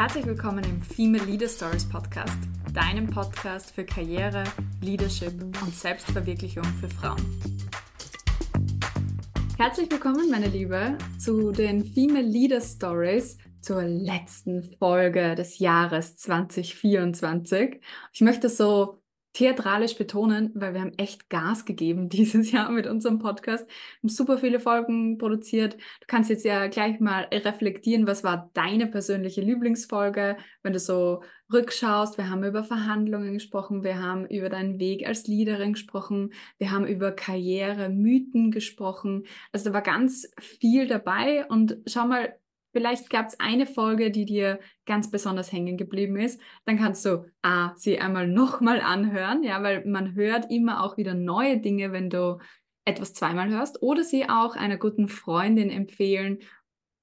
Herzlich 0.00 0.24
willkommen 0.24 0.64
im 0.64 0.80
Female 0.80 1.26
Leader 1.26 1.46
Stories 1.46 1.86
Podcast, 1.86 2.38
deinem 2.72 3.10
Podcast 3.10 3.70
für 3.70 3.84
Karriere, 3.84 4.44
Leadership 4.80 5.34
und 5.62 5.74
Selbstverwirklichung 5.74 6.64
für 6.80 6.88
Frauen. 6.88 7.20
Herzlich 9.58 9.90
willkommen, 9.90 10.30
meine 10.30 10.46
Liebe, 10.46 10.96
zu 11.18 11.52
den 11.52 11.84
Female 11.84 12.26
Leader 12.26 12.62
Stories, 12.62 13.36
zur 13.60 13.82
letzten 13.82 14.62
Folge 14.78 15.34
des 15.34 15.58
Jahres 15.58 16.16
2024. 16.16 17.82
Ich 18.14 18.22
möchte 18.22 18.48
so 18.48 18.99
theatralisch 19.32 19.96
betonen, 19.96 20.50
weil 20.54 20.74
wir 20.74 20.80
haben 20.80 20.98
echt 20.98 21.28
Gas 21.30 21.64
gegeben 21.64 22.08
dieses 22.10 22.50
Jahr 22.50 22.70
mit 22.70 22.86
unserem 22.86 23.18
Podcast. 23.18 23.68
Wir 23.68 24.08
haben 24.08 24.08
super 24.08 24.38
viele 24.38 24.60
Folgen 24.60 25.18
produziert. 25.18 25.74
Du 25.74 26.06
kannst 26.06 26.30
jetzt 26.30 26.44
ja 26.44 26.66
gleich 26.66 27.00
mal 27.00 27.28
reflektieren, 27.32 28.06
was 28.06 28.24
war 28.24 28.50
deine 28.54 28.86
persönliche 28.86 29.40
Lieblingsfolge, 29.40 30.36
wenn 30.62 30.72
du 30.72 30.78
so 30.78 31.22
rückschaust. 31.52 32.18
Wir 32.18 32.30
haben 32.30 32.44
über 32.44 32.64
Verhandlungen 32.64 33.34
gesprochen, 33.34 33.84
wir 33.84 34.02
haben 34.02 34.26
über 34.26 34.48
deinen 34.48 34.78
Weg 34.78 35.06
als 35.06 35.26
Leaderin 35.26 35.72
gesprochen, 35.74 36.32
wir 36.58 36.70
haben 36.70 36.86
über 36.86 37.12
Karriere, 37.12 37.88
Mythen 37.88 38.50
gesprochen. 38.50 39.24
Also 39.52 39.66
da 39.70 39.74
war 39.74 39.82
ganz 39.82 40.28
viel 40.38 40.86
dabei 40.86 41.46
und 41.46 41.78
schau 41.86 42.06
mal, 42.06 42.34
Vielleicht 42.72 43.10
gab 43.10 43.26
es 43.26 43.40
eine 43.40 43.66
Folge, 43.66 44.10
die 44.10 44.24
dir 44.24 44.60
ganz 44.86 45.10
besonders 45.10 45.52
hängen 45.52 45.76
geblieben 45.76 46.16
ist. 46.16 46.40
Dann 46.64 46.78
kannst 46.78 47.04
du 47.04 47.30
A, 47.42 47.72
sie 47.76 47.98
einmal 47.98 48.28
nochmal 48.28 48.80
anhören, 48.80 49.42
ja, 49.42 49.62
weil 49.62 49.84
man 49.86 50.14
hört 50.14 50.50
immer 50.50 50.84
auch 50.84 50.96
wieder 50.96 51.14
neue 51.14 51.58
Dinge, 51.58 51.92
wenn 51.92 52.10
du 52.10 52.38
etwas 52.84 53.12
zweimal 53.12 53.50
hörst. 53.50 53.82
Oder 53.82 54.04
sie 54.04 54.28
auch 54.28 54.56
einer 54.56 54.76
guten 54.76 55.08
Freundin 55.08 55.70
empfehlen 55.70 56.38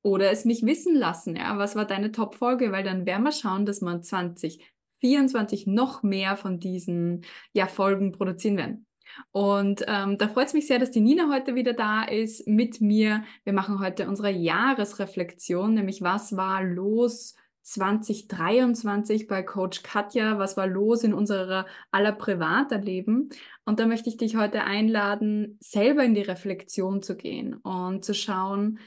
oder 0.01 0.31
es 0.31 0.45
mich 0.45 0.65
wissen 0.65 0.95
lassen, 0.95 1.35
ja, 1.35 1.57
was 1.57 1.75
war 1.75 1.85
deine 1.85 2.13
Top-Folge, 2.13 2.71
weil 2.71 2.83
dann 2.83 3.05
werden 3.05 3.23
wir 3.23 3.33
schauen, 3.33 3.65
dass 3.65 3.81
man 3.81 4.03
2024 4.03 5.67
noch 5.67 6.01
mehr 6.01 6.37
von 6.37 6.59
diesen 6.59 7.25
ja, 7.51 7.67
Folgen 7.67 8.13
produzieren 8.13 8.57
werden. 8.57 8.86
Und 9.31 9.83
ähm, 9.87 10.17
da 10.17 10.27
freut 10.27 10.47
es 10.47 10.53
mich 10.53 10.67
sehr, 10.67 10.79
dass 10.79 10.91
die 10.91 11.01
Nina 11.01 11.29
heute 11.31 11.55
wieder 11.55 11.73
da 11.73 12.03
ist 12.03 12.47
mit 12.47 12.81
mir. 12.81 13.23
Wir 13.43 13.53
machen 13.53 13.79
heute 13.79 14.07
unsere 14.07 14.31
Jahresreflexion, 14.31 15.73
nämlich 15.73 16.01
was 16.01 16.35
war 16.35 16.63
los 16.63 17.35
2023 17.67 19.27
bei 19.27 19.43
Coach 19.43 19.83
Katja, 19.83 20.39
was 20.39 20.55
war 20.55 20.67
los 20.67 21.03
in 21.03 21.13
unserer 21.13 21.65
aller 21.91 22.13
Privaterleben. 22.13 23.29
Und 23.65 23.79
da 23.79 23.85
möchte 23.85 24.09
ich 24.09 24.15
dich 24.15 24.37
heute 24.37 24.63
einladen, 24.63 25.57
selber 25.59 26.03
in 26.05 26.13
die 26.13 26.21
Reflexion 26.21 27.03
zu 27.03 27.17
gehen 27.17 27.55
und 27.55 28.05
zu 28.05 28.13
schauen, 28.13 28.79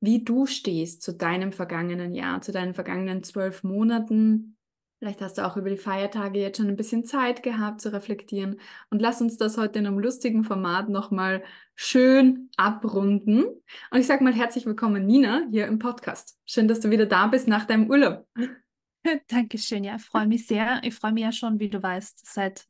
wie 0.00 0.24
du 0.24 0.46
stehst 0.46 1.02
zu 1.02 1.12
deinem 1.12 1.52
vergangenen 1.52 2.14
Jahr, 2.14 2.40
zu 2.40 2.52
deinen 2.52 2.72
vergangenen 2.72 3.22
zwölf 3.22 3.62
Monaten, 3.62 4.55
Vielleicht 4.98 5.20
hast 5.20 5.36
du 5.36 5.46
auch 5.46 5.58
über 5.58 5.68
die 5.68 5.76
Feiertage 5.76 6.40
jetzt 6.40 6.56
schon 6.56 6.68
ein 6.68 6.76
bisschen 6.76 7.04
Zeit 7.04 7.42
gehabt 7.42 7.82
zu 7.82 7.92
reflektieren. 7.92 8.58
Und 8.88 9.02
lass 9.02 9.20
uns 9.20 9.36
das 9.36 9.58
heute 9.58 9.78
in 9.78 9.86
einem 9.86 9.98
lustigen 9.98 10.42
Format 10.42 10.88
nochmal 10.88 11.44
schön 11.74 12.48
abrunden. 12.56 13.44
Und 13.90 14.00
ich 14.00 14.06
sage 14.06 14.24
mal 14.24 14.32
herzlich 14.32 14.64
willkommen, 14.64 15.04
Nina, 15.04 15.46
hier 15.50 15.66
im 15.66 15.78
Podcast. 15.78 16.38
Schön, 16.46 16.66
dass 16.66 16.80
du 16.80 16.88
wieder 16.90 17.04
da 17.04 17.26
bist 17.26 17.46
nach 17.46 17.66
deinem 17.66 17.90
Urlaub. 17.90 18.26
Dankeschön, 19.28 19.84
ja, 19.84 19.96
ich 19.96 20.02
freue 20.02 20.26
mich 20.26 20.46
sehr. 20.46 20.80
Ich 20.82 20.94
freue 20.94 21.12
mich 21.12 21.24
ja 21.24 21.32
schon, 21.32 21.60
wie 21.60 21.68
du 21.68 21.82
weißt, 21.82 22.26
seit 22.26 22.66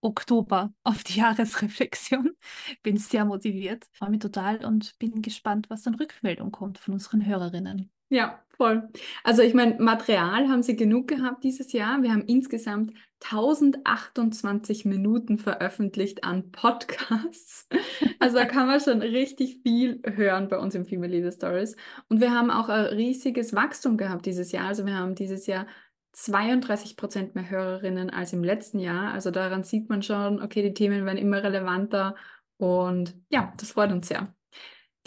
Oktober 0.00 0.74
auf 0.82 1.04
die 1.04 1.14
Jahresreflexion. 1.20 2.32
Bin 2.82 2.96
sehr 2.96 3.24
motiviert, 3.24 3.86
freue 3.92 4.10
mich 4.10 4.18
total 4.18 4.64
und 4.64 4.98
bin 4.98 5.22
gespannt, 5.22 5.70
was 5.70 5.82
dann 5.82 5.94
Rückmeldung 5.94 6.50
kommt 6.50 6.78
von 6.78 6.94
unseren 6.94 7.24
Hörerinnen. 7.24 7.92
Ja, 8.08 8.42
voll. 8.62 8.88
Also 9.24 9.42
ich 9.42 9.54
meine, 9.54 9.74
Material 9.80 10.48
haben 10.48 10.62
sie 10.62 10.76
genug 10.76 11.08
gehabt 11.08 11.42
dieses 11.42 11.72
Jahr. 11.72 12.00
Wir 12.02 12.12
haben 12.12 12.24
insgesamt 12.26 12.92
1028 13.24 14.84
Minuten 14.84 15.36
veröffentlicht 15.36 16.22
an 16.22 16.52
Podcasts. 16.52 17.68
Also 18.20 18.36
da 18.36 18.44
kann 18.44 18.68
man 18.68 18.78
schon 18.78 19.02
richtig 19.02 19.62
viel 19.64 20.00
hören 20.06 20.46
bei 20.48 20.56
uns 20.56 20.76
im 20.76 20.86
Female 20.86 21.10
Leader 21.10 21.32
Stories. 21.32 21.74
Und 22.08 22.20
wir 22.20 22.30
haben 22.30 22.52
auch 22.52 22.68
ein 22.68 22.84
riesiges 22.84 23.52
Wachstum 23.52 23.96
gehabt 23.96 24.26
dieses 24.26 24.52
Jahr. 24.52 24.68
Also 24.68 24.86
wir 24.86 24.94
haben 24.94 25.16
dieses 25.16 25.48
Jahr 25.48 25.66
32 26.12 26.96
Prozent 26.96 27.34
mehr 27.34 27.50
Hörerinnen 27.50 28.10
als 28.10 28.32
im 28.32 28.44
letzten 28.44 28.78
Jahr. 28.78 29.12
Also 29.12 29.32
daran 29.32 29.64
sieht 29.64 29.88
man 29.88 30.02
schon, 30.02 30.40
okay, 30.40 30.62
die 30.62 30.74
Themen 30.74 31.04
werden 31.04 31.18
immer 31.18 31.42
relevanter. 31.42 32.14
Und 32.58 33.16
ja, 33.28 33.52
das 33.56 33.72
freut 33.72 33.90
uns 33.90 34.06
sehr. 34.06 34.32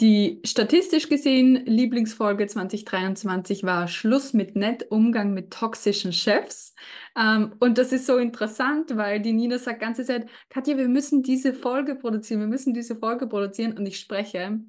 Die 0.00 0.42
statistisch 0.44 1.08
gesehen 1.08 1.64
Lieblingsfolge 1.64 2.46
2023 2.46 3.64
war 3.64 3.88
Schluss 3.88 4.34
mit 4.34 4.54
nett, 4.54 4.90
Umgang 4.90 5.32
mit 5.32 5.50
toxischen 5.50 6.12
Chefs. 6.12 6.74
Ähm, 7.16 7.54
und 7.60 7.78
das 7.78 7.92
ist 7.92 8.04
so 8.04 8.18
interessant, 8.18 8.94
weil 8.96 9.20
die 9.20 9.32
Nina 9.32 9.58
sagt 9.58 9.80
ganze 9.80 10.04
Zeit, 10.04 10.28
Katja, 10.50 10.76
wir 10.76 10.88
müssen 10.88 11.22
diese 11.22 11.54
Folge 11.54 11.94
produzieren, 11.94 12.40
wir 12.40 12.46
müssen 12.46 12.74
diese 12.74 12.96
Folge 12.96 13.26
produzieren. 13.26 13.78
Und 13.78 13.86
ich 13.86 13.98
spreche 13.98 14.60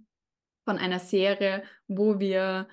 von 0.63 0.77
einer 0.77 0.99
Serie, 0.99 1.63
wo 1.89 2.19
wir 2.19 2.69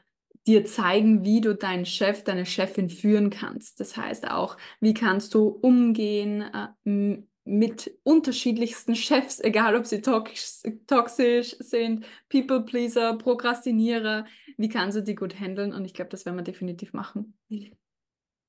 dir 0.46 0.64
zeigen, 0.64 1.24
wie 1.24 1.40
du 1.40 1.56
deinen 1.56 1.86
Chef, 1.86 2.22
deine 2.22 2.46
Chefin 2.46 2.88
führen 2.88 3.30
kannst. 3.30 3.80
Das 3.80 3.96
heißt 3.96 4.30
auch, 4.30 4.56
wie 4.78 4.94
kannst 4.94 5.34
du 5.34 5.48
umgehen 5.48 6.42
äh, 6.42 7.22
mit 7.44 7.98
unterschiedlichsten 8.02 8.96
Chefs, 8.96 9.38
egal 9.40 9.76
ob 9.76 9.86
sie 9.86 10.00
toxisch 10.00 11.56
sind, 11.58 12.06
People-Pleaser, 12.30 13.18
Prokrastinierer, 13.18 14.24
wie 14.56 14.68
kannst 14.68 14.96
du 14.96 15.02
die 15.02 15.14
gut 15.14 15.38
handeln? 15.38 15.72
Und 15.72 15.84
ich 15.84 15.94
glaube, 15.94 16.10
das 16.10 16.24
werden 16.24 16.36
wir 16.36 16.42
definitiv 16.42 16.92
machen. 16.92 17.36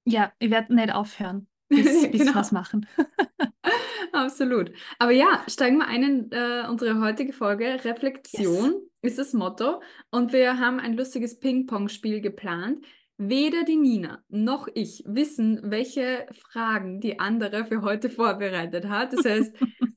Ja, 0.05 0.31
ich 0.39 0.49
werde 0.49 0.73
nicht 0.73 0.93
aufhören, 0.93 1.47
bis, 1.67 1.83
bis 2.11 2.21
genau. 2.21 2.35
was 2.35 2.51
machen. 2.51 2.87
Absolut. 4.13 4.71
Aber 4.97 5.11
ja, 5.11 5.43
steigen 5.47 5.77
wir 5.77 5.87
ein 5.87 6.03
in 6.03 6.31
äh, 6.31 6.65
unsere 6.69 7.01
heutige 7.01 7.33
Folge. 7.33 7.83
Reflexion 7.83 8.71
yes. 9.01 9.11
ist 9.11 9.19
das 9.19 9.33
Motto. 9.33 9.81
Und 10.09 10.31
wir 10.31 10.57
haben 10.57 10.79
ein 10.79 10.95
lustiges 10.95 11.39
Ping-Pong-Spiel 11.39 12.21
geplant. 12.21 12.85
Weder 13.17 13.63
die 13.63 13.77
Nina 13.77 14.21
noch 14.27 14.67
ich 14.73 15.03
wissen, 15.05 15.59
welche 15.63 16.25
Fragen 16.33 16.99
die 16.99 17.19
andere 17.19 17.63
für 17.63 17.81
heute 17.81 18.09
vorbereitet 18.09 18.89
hat. 18.89 19.13
Das 19.13 19.23
heißt, 19.23 19.55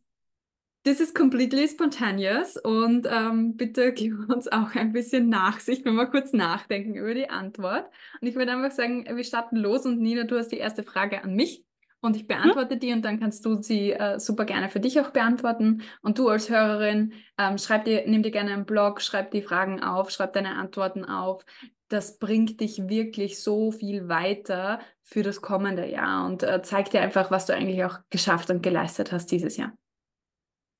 das 0.84 1.00
ist 1.00 1.16
completely 1.16 1.66
spontaneous 1.66 2.56
und 2.56 3.08
ähm, 3.10 3.56
bitte 3.56 3.92
gib 3.92 4.30
uns 4.30 4.46
auch 4.46 4.74
ein 4.76 4.92
bisschen 4.92 5.28
Nachsicht, 5.28 5.84
wenn 5.84 5.96
wir 5.96 6.06
kurz 6.06 6.32
nachdenken 6.32 6.94
über 6.94 7.12
die 7.12 7.28
Antwort. 7.28 7.86
Und 8.20 8.28
ich 8.28 8.36
würde 8.36 8.52
einfach 8.52 8.70
sagen, 8.70 9.04
wir 9.04 9.24
starten 9.24 9.56
los 9.56 9.84
und 9.84 10.00
Nina, 10.00 10.22
du 10.22 10.38
hast 10.38 10.48
die 10.48 10.58
erste 10.58 10.84
Frage 10.84 11.24
an 11.24 11.34
mich 11.34 11.64
und 12.00 12.14
ich 12.14 12.28
beantworte 12.28 12.74
hm? 12.74 12.80
die 12.80 12.92
und 12.92 13.04
dann 13.04 13.18
kannst 13.18 13.44
du 13.44 13.60
sie 13.60 13.90
äh, 13.92 14.20
super 14.20 14.44
gerne 14.44 14.68
für 14.68 14.78
dich 14.78 15.00
auch 15.00 15.10
beantworten. 15.10 15.82
Und 16.02 16.20
du 16.20 16.28
als 16.28 16.48
Hörerin, 16.48 17.14
ähm, 17.36 17.58
schreib 17.58 17.84
dir, 17.84 18.04
nimm 18.06 18.22
dir 18.22 18.30
gerne 18.30 18.52
einen 18.52 18.64
Blog, 18.64 19.02
schreib 19.02 19.32
die 19.32 19.42
Fragen 19.42 19.82
auf, 19.82 20.12
schreib 20.12 20.32
deine 20.34 20.54
Antworten 20.54 21.04
auf 21.04 21.44
das 21.88 22.19
bringt 22.19 22.60
dich 22.60 22.88
wirklich 22.88 23.41
so 23.41 23.72
viel 23.72 24.09
weiter 24.09 24.81
für 25.03 25.22
das 25.22 25.41
kommende 25.41 25.91
Jahr 25.91 26.26
und 26.26 26.43
äh, 26.43 26.62
zeigt 26.62 26.93
dir 26.93 27.00
einfach, 27.00 27.31
was 27.31 27.47
du 27.47 27.54
eigentlich 27.54 27.82
auch 27.84 27.99
geschafft 28.10 28.50
und 28.50 28.62
geleistet 28.62 29.10
hast 29.10 29.31
dieses 29.31 29.56
Jahr. 29.56 29.72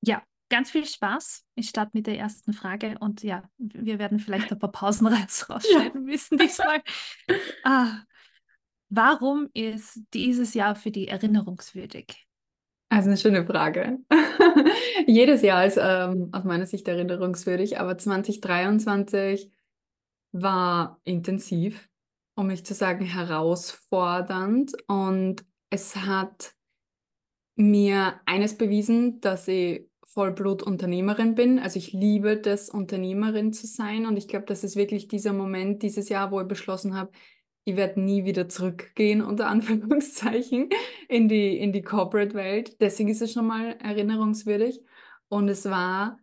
Ja, 0.03 0.23
ganz 0.51 0.71
viel 0.71 0.85
Spaß. 0.85 1.45
Ich 1.55 1.71
starte 1.71 1.93
mit 1.95 2.07
der 2.07 2.19
ersten 2.19 2.53
Frage 2.53 2.97
und 3.01 3.23
ja, 3.23 3.43
wir 3.57 3.99
werden 3.99 4.19
vielleicht 4.19 4.53
ein 4.53 4.59
paar 4.59 4.71
Pausen 4.71 5.07
rausschneiden 5.07 5.63
ja. 5.65 6.01
müssen 6.01 6.39
diesmal. 6.39 6.83
ah, 7.65 8.03
warum 8.91 9.49
ist 9.55 10.01
dieses 10.13 10.55
Jahr 10.55 10.77
für 10.77 10.91
dich 10.91 11.09
erinnerungswürdig? 11.09 12.27
Also 12.91 13.09
eine 13.09 13.19
schöne 13.19 13.45
Frage. 13.47 13.99
Jedes 15.07 15.43
Jahr 15.43 15.67
ist 15.67 15.79
ähm, 15.81 16.31
aus 16.33 16.45
meiner 16.45 16.67
Sicht 16.67 16.89
erinnerungswürdig, 16.89 17.79
aber 17.79 17.99
2023 17.99 19.51
war 20.33 21.01
intensiv, 21.05 21.89
um 22.35 22.49
nicht 22.49 22.67
zu 22.67 22.75
sagen 22.75 23.05
herausfordernd. 23.05 24.73
Und 24.87 25.45
es 25.71 25.97
hat 25.97 26.55
mir 27.57 28.21
eines 28.27 28.57
bewiesen, 28.57 29.21
dass 29.21 29.49
ich 29.49 29.89
Vollblut-Unternehmerin 30.07 31.35
bin. 31.35 31.59
Also 31.59 31.79
ich 31.79 31.93
liebe 31.93 32.37
das, 32.37 32.71
Unternehmerin 32.71 33.53
zu 33.53 33.67
sein. 33.67 34.07
Und 34.07 34.17
ich 34.17 34.29
glaube, 34.29 34.47
das 34.47 34.65
ist 34.65 34.77
wirklich 34.77 35.09
dieser 35.09 35.33
Moment 35.33 35.83
dieses 35.83 36.09
Jahr, 36.09 36.31
wo 36.31 36.41
ich 36.41 36.49
beschlossen 36.49 36.97
habe, 36.97 37.13
ich 37.65 37.77
werde 37.77 38.01
nie 38.01 38.25
wieder 38.25 38.49
zurückgehen, 38.49 39.21
unter 39.21 39.49
Anführungszeichen, 39.49 40.71
in 41.09 41.29
die, 41.29 41.59
in 41.59 41.73
die 41.73 41.83
Corporate-Welt. 41.83 42.81
Deswegen 42.81 43.11
ist 43.11 43.21
es 43.21 43.33
schon 43.33 43.47
mal 43.47 43.77
erinnerungswürdig. 43.83 44.81
Und 45.29 45.49
es 45.49 45.67
war 45.67 46.19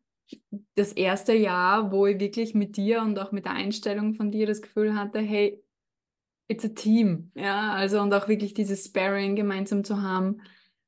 das 0.75 0.92
erste 0.92 1.33
Jahr, 1.33 1.92
wo 1.92 2.06
ich 2.07 2.19
wirklich 2.19 2.54
mit 2.54 2.77
dir 2.77 3.01
und 3.01 3.18
auch 3.19 3.31
mit 3.31 3.45
der 3.45 3.54
Einstellung 3.54 4.13
von 4.16 4.31
dir 4.31 4.48
das 4.48 4.62
Gefühl 4.62 4.95
hatte, 4.95 5.19
hey, 5.19 5.63
it's 6.48 6.66
a 6.66 6.69
team. 6.69 7.31
Ja, 7.36 7.74
also 7.74 8.01
und 8.01 8.13
auch 8.13 8.27
wirklich 8.27 8.54
dieses 8.54 8.86
Sparring 8.86 9.36
gemeinsam 9.36 9.83
zu 9.83 10.01
haben. 10.01 10.42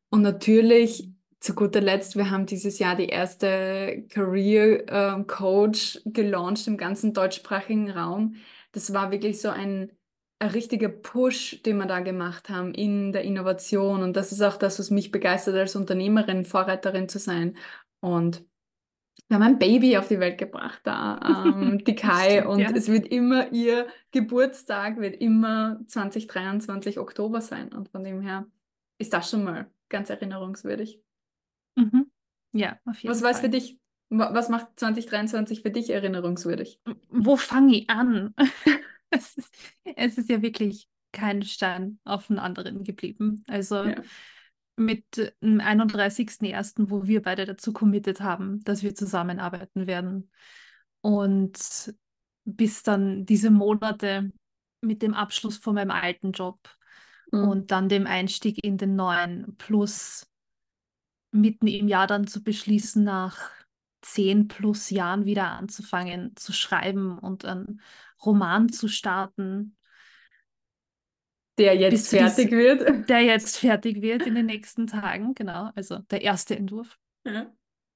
Und 0.09 0.21
natürlich, 0.21 1.09
zu 1.39 1.53
guter 1.53 1.81
Letzt, 1.81 2.15
wir 2.15 2.31
haben 2.31 2.45
dieses 2.45 2.79
Jahr 2.79 2.95
die 2.95 3.07
erste 3.07 4.05
Career 4.09 5.19
äh, 5.19 5.23
Coach 5.25 5.99
gelauncht 6.05 6.67
im 6.67 6.77
ganzen 6.77 7.13
deutschsprachigen 7.13 7.91
Raum. 7.91 8.35
Das 8.71 8.93
war 8.93 9.11
wirklich 9.11 9.41
so 9.41 9.49
ein 9.49 9.91
ein 10.39 10.49
richtiger 10.49 10.89
Push, 10.89 11.61
den 11.63 11.77
wir 11.77 11.85
da 11.87 11.99
gemacht 11.99 12.49
haben 12.49 12.73
in 12.73 13.11
der 13.11 13.23
Innovation. 13.23 14.03
Und 14.03 14.15
das 14.15 14.31
ist 14.31 14.41
auch 14.41 14.57
das, 14.57 14.79
was 14.79 14.91
mich 14.91 15.11
begeistert, 15.11 15.55
als 15.55 15.75
Unternehmerin, 15.75 16.45
Vorreiterin 16.45 17.09
zu 17.09 17.19
sein. 17.19 17.57
Und 17.99 18.45
wir 19.29 19.35
haben 19.35 19.43
ein 19.43 19.59
Baby 19.59 19.97
auf 19.97 20.07
die 20.07 20.19
Welt 20.19 20.37
gebracht 20.37 20.81
da, 20.83 21.45
ähm, 21.45 21.77
die 21.85 21.95
Kai, 21.95 22.37
stimmt, 22.37 22.47
und 22.47 22.59
ja. 22.59 22.71
es 22.71 22.87
wird 22.87 23.07
immer 23.07 23.51
ihr 23.51 23.87
Geburtstag, 24.11 24.97
wird 24.97 25.15
immer 25.15 25.79
2023 25.87 26.97
Oktober 26.99 27.41
sein. 27.41 27.73
Und 27.73 27.89
von 27.89 28.03
dem 28.03 28.21
her 28.21 28.47
ist 28.97 29.13
das 29.13 29.29
schon 29.29 29.43
mal 29.43 29.69
ganz 29.89 30.09
erinnerungswürdig. 30.09 31.01
Mhm. 31.75 32.09
Ja, 32.53 32.79
auf 32.85 32.97
jeden 32.99 33.11
was 33.11 33.21
Fall. 33.21 33.31
Was 33.31 33.39
für 33.41 33.49
dich, 33.49 33.79
was 34.09 34.49
macht 34.49 34.67
2023 34.79 35.61
für 35.61 35.71
dich 35.71 35.89
erinnerungswürdig? 35.89 36.79
Wo 37.09 37.35
fange 37.35 37.79
ich 37.79 37.89
an? 37.89 38.33
es, 39.09 39.35
ist, 39.35 39.55
es 39.83 40.17
ist 40.17 40.29
ja 40.29 40.41
wirklich 40.41 40.87
kein 41.11 41.43
Stein 41.43 41.99
auf 42.05 42.27
den 42.27 42.39
anderen 42.39 42.83
geblieben. 42.83 43.43
Also 43.47 43.83
ja. 43.83 43.95
Mit 44.77 45.17
dem 45.41 45.59
31.01., 45.59 46.89
wo 46.89 47.05
wir 47.05 47.21
beide 47.21 47.45
dazu 47.45 47.73
committed 47.73 48.21
haben, 48.21 48.63
dass 48.63 48.83
wir 48.83 48.95
zusammenarbeiten 48.95 49.87
werden. 49.87 50.31
Und 51.01 51.93
bis 52.45 52.83
dann 52.83 53.25
diese 53.25 53.51
Monate 53.51 54.31
mit 54.81 55.01
dem 55.01 55.13
Abschluss 55.13 55.57
von 55.57 55.75
meinem 55.75 55.91
alten 55.91 56.31
Job 56.31 56.59
mhm. 57.31 57.47
und 57.47 57.71
dann 57.71 57.89
dem 57.89 58.07
Einstieg 58.07 58.63
in 58.63 58.77
den 58.77 58.95
neuen, 58.95 59.55
plus 59.57 60.27
mitten 61.31 61.67
im 61.67 61.87
Jahr 61.87 62.07
dann 62.07 62.27
zu 62.27 62.43
beschließen, 62.43 63.03
nach 63.03 63.37
zehn 64.01 64.47
plus 64.47 64.89
Jahren 64.89 65.25
wieder 65.25 65.51
anzufangen 65.51 66.35
zu 66.35 66.53
schreiben 66.53 67.17
und 67.17 67.45
einen 67.45 67.81
Roman 68.23 68.69
zu 68.69 68.87
starten. 68.87 69.76
Der 71.57 71.75
jetzt 71.75 72.09
fertig 72.09 72.49
dies, 72.49 72.57
wird. 72.57 73.09
Der 73.09 73.21
jetzt 73.21 73.57
fertig 73.57 74.01
wird 74.01 74.25
in 74.25 74.35
den 74.35 74.45
nächsten 74.45 74.87
Tagen, 74.87 75.33
genau. 75.33 75.71
Also 75.75 75.99
der 76.11 76.21
erste 76.21 76.55
Entwurf. 76.55 76.97
Ja. 77.25 77.51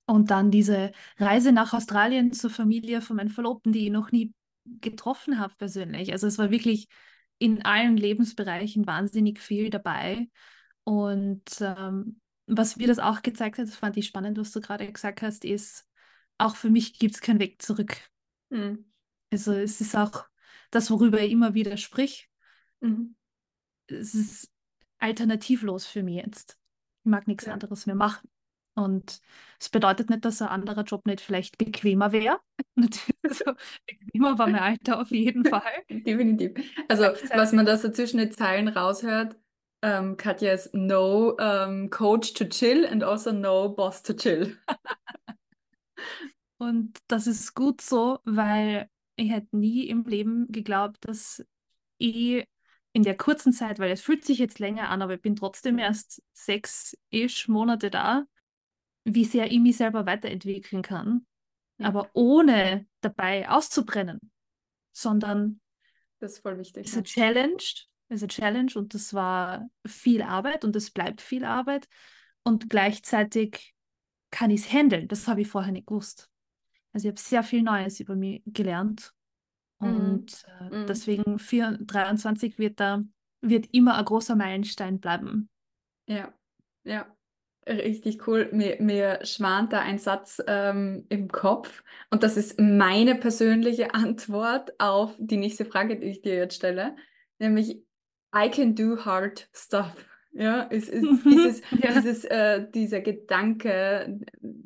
Und 0.05 0.31
dann 0.31 0.51
diese 0.51 0.91
Reise 1.17 1.51
nach 1.51 1.73
Australien 1.73 2.33
zur 2.33 2.49
Familie 2.49 3.01
von 3.01 3.15
meinem 3.15 3.29
Verlobten, 3.29 3.71
die 3.71 3.85
ich 3.85 3.91
noch 3.91 4.11
nie 4.11 4.33
getroffen 4.65 5.39
habe 5.39 5.53
persönlich. 5.57 6.11
Also 6.11 6.27
es 6.27 6.37
war 6.37 6.51
wirklich 6.51 6.87
in 7.37 7.63
allen 7.63 7.97
Lebensbereichen 7.97 8.85
wahnsinnig 8.85 9.39
viel 9.39 9.69
dabei. 9.69 10.27
Und 10.83 11.43
ähm, 11.61 12.19
was 12.47 12.75
mir 12.75 12.87
das 12.87 12.99
auch 12.99 13.21
gezeigt 13.21 13.57
hat, 13.57 13.67
das 13.67 13.75
fand 13.75 13.97
ich 13.97 14.07
spannend, 14.07 14.37
was 14.37 14.51
du 14.51 14.59
gerade 14.59 14.91
gesagt 14.91 15.21
hast, 15.21 15.45
ist, 15.45 15.87
auch 16.37 16.55
für 16.55 16.69
mich 16.69 16.97
gibt 16.97 17.15
es 17.15 17.21
keinen 17.21 17.39
Weg 17.39 17.61
zurück. 17.61 17.95
Mhm. 18.49 18.91
Also 19.31 19.53
es 19.53 19.79
ist 19.79 19.95
auch 19.95 20.25
das, 20.71 20.91
worüber 20.91 21.21
ich 21.21 21.31
immer 21.31 21.53
wieder 21.53 21.77
sprich. 21.77 22.29
Mhm. 22.79 23.15
Es 23.87 24.13
ist 24.13 24.49
alternativlos 24.99 25.85
für 25.85 26.03
mich 26.03 26.23
jetzt. 26.23 26.57
Ich 27.03 27.09
mag 27.09 27.27
nichts 27.27 27.45
ja. 27.45 27.53
anderes 27.53 27.85
mehr 27.85 27.95
machen. 27.95 28.29
Und 28.73 29.21
es 29.59 29.69
bedeutet 29.69 30.09
nicht, 30.09 30.23
dass 30.23 30.41
ein 30.41 30.47
anderer 30.47 30.83
Job 30.83 31.05
nicht 31.05 31.19
vielleicht 31.21 31.57
bequemer 31.57 32.11
wäre. 32.11 32.39
also, 33.23 33.53
bequemer 33.85 34.39
war 34.39 34.47
mein 34.47 34.61
Alter 34.61 35.01
auf 35.01 35.11
jeden 35.11 35.43
Fall. 35.45 35.71
Definitiv. 35.89 36.53
Also, 36.87 37.03
was 37.33 37.51
man 37.51 37.65
da 37.65 37.77
so 37.77 37.91
zwischen 37.91 38.17
den 38.17 38.31
Zeilen 38.31 38.69
raushört, 38.69 39.35
ähm, 39.81 40.15
Katja 40.15 40.53
ist 40.53 40.73
no 40.73 41.35
um, 41.37 41.89
coach 41.89 42.33
to 42.33 42.45
chill 42.45 42.85
and 42.85 43.03
also 43.03 43.31
no 43.31 43.69
boss 43.69 44.03
to 44.03 44.13
chill. 44.13 44.57
Und 46.57 46.99
das 47.07 47.25
ist 47.25 47.55
gut 47.55 47.81
so, 47.81 48.19
weil 48.23 48.87
ich 49.15 49.31
hätte 49.31 49.57
nie 49.57 49.87
im 49.87 50.03
Leben 50.03 50.51
geglaubt, 50.51 50.97
dass 51.01 51.43
ich 51.97 52.45
in 52.93 53.03
der 53.03 53.15
kurzen 53.15 53.53
Zeit, 53.53 53.79
weil 53.79 53.91
es 53.91 54.01
fühlt 54.01 54.25
sich 54.25 54.37
jetzt 54.37 54.59
länger 54.59 54.89
an, 54.89 55.01
aber 55.01 55.15
ich 55.15 55.21
bin 55.21 55.35
trotzdem 55.35 55.79
erst 55.79 56.21
sechs-ish 56.33 57.47
Monate 57.47 57.89
da, 57.89 58.25
wie 59.03 59.25
sehr 59.25 59.51
ich 59.51 59.59
mich 59.59 59.77
selber 59.77 60.05
weiterentwickeln 60.05 60.81
kann. 60.81 61.25
Ja. 61.77 61.87
Aber 61.87 62.09
ohne 62.13 62.85
dabei 63.01 63.49
auszubrennen, 63.49 64.19
sondern 64.91 65.61
das 66.19 66.33
ist 66.33 66.39
voll 66.39 66.57
wichtig. 66.57 66.85
Es 66.85 66.91
ist 66.91 66.97
eine 66.97 67.03
Challenge, 67.03 67.63
ist 68.09 68.21
eine 68.21 68.27
Challenge 68.27 68.71
und 68.75 68.93
das 68.93 69.13
war 69.13 69.69
viel 69.85 70.21
Arbeit 70.21 70.63
und 70.63 70.75
es 70.75 70.91
bleibt 70.91 71.21
viel 71.21 71.45
Arbeit 71.45 71.87
und 72.43 72.69
gleichzeitig 72.69 73.73
kann 74.29 74.51
ich 74.51 74.61
es 74.61 74.71
handeln. 74.71 75.07
Das 75.07 75.27
habe 75.27 75.41
ich 75.41 75.47
vorher 75.47 75.71
nicht 75.71 75.87
gewusst. 75.87 76.29
Also 76.93 77.07
ich 77.07 77.11
habe 77.11 77.21
sehr 77.21 77.43
viel 77.43 77.63
Neues 77.63 77.99
über 77.99 78.15
mich 78.15 78.43
gelernt. 78.45 79.13
Mhm. 79.81 79.95
Und 79.95 80.45
äh, 80.59 80.75
mhm. 80.75 80.87
deswegen 80.87 81.37
23 81.37 82.57
wird 82.57 82.79
da 82.79 83.03
wird 83.41 83.67
immer 83.73 83.97
ein 83.97 84.05
großer 84.05 84.35
Meilenstein 84.35 84.99
bleiben. 84.99 85.49
Ja, 86.07 86.33
ja. 86.83 87.07
Richtig 87.67 88.27
cool. 88.27 88.49
Mir, 88.51 88.77
mir 88.81 89.19
schwant 89.23 89.71
da 89.71 89.81
ein 89.81 89.99
Satz 89.99 90.41
ähm, 90.47 91.05
im 91.09 91.27
Kopf 91.27 91.83
und 92.09 92.23
das 92.23 92.35
ist 92.35 92.59
meine 92.59 93.13
persönliche 93.13 93.93
Antwort 93.93 94.71
auf 94.79 95.15
die 95.19 95.37
nächste 95.37 95.65
Frage, 95.65 95.99
die 95.99 96.07
ich 96.07 96.21
dir 96.23 96.35
jetzt 96.35 96.55
stelle, 96.55 96.95
nämlich 97.37 97.83
I 98.35 98.49
can 98.49 98.73
do 98.73 99.05
hard 99.05 99.47
stuff. 99.53 100.07
Ja, 100.33 100.67
es 100.69 100.87
ist 100.89 101.25
dieses, 101.25 101.61
ja. 101.71 101.91
dieses, 101.93 102.25
äh, 102.25 102.65
dieser 102.73 103.01
Gedanke 103.01 104.19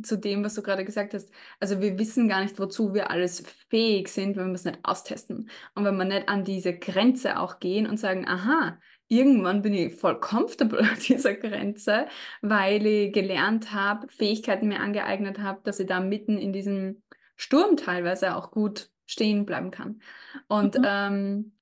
zu 0.03 0.17
dem, 0.17 0.44
was 0.44 0.53
du 0.56 0.62
gerade 0.62 0.85
gesagt 0.85 1.13
hast. 1.13 1.31
Also 1.59 1.81
wir 1.81 1.97
wissen 1.97 2.27
gar 2.27 2.41
nicht, 2.41 2.59
wozu 2.59 2.94
wir 2.94 3.09
alles 3.09 3.44
fähig 3.69 4.09
sind, 4.09 4.35
wenn 4.38 4.47
wir 4.47 4.56
es 4.56 4.65
nicht 4.65 4.79
austesten. 4.83 5.50
Und 5.73 5.85
wenn 5.85 5.97
wir 5.97 6.06
nicht 6.06 6.29
an 6.29 6.44
diese 6.44 6.77
Grenze 6.77 7.39
auch 7.39 7.59
gehen 7.59 7.88
und 7.88 8.00
sagen, 8.00 8.27
aha, 8.27 8.79
irgendwann 9.07 9.62
bin 9.62 9.73
ich 9.73 9.95
voll 9.95 10.19
comfortable 10.19 10.79
an 10.81 10.97
dieser 11.07 11.33
Grenze, 11.33 12.07
weil 12.41 12.85
ich 12.85 13.13
gelernt 13.13 13.73
habe, 13.73 14.07
Fähigkeiten 14.07 14.68
mir 14.68 14.79
angeeignet 14.79 15.39
habe, 15.39 15.61
dass 15.63 15.79
ich 15.79 15.88
da 15.88 16.00
mitten 16.00 16.38
in 16.38 16.53
diesem 16.53 17.01
Sturm 17.35 17.75
teilweise 17.75 18.35
auch 18.35 18.51
gut 18.51 18.89
stehen 19.06 19.45
bleiben 19.45 19.71
kann. 19.71 20.01
Und 20.47 20.77
mhm. 20.77 20.85
ähm, 20.88 21.55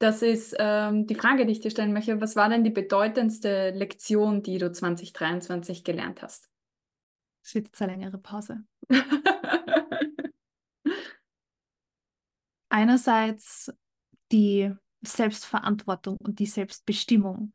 das 0.00 0.22
ist 0.22 0.56
ähm, 0.58 1.06
die 1.06 1.14
Frage, 1.14 1.44
die 1.44 1.52
ich 1.52 1.60
dir 1.60 1.70
stellen 1.70 1.92
möchte. 1.92 2.20
Was 2.22 2.34
war 2.34 2.48
denn 2.48 2.64
die 2.64 2.70
bedeutendste 2.70 3.70
Lektion, 3.70 4.42
die 4.42 4.56
du 4.56 4.72
2023 4.72 5.84
gelernt 5.84 6.22
hast? 6.22 6.50
Es 7.44 7.54
wird 7.54 7.66
jetzt 7.66 7.82
eine 7.82 7.92
längere 7.92 8.16
Pause. 8.16 8.64
Einerseits 12.70 13.70
die 14.32 14.72
Selbstverantwortung 15.02 16.16
und 16.16 16.38
die 16.38 16.46
Selbstbestimmung. 16.46 17.52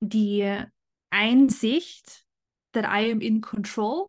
Die 0.00 0.64
Einsicht, 1.10 2.26
that 2.72 2.86
I 2.86 3.12
am 3.12 3.20
in 3.20 3.42
control, 3.42 4.06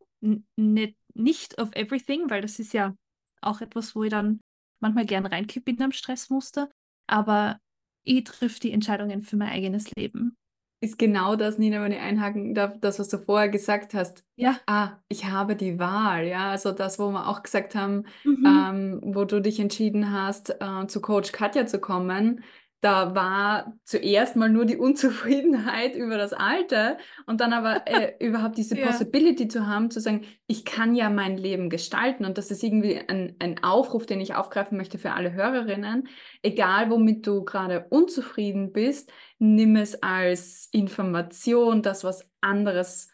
nicht, 0.55 0.95
nicht 1.15 1.59
of 1.59 1.73
everything, 1.73 2.29
weil 2.29 2.41
das 2.41 2.59
ist 2.59 2.71
ja 2.71 2.95
auch 3.41 3.59
etwas, 3.59 3.93
wo 3.93 4.03
ich 4.03 4.11
dann 4.11 4.39
manchmal 4.79 5.05
gern 5.05 5.25
reinkippe 5.25 5.71
in 5.71 5.81
einem 5.81 5.91
Stressmuster, 5.91 6.69
aber 7.11 7.59
ich 8.03 8.23
triff 8.23 8.59
die 8.59 8.71
Entscheidungen 8.71 9.21
für 9.21 9.37
mein 9.37 9.49
eigenes 9.49 9.91
Leben. 9.95 10.37
Ist 10.83 10.97
genau 10.97 11.35
das, 11.35 11.59
Nina, 11.59 11.83
wenn 11.83 11.91
ich 11.91 11.99
einhaken 11.99 12.55
darf, 12.55 12.79
das, 12.81 12.97
was 12.97 13.07
du 13.07 13.19
vorher 13.19 13.49
gesagt 13.49 13.93
hast. 13.93 14.23
Ja. 14.35 14.57
Ah, 14.65 14.93
ich 15.09 15.25
habe 15.25 15.55
die 15.55 15.77
Wahl, 15.77 16.25
ja. 16.25 16.49
Also 16.49 16.71
das, 16.71 16.97
wo 16.97 17.11
wir 17.11 17.27
auch 17.27 17.43
gesagt 17.43 17.75
haben, 17.75 18.05
mhm. 18.23 18.45
ähm, 18.45 18.99
wo 19.03 19.25
du 19.25 19.41
dich 19.41 19.59
entschieden 19.59 20.11
hast, 20.11 20.49
äh, 20.59 20.87
zu 20.87 20.99
Coach 20.99 21.33
Katja 21.33 21.67
zu 21.67 21.77
kommen, 21.77 22.43
da 22.81 23.13
war 23.13 23.77
zuerst 23.85 24.35
mal 24.35 24.49
nur 24.49 24.65
die 24.65 24.75
Unzufriedenheit 24.75 25.95
über 25.95 26.17
das 26.17 26.33
Alte 26.33 26.97
und 27.27 27.39
dann 27.39 27.53
aber 27.53 27.83
äh, 27.85 28.13
überhaupt 28.19 28.57
diese 28.57 28.77
ja. 28.77 28.87
Possibility 28.87 29.47
zu 29.47 29.67
haben, 29.67 29.91
zu 29.91 30.01
sagen, 30.01 30.25
ich 30.47 30.65
kann 30.65 30.95
ja 30.95 31.11
mein 31.11 31.37
Leben 31.37 31.69
gestalten. 31.69 32.25
Und 32.25 32.39
das 32.39 32.49
ist 32.49 32.63
irgendwie 32.63 32.99
ein, 33.07 33.35
ein 33.39 33.63
Aufruf, 33.63 34.07
den 34.07 34.19
ich 34.19 34.33
aufgreifen 34.33 34.77
möchte 34.77 34.97
für 34.97 35.11
alle 35.11 35.31
Hörerinnen. 35.31 36.09
Egal, 36.41 36.89
womit 36.89 37.25
du 37.27 37.43
gerade 37.43 37.85
unzufrieden 37.89 38.73
bist, 38.73 39.11
nimm 39.37 39.75
es 39.75 40.01
als 40.01 40.67
Information, 40.71 41.83
das 41.83 42.03
was 42.03 42.27
anderes 42.41 43.09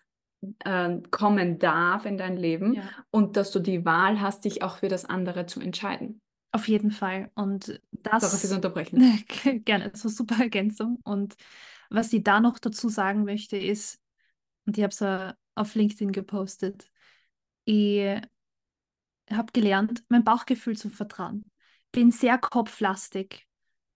äh, 0.63 0.97
kommen 1.11 1.59
darf 1.59 2.05
in 2.05 2.17
dein 2.17 2.37
Leben 2.37 2.75
ja. 2.75 2.83
und 3.11 3.35
dass 3.35 3.51
du 3.51 3.59
die 3.59 3.83
Wahl 3.83 4.21
hast, 4.21 4.45
dich 4.45 4.63
auch 4.63 4.77
für 4.77 4.87
das 4.87 5.03
andere 5.03 5.45
zu 5.45 5.59
entscheiden. 5.59 6.21
Auf 6.57 6.67
jeden 6.67 6.89
Fall. 6.89 7.29
Und 7.35 7.79
das. 7.91 8.23
Sorry 8.23 8.37
fürs 8.37 8.51
Unterbrechen. 8.51 9.23
Gerne, 9.63 9.91
so 9.93 10.09
super 10.09 10.41
Ergänzung. 10.41 10.99
Und 11.03 11.35
was 11.91 12.11
ich 12.11 12.23
da 12.23 12.39
noch 12.39 12.57
dazu 12.57 12.89
sagen 12.89 13.25
möchte, 13.25 13.57
ist, 13.57 14.01
und 14.65 14.75
ich 14.75 14.83
habe 14.83 14.91
es 14.91 14.99
uh, 14.99 15.33
auf 15.53 15.75
LinkedIn 15.75 16.11
gepostet, 16.11 16.89
ich 17.65 18.19
habe 19.29 19.51
gelernt, 19.53 20.03
mein 20.09 20.23
Bauchgefühl 20.23 20.75
zu 20.75 20.89
vertrauen. 20.89 21.45
Bin 21.91 22.09
sehr 22.09 22.39
kopflastig 22.39 23.45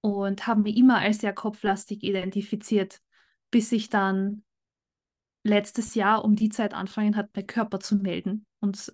und 0.01 0.46
habe 0.46 0.62
mich 0.62 0.77
immer 0.77 1.00
als 1.00 1.22
sehr 1.22 1.34
kopflastig 1.34 2.03
identifiziert, 2.03 3.01
bis 3.50 3.72
ich 3.72 3.89
dann 3.89 4.44
letztes 5.41 5.96
Jahr 5.96 6.24
um 6.24 6.36
die 6.36 6.50
Zeit 6.50 6.75
anfangen 6.75 7.15
hat, 7.15 7.32
mein 7.36 7.48
Körper 7.48 7.80
zu 7.80 7.96
melden 7.96 8.46
und 8.60 8.94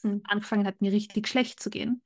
hm. 0.00 0.22
angefangen 0.24 0.66
hat, 0.66 0.80
mir 0.80 0.90
richtig 0.90 1.28
schlecht 1.28 1.60
zu 1.60 1.70
gehen 1.70 2.02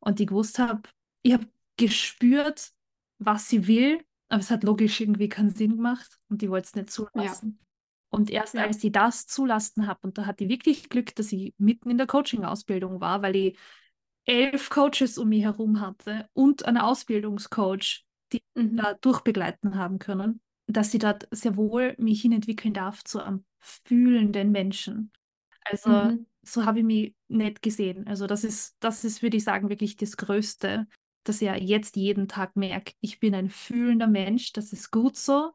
und 0.00 0.20
ich 0.20 0.26
gewusst 0.26 0.58
habe, 0.58 0.82
ich 1.22 1.32
habe 1.32 1.46
gespürt, 1.76 2.72
was 3.18 3.48
sie 3.48 3.66
will, 3.66 4.04
aber 4.28 4.40
es 4.40 4.50
hat 4.50 4.64
logisch 4.64 5.00
irgendwie 5.00 5.28
keinen 5.28 5.50
Sinn 5.50 5.76
gemacht 5.76 6.18
und 6.28 6.42
die 6.42 6.50
wollte 6.50 6.66
es 6.66 6.74
nicht 6.74 6.90
zulassen. 6.90 7.58
Ja. 7.60 7.66
Und 8.10 8.30
erst 8.30 8.54
ja. 8.54 8.64
als 8.64 8.82
ich 8.82 8.92
das 8.92 9.26
zulassen 9.26 9.86
habe, 9.86 10.00
und 10.02 10.16
da 10.18 10.26
hat 10.26 10.40
die 10.40 10.48
wirklich 10.48 10.88
Glück, 10.88 11.14
dass 11.14 11.32
ich 11.32 11.54
mitten 11.58 11.90
in 11.90 11.98
der 11.98 12.06
Coaching-Ausbildung 12.06 13.00
war, 13.00 13.22
weil 13.22 13.36
ich 13.36 13.58
elf 14.24 14.70
Coaches 14.70 15.18
um 15.18 15.28
mich 15.28 15.42
herum 15.42 15.80
hatte 15.80 16.28
und 16.32 16.64
einen 16.64 16.78
Ausbildungscoach, 16.78 18.04
die 18.32 18.42
mhm. 18.54 18.76
da 18.76 18.94
durchbegleiten 18.94 19.76
haben 19.76 19.98
können, 19.98 20.40
dass 20.66 20.90
sie 20.90 20.98
dort 20.98 21.28
sehr 21.30 21.56
wohl 21.56 21.94
mich 21.98 22.22
hinentwickeln 22.22 22.74
darf 22.74 23.04
zu 23.04 23.22
einem 23.22 23.44
fühlenden 23.58 24.52
Menschen. 24.52 25.12
Also 25.64 25.90
mhm. 25.90 26.26
so 26.42 26.64
habe 26.64 26.80
ich 26.80 26.84
mich 26.84 27.14
nicht 27.28 27.62
gesehen. 27.62 28.06
Also 28.06 28.26
das 28.26 28.44
ist, 28.44 28.76
das 28.80 29.04
ist, 29.04 29.22
würde 29.22 29.36
ich 29.36 29.44
sagen, 29.44 29.68
wirklich 29.68 29.96
das 29.96 30.16
Größte, 30.16 30.86
dass 31.24 31.42
ich 31.42 31.50
jetzt 31.60 31.96
jeden 31.96 32.28
Tag 32.28 32.56
merke, 32.56 32.92
ich 33.00 33.20
bin 33.20 33.34
ein 33.34 33.50
fühlender 33.50 34.06
Mensch, 34.06 34.52
das 34.52 34.72
ist 34.72 34.90
gut 34.90 35.16
so. 35.16 35.52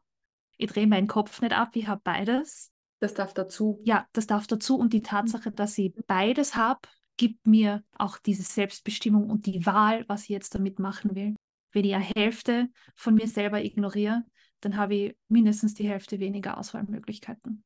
Ich 0.56 0.70
drehe 0.70 0.86
meinen 0.86 1.08
Kopf 1.08 1.40
nicht 1.40 1.52
ab, 1.52 1.70
ich 1.74 1.88
habe 1.88 2.00
beides. 2.04 2.70
Das 3.00 3.14
darf 3.14 3.34
dazu. 3.34 3.80
Ja, 3.84 4.06
das 4.12 4.26
darf 4.26 4.46
dazu. 4.46 4.78
Und 4.78 4.92
die 4.92 5.00
mhm. 5.00 5.04
Tatsache, 5.04 5.50
dass 5.50 5.76
ich 5.76 5.94
beides 6.06 6.54
habe, 6.54 6.80
gibt 7.16 7.46
mir 7.46 7.84
auch 7.98 8.18
diese 8.18 8.42
Selbstbestimmung 8.42 9.28
und 9.30 9.46
die 9.46 9.66
Wahl, 9.66 10.04
was 10.08 10.22
ich 10.22 10.30
jetzt 10.30 10.54
damit 10.54 10.78
machen 10.78 11.14
will. 11.14 11.34
Wenn 11.72 11.84
ich 11.84 11.94
eine 11.94 12.04
Hälfte 12.04 12.68
von 12.94 13.14
mir 13.14 13.26
selber 13.26 13.62
ignoriere, 13.62 14.24
dann 14.60 14.76
habe 14.76 14.94
ich 14.94 15.16
mindestens 15.28 15.74
die 15.74 15.88
Hälfte 15.88 16.20
weniger 16.20 16.56
Auswahlmöglichkeiten. 16.56 17.64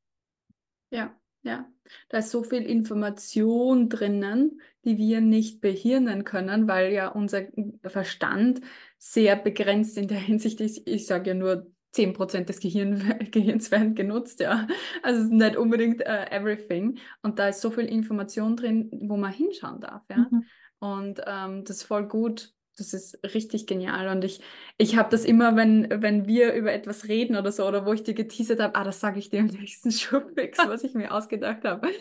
Ja, 0.90 1.14
ja. 1.42 1.70
Da 2.08 2.18
ist 2.18 2.30
so 2.30 2.42
viel 2.42 2.62
Information 2.62 3.88
drinnen, 3.88 4.60
die 4.84 4.98
wir 4.98 5.20
nicht 5.20 5.60
behirnen 5.60 6.24
können, 6.24 6.68
weil 6.68 6.92
ja 6.92 7.08
unser 7.08 7.46
Verstand 7.82 8.60
sehr 8.98 9.36
begrenzt 9.36 9.96
in 9.96 10.08
der 10.08 10.18
Hinsicht 10.18 10.60
ist. 10.60 10.86
Ich 10.86 11.06
sage 11.06 11.30
ja 11.30 11.34
nur 11.34 11.70
10% 11.94 12.44
des 12.44 12.60
Gehirn, 12.60 13.18
Gehirns 13.30 13.70
werden 13.70 13.94
genutzt, 13.94 14.40
ja. 14.40 14.66
Also 15.02 15.22
nicht 15.34 15.56
unbedingt 15.56 16.02
uh, 16.02 16.26
everything. 16.30 16.98
Und 17.22 17.38
da 17.38 17.48
ist 17.48 17.60
so 17.60 17.70
viel 17.70 17.86
Information 17.86 18.56
drin, 18.56 18.90
wo 18.92 19.16
man 19.16 19.32
hinschauen 19.32 19.80
darf, 19.80 20.02
ja. 20.10 20.26
Mhm. 20.30 20.44
Und 20.80 21.20
ähm, 21.26 21.64
das 21.64 21.78
ist 21.78 21.82
voll 21.84 22.06
gut. 22.06 22.52
Das 22.78 22.92
ist 22.92 23.18
richtig 23.34 23.66
genial. 23.66 24.08
Und 24.08 24.24
ich, 24.24 24.40
ich 24.76 24.96
habe 24.96 25.10
das 25.10 25.24
immer, 25.24 25.56
wenn, 25.56 25.88
wenn 25.90 26.28
wir 26.28 26.54
über 26.54 26.72
etwas 26.72 27.08
reden 27.08 27.36
oder 27.36 27.50
so, 27.50 27.66
oder 27.66 27.84
wo 27.84 27.92
ich 27.92 28.04
dir 28.04 28.14
geteasert 28.14 28.60
habe, 28.60 28.76
ah, 28.76 28.84
das 28.84 29.00
sage 29.00 29.18
ich 29.18 29.30
dir 29.30 29.40
im 29.40 29.46
nächsten 29.60 29.90
Schubfix, 29.90 30.58
was 30.58 30.84
ich 30.84 30.94
mir 30.94 31.12
ausgedacht 31.12 31.64
habe. 31.64 31.88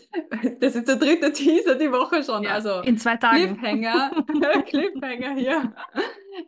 Das 0.59 0.75
ist 0.75 0.87
der 0.87 0.97
dritte 0.97 1.31
Teaser 1.33 1.75
die 1.75 1.91
Woche 1.91 2.23
schon. 2.23 2.43
Ja, 2.43 2.51
also 2.51 2.81
in 2.81 2.97
zwei 2.97 3.17
Tagen. 3.17 3.57
Cliffhanger, 3.57 4.11
Cliffhanger 4.65 5.35
hier. 5.35 5.73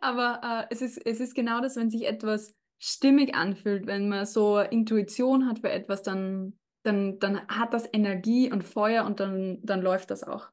Aber 0.00 0.40
äh, 0.70 0.72
es, 0.72 0.80
ist, 0.80 0.98
es 1.04 1.18
ist 1.18 1.34
genau 1.34 1.60
das, 1.60 1.76
wenn 1.76 1.90
sich 1.90 2.06
etwas 2.06 2.56
stimmig 2.78 3.34
anfühlt, 3.34 3.86
wenn 3.86 4.08
man 4.08 4.26
so 4.26 4.58
Intuition 4.60 5.48
hat 5.48 5.60
für 5.60 5.70
etwas, 5.70 6.02
dann, 6.02 6.58
dann, 6.84 7.18
dann 7.18 7.46
hat 7.48 7.74
das 7.74 7.88
Energie 7.92 8.50
und 8.52 8.62
Feuer 8.62 9.04
und 9.04 9.18
dann, 9.18 9.58
dann 9.62 9.82
läuft 9.82 10.10
das 10.10 10.22
auch. 10.22 10.48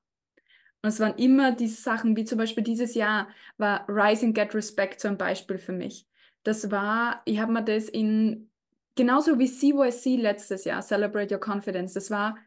Und 0.87 0.93
es 0.93 1.01
waren 1.01 1.15
immer 1.17 1.51
diese 1.51 1.81
Sachen, 1.81 2.15
wie 2.15 2.23
zum 2.23 2.37
Beispiel 2.37 2.63
dieses 2.63 2.95
Jahr 2.95 3.27
war 3.57 3.83
Rising 3.89 4.33
Get 4.33 4.55
Respect 4.55 5.01
so 5.01 5.09
ein 5.09 5.17
Beispiel 5.17 5.57
für 5.57 5.73
mich. 5.73 6.07
Das 6.43 6.71
war, 6.71 7.23
ich 7.25 7.39
habe 7.39 7.51
mir 7.51 7.61
das 7.61 7.89
in, 7.89 8.49
genauso 8.95 9.37
wie 9.37 9.49
CYC 9.49 10.15
letztes 10.15 10.63
Jahr, 10.63 10.81
Celebrate 10.81 11.35
Your 11.35 11.41
Confidence, 11.45 11.93
das 11.93 12.09
war 12.09 12.37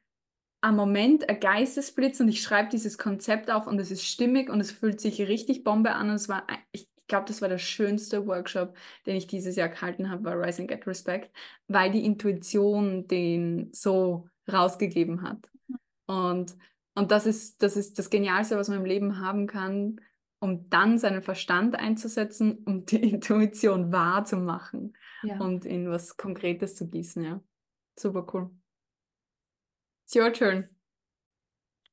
ein 0.63 0.75
Moment, 0.75 1.29
ein 1.29 1.39
Geistesblitz 1.39 2.19
und 2.21 2.29
ich 2.29 2.41
schreibe 2.41 2.71
dieses 2.71 2.97
Konzept 2.97 3.51
auf 3.51 3.67
und 3.67 3.79
es 3.79 3.91
ist 3.91 4.07
stimmig 4.07 4.49
und 4.49 4.59
es 4.61 4.71
fühlt 4.71 5.03
sich 5.03 5.21
richtig 5.21 5.63
Bombe 5.63 5.93
an 5.93 6.09
und 6.09 6.17
es 6.17 6.31
war, 6.31 6.47
ich, 6.73 6.89
glaube, 7.09 7.27
das 7.27 7.43
war 7.43 7.51
der 7.51 7.59
schönste 7.59 8.27
Workshop, 8.27 8.75
den 9.05 9.17
ich 9.17 9.27
dieses 9.27 9.57
Jahr 9.57 9.69
gehalten 9.69 10.09
habe, 10.09 10.25
war 10.25 10.41
Rise 10.41 10.63
and 10.63 10.71
Get 10.71 10.87
Respect, 10.87 11.31
weil 11.69 11.91
die 11.91 12.07
Intuition 12.07 13.07
den 13.07 13.69
so 13.75 14.31
rausgegeben 14.51 15.21
hat. 15.21 15.51
Und, 16.07 16.57
und 16.95 17.11
das, 17.11 17.27
ist, 17.27 17.63
das 17.63 17.77
ist 17.77 17.99
das 17.99 18.11
Genialste, 18.11 18.57
was 18.57 18.69
man 18.69 18.79
im 18.79 18.85
Leben 18.85 19.19
haben 19.19 19.47
kann, 19.47 20.01
um 20.41 20.69
dann 20.71 20.99
seinen 20.99 21.23
Verstand 21.23 21.77
einzusetzen, 21.77 22.63
um 22.65 22.87
die 22.87 22.97
Intuition 23.11 23.93
wahrzumachen 23.93 24.97
ja. 25.23 25.39
und 25.39 25.65
in 25.65 25.89
was 25.91 26.17
Konkretes 26.17 26.77
zu 26.77 26.89
gießen. 26.89 27.25
Ja. 27.25 27.43
Super 27.99 28.27
cool. 28.33 28.51
It's 30.05 30.17
your 30.17 30.33
turn. 30.33 30.69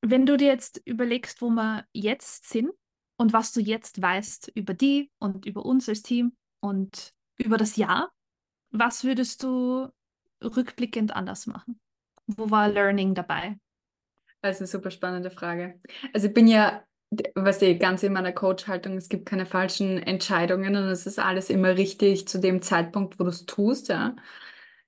Wenn 0.02 0.26
du 0.26 0.38
dir 0.38 0.48
jetzt 0.48 0.82
überlegst, 0.86 1.42
wo 1.42 1.50
wir 1.50 1.86
jetzt 1.92 2.50
sind, 2.50 2.72
und 3.18 3.34
was 3.34 3.52
du 3.52 3.60
jetzt 3.60 4.02
weißt 4.02 4.52
über 4.56 4.74
die 4.74 5.12
und 5.20 5.46
über 5.46 5.66
uns 5.66 5.90
als 5.90 6.04
Team 6.04 6.38
und 6.60 7.14
über 7.38 7.58
das 7.58 7.76
Jahr, 7.76 8.12
was 8.70 9.04
würdest 9.04 9.44
du 9.44 9.90
rückblickend 10.44 11.16
anders 11.16 11.48
machen? 11.48 11.80
Wo 12.28 12.50
war 12.52 12.70
Learning 12.70 13.16
dabei? 13.16 13.60
Das 14.42 14.56
ist 14.58 14.62
eine 14.62 14.68
super 14.68 14.92
spannende 14.92 15.30
Frage. 15.32 15.80
Also 16.14 16.28
ich 16.28 16.34
bin 16.34 16.48
ja, 16.48 16.84
was 17.36 17.62
ich 17.62 17.80
ganz 17.80 18.04
in 18.04 18.14
meiner 18.14 18.32
Coach-Haltung, 18.32 18.96
es 18.98 19.10
gibt 19.10 19.26
keine 19.26 19.46
falschen 19.46 19.98
Entscheidungen 19.98 20.76
und 20.76 20.84
es 20.86 21.08
ist 21.08 21.20
alles 21.20 21.50
immer 21.50 21.76
richtig 21.78 22.28
zu 22.28 22.40
dem 22.40 22.62
Zeitpunkt, 22.62 23.20
wo 23.20 23.24
du 23.24 23.30
es 23.32 23.46
tust, 23.46 23.90
ja. 23.90 24.16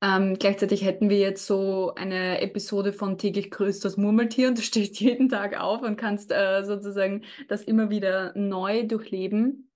Ähm, 0.02 0.36
gleichzeitig 0.40 0.84
hätten 0.86 1.10
wir 1.10 1.20
jetzt 1.20 1.46
so 1.46 1.94
eine 1.96 2.42
Episode 2.42 2.94
von 2.94 3.18
täglich 3.18 3.52
grüßt 3.52 3.84
das 3.84 3.98
Murmeltier 3.98 4.48
und 4.50 4.58
du 4.58 4.62
stehst 4.62 5.00
jeden 5.02 5.30
Tag 5.30 5.60
auf 5.60 5.82
und 5.82 5.98
kannst 5.98 6.32
äh, 6.32 6.64
sozusagen 6.64 7.26
das 7.50 7.64
immer 7.64 7.90
wieder 7.90 8.34
neu 8.38 8.86
durchleben. 8.88 9.72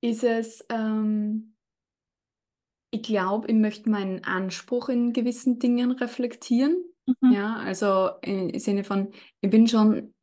Ist 0.00 0.22
es, 0.22 0.64
ähm, 0.70 1.56
ich 2.90 3.02
glaube, 3.02 3.48
ich 3.48 3.54
möchte 3.54 3.90
meinen 3.90 4.24
Anspruch 4.24 4.88
in 4.88 5.12
gewissen 5.12 5.58
Dingen 5.58 5.90
reflektieren. 5.92 6.93
Mhm. 7.08 7.32
Ja, 7.32 7.56
also 7.56 8.10
im 8.22 8.58
Sinne 8.58 8.84
von, 8.84 9.12
ich 9.40 9.50
bin 9.50 9.66
schon 9.68 10.14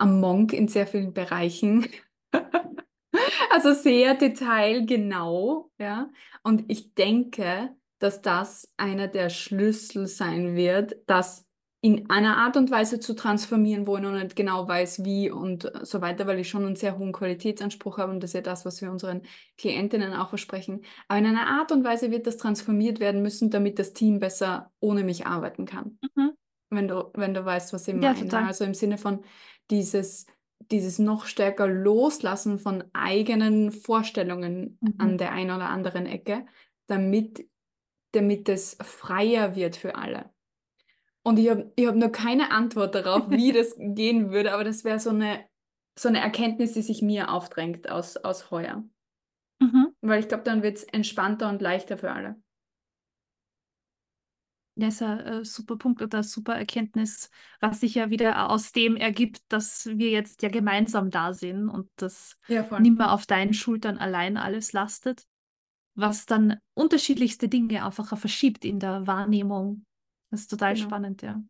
am 0.00 0.20
Monk 0.20 0.52
in 0.52 0.68
sehr 0.68 0.86
vielen 0.86 1.12
Bereichen. 1.12 1.86
Also 3.52 3.72
sehr 3.72 4.14
detailgenau, 4.14 5.70
ja. 5.78 6.10
Und 6.42 6.64
ich 6.70 6.94
denke, 6.94 7.70
dass 8.00 8.22
das 8.22 8.72
einer 8.76 9.08
der 9.08 9.30
Schlüssel 9.30 10.06
sein 10.08 10.56
wird, 10.56 10.96
das 11.06 11.46
in 11.84 12.08
einer 12.08 12.38
Art 12.38 12.56
und 12.56 12.70
Weise 12.70 12.98
zu 12.98 13.14
transformieren, 13.14 13.86
wo 13.86 13.98
ich 13.98 14.02
noch 14.02 14.12
nicht 14.12 14.36
genau 14.36 14.66
weiß, 14.66 15.04
wie 15.04 15.30
und 15.30 15.70
so 15.82 16.00
weiter, 16.00 16.26
weil 16.26 16.38
ich 16.38 16.48
schon 16.48 16.64
einen 16.64 16.76
sehr 16.76 16.96
hohen 16.96 17.12
Qualitätsanspruch 17.12 17.98
habe 17.98 18.10
und 18.10 18.22
das 18.22 18.30
ist 18.30 18.34
ja 18.36 18.40
das, 18.40 18.64
was 18.64 18.80
wir 18.80 18.90
unseren 18.90 19.20
Klientinnen 19.58 20.14
auch 20.14 20.30
versprechen. 20.30 20.80
Aber 21.08 21.18
in 21.18 21.26
einer 21.26 21.46
Art 21.46 21.72
und 21.72 21.84
Weise 21.84 22.10
wird 22.10 22.26
das 22.26 22.38
transformiert 22.38 23.00
werden 23.00 23.20
müssen, 23.20 23.50
damit 23.50 23.78
das 23.78 23.92
Team 23.92 24.18
besser 24.18 24.72
ohne 24.80 25.04
mich 25.04 25.26
arbeiten 25.26 25.66
kann. 25.66 25.98
Mhm. 26.14 26.30
Wenn 26.70 26.88
du, 26.88 27.10
wenn 27.12 27.34
du 27.34 27.44
weißt, 27.44 27.74
was 27.74 27.86
ich 27.86 27.92
meine. 27.92 28.18
Ja, 28.18 28.46
also 28.46 28.64
im 28.64 28.72
Sinne 28.72 28.96
von 28.96 29.22
dieses 29.70 30.24
dieses 30.70 30.98
noch 30.98 31.26
stärker 31.26 31.66
Loslassen 31.66 32.58
von 32.58 32.84
eigenen 32.94 33.72
Vorstellungen 33.72 34.78
mhm. 34.80 34.94
an 34.96 35.18
der 35.18 35.32
einen 35.32 35.50
oder 35.50 35.68
anderen 35.68 36.06
Ecke, 36.06 36.46
damit, 36.86 37.46
damit 38.12 38.48
es 38.48 38.78
freier 38.80 39.54
wird 39.54 39.76
für 39.76 39.96
alle. 39.96 40.33
Und 41.26 41.38
ich 41.38 41.48
habe 41.48 41.72
ich 41.74 41.86
hab 41.86 41.96
noch 41.96 42.12
keine 42.12 42.50
Antwort 42.50 42.94
darauf, 42.94 43.30
wie 43.30 43.52
das 43.52 43.74
gehen 43.78 44.30
würde, 44.30 44.52
aber 44.52 44.62
das 44.62 44.84
wäre 44.84 45.00
so 45.00 45.10
eine, 45.10 45.44
so 45.98 46.08
eine 46.08 46.20
Erkenntnis, 46.20 46.72
die 46.72 46.82
sich 46.82 47.00
mir 47.00 47.32
aufdrängt 47.32 47.88
aus, 47.90 48.16
aus 48.18 48.50
heuer. 48.50 48.84
Mhm. 49.58 49.88
Weil 50.02 50.20
ich 50.20 50.28
glaube, 50.28 50.44
dann 50.44 50.62
wird 50.62 50.76
es 50.76 50.84
entspannter 50.84 51.48
und 51.48 51.62
leichter 51.62 51.96
für 51.96 52.12
alle. 52.12 52.36
Das 54.76 54.94
ist 54.94 55.02
ein 55.02 55.20
äh, 55.20 55.44
super 55.44 55.76
Punkt 55.76 56.02
oder 56.02 56.18
eine 56.18 56.24
super 56.24 56.56
Erkenntnis, 56.56 57.30
was 57.60 57.80
sich 57.80 57.94
ja 57.94 58.10
wieder 58.10 58.50
aus 58.50 58.72
dem 58.72 58.96
ergibt, 58.96 59.40
dass 59.48 59.86
wir 59.86 60.10
jetzt 60.10 60.42
ja 60.42 60.48
gemeinsam 60.48 61.10
da 61.10 61.32
sind 61.32 61.68
und 61.68 61.88
das 61.96 62.36
ja, 62.48 62.66
nicht 62.80 62.98
mehr 62.98 63.12
auf 63.12 63.24
deinen 63.24 63.54
Schultern 63.54 63.98
allein 63.98 64.36
alles 64.36 64.72
lastet, 64.72 65.24
was 65.94 66.26
dann 66.26 66.58
unterschiedlichste 66.74 67.48
Dinge 67.48 67.84
einfach 67.84 68.18
verschiebt 68.18 68.64
in 68.64 68.80
der 68.80 69.06
Wahrnehmung. 69.06 69.86
Das 70.34 70.42
ist 70.42 70.50
total 70.50 70.74
genau. 70.74 70.86
spannend, 70.86 71.22
ja. 71.22 71.40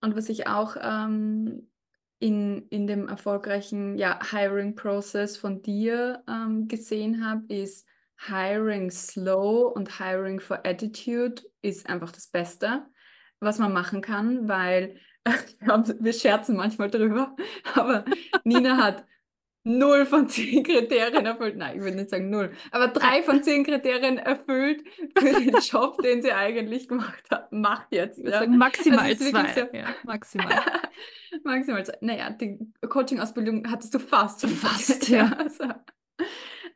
Und 0.00 0.16
was 0.16 0.28
ich 0.28 0.48
auch 0.48 0.76
ähm, 0.80 1.70
in, 2.18 2.66
in 2.70 2.88
dem 2.88 3.08
erfolgreichen 3.08 3.96
ja, 3.96 4.18
Hiring-Prozess 4.32 5.36
von 5.36 5.62
dir 5.62 6.24
ähm, 6.28 6.66
gesehen 6.66 7.24
habe, 7.24 7.44
ist, 7.54 7.86
Hiring 8.26 8.90
slow 8.90 9.72
und 9.74 9.98
Hiring 9.98 10.40
for 10.40 10.64
Attitude 10.64 11.42
ist 11.60 11.88
einfach 11.88 12.10
das 12.10 12.28
Beste, 12.28 12.84
was 13.38 13.58
man 13.58 13.72
machen 13.72 14.00
kann, 14.00 14.48
weil 14.48 14.96
wir 15.24 16.12
scherzen 16.12 16.56
manchmal 16.56 16.90
drüber, 16.90 17.36
aber 17.74 18.04
Nina 18.42 18.76
hat 18.76 19.04
null 19.64 20.06
von 20.06 20.28
zehn 20.28 20.62
Kriterien 20.62 21.24
erfüllt. 21.24 21.56
Nein, 21.56 21.76
ich 21.76 21.82
würde 21.82 21.96
nicht 21.96 22.10
sagen 22.10 22.30
null, 22.30 22.52
aber 22.70 22.88
drei 22.88 23.22
von 23.22 23.42
zehn 23.42 23.64
Kriterien 23.64 24.18
erfüllt 24.18 24.82
für 25.16 25.40
den 25.40 25.54
Job, 25.60 26.00
den 26.02 26.22
sie 26.22 26.32
eigentlich 26.32 26.88
gemacht 26.88 27.24
hat. 27.30 27.52
Macht 27.52 27.86
jetzt. 27.90 28.18
Ja. 28.18 28.46
maximal 28.46 29.00
also 29.00 29.30
zwei. 29.30 29.52
So, 29.52 29.60
ja, 29.72 29.94
maximal. 30.04 30.62
maximal 31.44 31.84
zwei. 31.84 31.98
Naja, 32.00 32.30
die 32.30 32.58
Coaching-Ausbildung 32.88 33.70
hattest 33.70 33.94
du 33.94 33.98
fast. 33.98 34.46
Fast, 34.46 35.08
ja. 35.08 35.32
Also, 35.38 35.64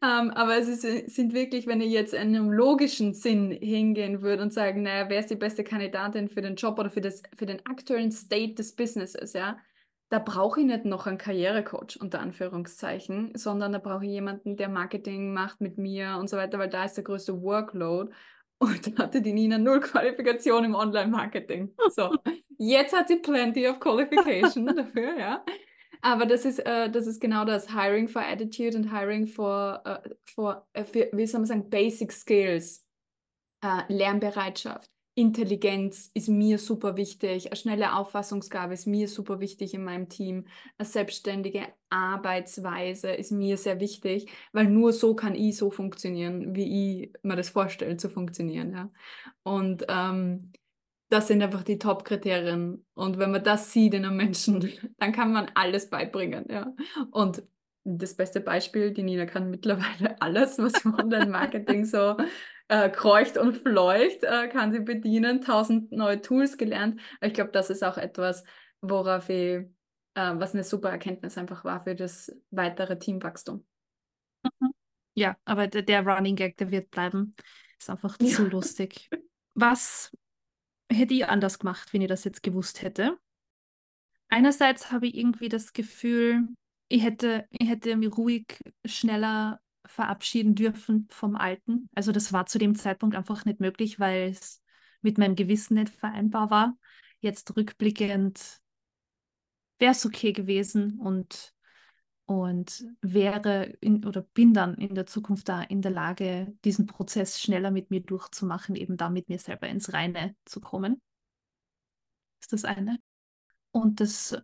ähm, 0.02 0.30
aber 0.30 0.56
es 0.56 0.68
ist, 0.68 1.14
sind 1.14 1.32
wirklich, 1.32 1.66
wenn 1.66 1.80
ich 1.80 1.90
jetzt 1.90 2.14
in 2.14 2.20
einem 2.20 2.50
logischen 2.50 3.14
Sinn 3.14 3.50
hingehen 3.50 4.22
würde 4.22 4.42
und 4.42 4.52
sagen, 4.52 4.82
naja, 4.82 5.08
wer 5.08 5.20
ist 5.20 5.30
die 5.30 5.36
beste 5.36 5.64
Kandidatin 5.64 6.28
für 6.28 6.42
den 6.42 6.56
Job 6.56 6.78
oder 6.78 6.90
für, 6.90 7.00
das, 7.00 7.22
für 7.34 7.46
den 7.46 7.64
aktuellen 7.66 8.12
State 8.12 8.54
des 8.54 8.76
Businesses, 8.76 9.32
ja, 9.32 9.58
da 10.08 10.18
brauche 10.20 10.60
ich 10.60 10.66
nicht 10.66 10.84
noch 10.84 11.06
einen 11.06 11.18
Karrierecoach 11.18 11.98
unter 12.00 12.20
Anführungszeichen, 12.20 13.32
sondern 13.34 13.72
da 13.72 13.78
brauche 13.78 14.04
ich 14.04 14.10
jemanden, 14.10 14.56
der 14.56 14.68
Marketing 14.68 15.32
macht 15.32 15.60
mit 15.60 15.78
mir 15.78 16.16
und 16.18 16.30
so 16.30 16.36
weiter, 16.36 16.58
weil 16.58 16.68
da 16.68 16.84
ist 16.84 16.94
der 16.94 17.04
größte 17.04 17.42
Workload. 17.42 18.12
Und 18.58 18.98
da 18.98 19.02
hatte 19.02 19.20
die 19.20 19.34
Nina 19.34 19.58
null 19.58 19.80
Qualifikation 19.80 20.64
im 20.64 20.74
Online-Marketing. 20.74 21.74
So, 21.90 22.16
jetzt 22.56 22.96
hat 22.96 23.08
sie 23.08 23.16
plenty 23.16 23.68
of 23.68 23.78
qualification 23.80 24.64
dafür, 24.74 25.18
ja. 25.18 25.44
Aber 26.00 26.24
das 26.24 26.46
ist, 26.46 26.60
äh, 26.60 26.90
das 26.90 27.06
ist 27.06 27.20
genau 27.20 27.44
das, 27.44 27.74
Hiring 27.74 28.08
for 28.08 28.22
Attitude 28.22 28.74
und 28.74 28.90
Hiring 28.90 29.26
for, 29.26 29.82
äh, 29.84 30.08
for 30.24 30.66
äh, 30.72 30.84
für, 30.84 31.10
wie 31.12 31.26
soll 31.26 31.40
man 31.40 31.48
sagen, 31.48 31.68
Basic 31.68 32.10
Skills, 32.10 32.86
äh, 33.62 33.92
Lernbereitschaft. 33.92 34.90
Intelligenz 35.18 36.10
ist 36.12 36.28
mir 36.28 36.58
super 36.58 36.98
wichtig, 36.98 37.46
eine 37.46 37.56
schnelle 37.56 37.96
Auffassungsgabe 37.96 38.74
ist 38.74 38.86
mir 38.86 39.08
super 39.08 39.40
wichtig 39.40 39.72
in 39.72 39.82
meinem 39.82 40.10
Team, 40.10 40.44
eine 40.76 40.86
selbstständige 40.86 41.66
Arbeitsweise 41.88 43.12
ist 43.12 43.32
mir 43.32 43.56
sehr 43.56 43.80
wichtig, 43.80 44.30
weil 44.52 44.66
nur 44.66 44.92
so 44.92 45.14
kann 45.14 45.34
ich 45.34 45.56
so 45.56 45.70
funktionieren, 45.70 46.54
wie 46.54 47.04
ich 47.04 47.12
mir 47.22 47.34
das 47.34 47.48
vorstelle 47.48 47.96
zu 47.96 48.10
funktionieren. 48.10 48.72
Ja? 48.72 48.90
Und 49.42 49.86
ähm, 49.88 50.52
das 51.08 51.28
sind 51.28 51.42
einfach 51.42 51.62
die 51.62 51.78
Top-Kriterien. 51.78 52.84
Und 52.92 53.18
wenn 53.18 53.30
man 53.30 53.42
das 53.42 53.72
sieht 53.72 53.94
in 53.94 54.04
einem 54.04 54.18
Menschen, 54.18 54.68
dann 54.98 55.12
kann 55.12 55.32
man 55.32 55.50
alles 55.54 55.88
beibringen. 55.88 56.44
Ja? 56.50 56.74
Und 57.10 57.42
das 57.86 58.16
beste 58.16 58.40
Beispiel, 58.40 58.90
die 58.90 59.04
Nina 59.04 59.26
kann 59.26 59.48
mittlerweile 59.48 60.16
alles, 60.20 60.58
was 60.58 60.84
im 60.84 60.94
Online-Marketing 60.94 61.84
so 61.84 62.16
äh, 62.68 62.90
kreucht 62.90 63.38
und 63.38 63.56
fleucht, 63.56 64.24
äh, 64.24 64.48
kann 64.48 64.72
sie 64.72 64.80
bedienen, 64.80 65.40
tausend 65.40 65.92
neue 65.92 66.20
Tools 66.20 66.58
gelernt. 66.58 67.00
Ich 67.20 67.32
glaube, 67.32 67.52
das 67.52 67.70
ist 67.70 67.84
auch 67.84 67.96
etwas, 67.96 68.44
worauf 68.80 69.28
ich, 69.28 69.54
äh, 69.54 69.68
was 70.14 70.52
eine 70.52 70.64
super 70.64 70.90
Erkenntnis 70.90 71.38
einfach 71.38 71.64
war 71.64 71.80
für 71.80 71.94
das 71.94 72.36
weitere 72.50 72.98
Teamwachstum. 72.98 73.64
Mhm. 74.42 74.72
Ja, 75.14 75.36
aber 75.44 75.68
der, 75.68 75.82
der 75.82 76.04
Running 76.04 76.36
Gag, 76.36 76.56
der 76.56 76.70
wird 76.70 76.90
bleiben. 76.90 77.36
Ist 77.78 77.88
einfach 77.88 78.16
ja. 78.20 78.26
zu 78.26 78.48
lustig. 78.48 79.08
Was 79.54 80.14
hätte 80.90 81.14
ich 81.14 81.26
anders 81.26 81.58
gemacht, 81.58 81.92
wenn 81.92 82.02
ich 82.02 82.08
das 82.08 82.24
jetzt 82.24 82.42
gewusst 82.42 82.82
hätte? 82.82 83.16
Einerseits 84.28 84.90
habe 84.90 85.06
ich 85.06 85.16
irgendwie 85.16 85.48
das 85.48 85.72
Gefühl, 85.72 86.48
ich 86.88 87.02
hätte, 87.02 87.46
ich 87.50 87.68
hätte 87.68 87.96
mich 87.96 88.16
ruhig 88.16 88.60
schneller 88.84 89.60
verabschieden 89.84 90.54
dürfen 90.54 91.06
vom 91.10 91.36
Alten. 91.36 91.88
Also 91.94 92.12
das 92.12 92.32
war 92.32 92.46
zu 92.46 92.58
dem 92.58 92.74
Zeitpunkt 92.74 93.16
einfach 93.16 93.44
nicht 93.44 93.60
möglich, 93.60 93.98
weil 93.98 94.30
es 94.30 94.62
mit 95.00 95.18
meinem 95.18 95.36
Gewissen 95.36 95.74
nicht 95.74 95.94
vereinbar 95.94 96.50
war. 96.50 96.76
Jetzt 97.20 97.56
rückblickend 97.56 98.60
wäre 99.78 99.92
es 99.92 100.06
okay 100.06 100.32
gewesen 100.32 100.98
und, 100.98 101.54
und 102.24 102.84
wäre 103.00 103.64
in, 103.80 104.04
oder 104.04 104.22
bin 104.22 104.54
dann 104.54 104.74
in 104.76 104.94
der 104.94 105.06
Zukunft 105.06 105.48
da 105.48 105.62
in 105.62 105.82
der 105.82 105.92
Lage, 105.92 106.54
diesen 106.64 106.86
Prozess 106.86 107.40
schneller 107.40 107.70
mit 107.70 107.90
mir 107.90 108.00
durchzumachen, 108.00 108.74
eben 108.74 108.96
da 108.96 109.10
mit 109.10 109.28
mir 109.28 109.38
selber 109.38 109.68
ins 109.68 109.92
Reine 109.92 110.34
zu 110.44 110.60
kommen. 110.60 111.00
ist 112.40 112.52
das 112.52 112.64
eine. 112.64 112.98
Und 113.70 114.00
das, 114.00 114.36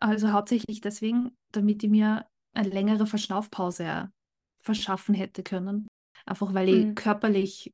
also 0.00 0.32
hauptsächlich 0.32 0.80
deswegen, 0.80 1.36
damit 1.52 1.82
ich 1.82 1.90
mir 1.90 2.26
eine 2.54 2.68
längere 2.68 3.06
Verschnaufpause 3.06 4.10
verschaffen 4.60 5.14
hätte 5.14 5.42
können. 5.42 5.86
Einfach 6.26 6.54
weil 6.54 6.68
ich 6.68 6.84
mhm. 6.86 6.94
körperlich 6.94 7.72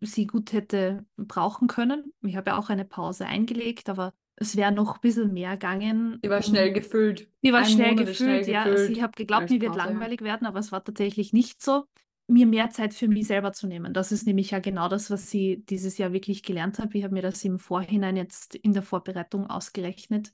sie 0.00 0.26
gut 0.26 0.52
hätte 0.52 1.06
brauchen 1.16 1.68
können. 1.68 2.12
Ich 2.22 2.36
habe 2.36 2.50
ja 2.50 2.58
auch 2.58 2.70
eine 2.70 2.84
Pause 2.84 3.26
eingelegt, 3.26 3.88
aber 3.88 4.12
es 4.36 4.56
wäre 4.56 4.72
noch 4.72 4.94
ein 4.94 5.00
bisschen 5.00 5.32
mehr 5.32 5.52
gegangen. 5.52 6.18
Die 6.24 6.30
war 6.30 6.42
schnell 6.42 6.72
gefüllt. 6.72 7.28
Die 7.44 7.52
war 7.52 7.64
schnell 7.64 7.94
gefüllt, 7.94 8.16
schnell 8.16 8.48
ja. 8.48 8.64
Gefüllt 8.64 8.78
also 8.80 8.92
ich 8.92 9.02
habe 9.02 9.12
geglaubt, 9.12 9.50
mir 9.50 9.60
wird 9.60 9.76
langweilig 9.76 10.20
ja. 10.20 10.26
werden, 10.26 10.46
aber 10.46 10.58
es 10.58 10.72
war 10.72 10.82
tatsächlich 10.82 11.32
nicht 11.32 11.62
so. 11.62 11.84
Mir 12.28 12.46
mehr 12.46 12.70
Zeit 12.70 12.94
für 12.94 13.08
mich 13.08 13.26
selber 13.26 13.52
zu 13.52 13.66
nehmen. 13.66 13.92
Das 13.92 14.10
ist 14.10 14.26
nämlich 14.26 14.52
ja 14.52 14.60
genau 14.60 14.88
das, 14.88 15.10
was 15.10 15.30
sie 15.30 15.64
dieses 15.68 15.98
Jahr 15.98 16.12
wirklich 16.12 16.42
gelernt 16.42 16.78
habe. 16.78 16.96
Ich 16.96 17.04
habe 17.04 17.12
mir 17.12 17.22
das 17.22 17.44
im 17.44 17.58
Vorhinein 17.58 18.16
jetzt 18.16 18.54
in 18.54 18.72
der 18.72 18.82
Vorbereitung 18.82 19.48
ausgerechnet. 19.48 20.32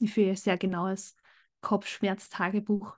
Ich 0.00 0.12
führe 0.12 0.36
sehr 0.36 0.58
genaues 0.58 1.16
Kopfschmerz-Tagebuch 1.60 2.96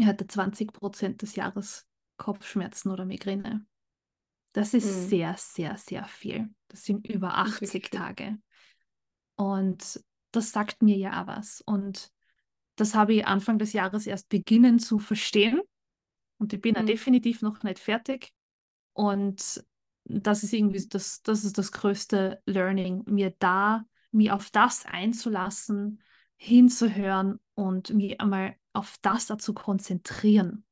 ich 0.00 0.06
hatte 0.06 0.26
20 0.26 0.72
Prozent 0.72 1.20
des 1.20 1.36
Jahres 1.36 1.86
Kopfschmerzen 2.16 2.90
oder 2.90 3.04
Migräne. 3.04 3.66
Das 4.52 4.72
ist 4.72 4.86
mhm. 4.86 5.08
sehr, 5.08 5.34
sehr, 5.36 5.76
sehr 5.76 6.04
viel. 6.04 6.48
Das 6.68 6.84
sind 6.84 7.06
über 7.06 7.36
80 7.36 7.90
Tage. 7.90 8.38
Und 9.36 10.02
das 10.32 10.52
sagt 10.52 10.82
mir 10.82 10.96
ja 10.96 11.22
auch 11.22 11.26
was. 11.26 11.60
Und 11.60 12.10
das 12.76 12.94
habe 12.94 13.14
ich 13.14 13.26
Anfang 13.26 13.58
des 13.58 13.74
Jahres 13.74 14.06
erst 14.06 14.30
beginnen 14.30 14.78
zu 14.78 14.98
verstehen. 14.98 15.60
Und 16.38 16.54
ich 16.54 16.60
bin 16.62 16.72
mhm. 16.72 16.78
ja 16.78 16.82
definitiv 16.84 17.42
noch 17.42 17.62
nicht 17.62 17.78
fertig. 17.78 18.32
Und 18.94 19.62
das 20.04 20.42
ist 20.42 20.54
irgendwie 20.54 20.86
das, 20.88 21.20
das 21.22 21.44
ist 21.44 21.58
das 21.58 21.72
größte 21.72 22.40
Learning, 22.46 23.02
mir 23.06 23.34
da, 23.38 23.84
mir 24.12 24.34
auf 24.34 24.50
das 24.50 24.86
einzulassen, 24.86 26.02
hinzuhören 26.36 27.38
und 27.54 27.90
mir 27.90 28.20
einmal 28.20 28.56
auf 28.72 28.96
das 29.02 29.26
dazu 29.26 29.52
konzentrieren, 29.52 30.64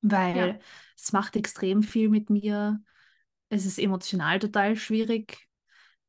weil 0.00 0.36
ja. 0.36 0.58
es 0.96 1.12
macht 1.12 1.36
extrem 1.36 1.82
viel 1.82 2.08
mit 2.08 2.30
mir. 2.30 2.82
Es 3.48 3.64
ist 3.64 3.78
emotional 3.78 4.38
total 4.38 4.76
schwierig, 4.76 5.48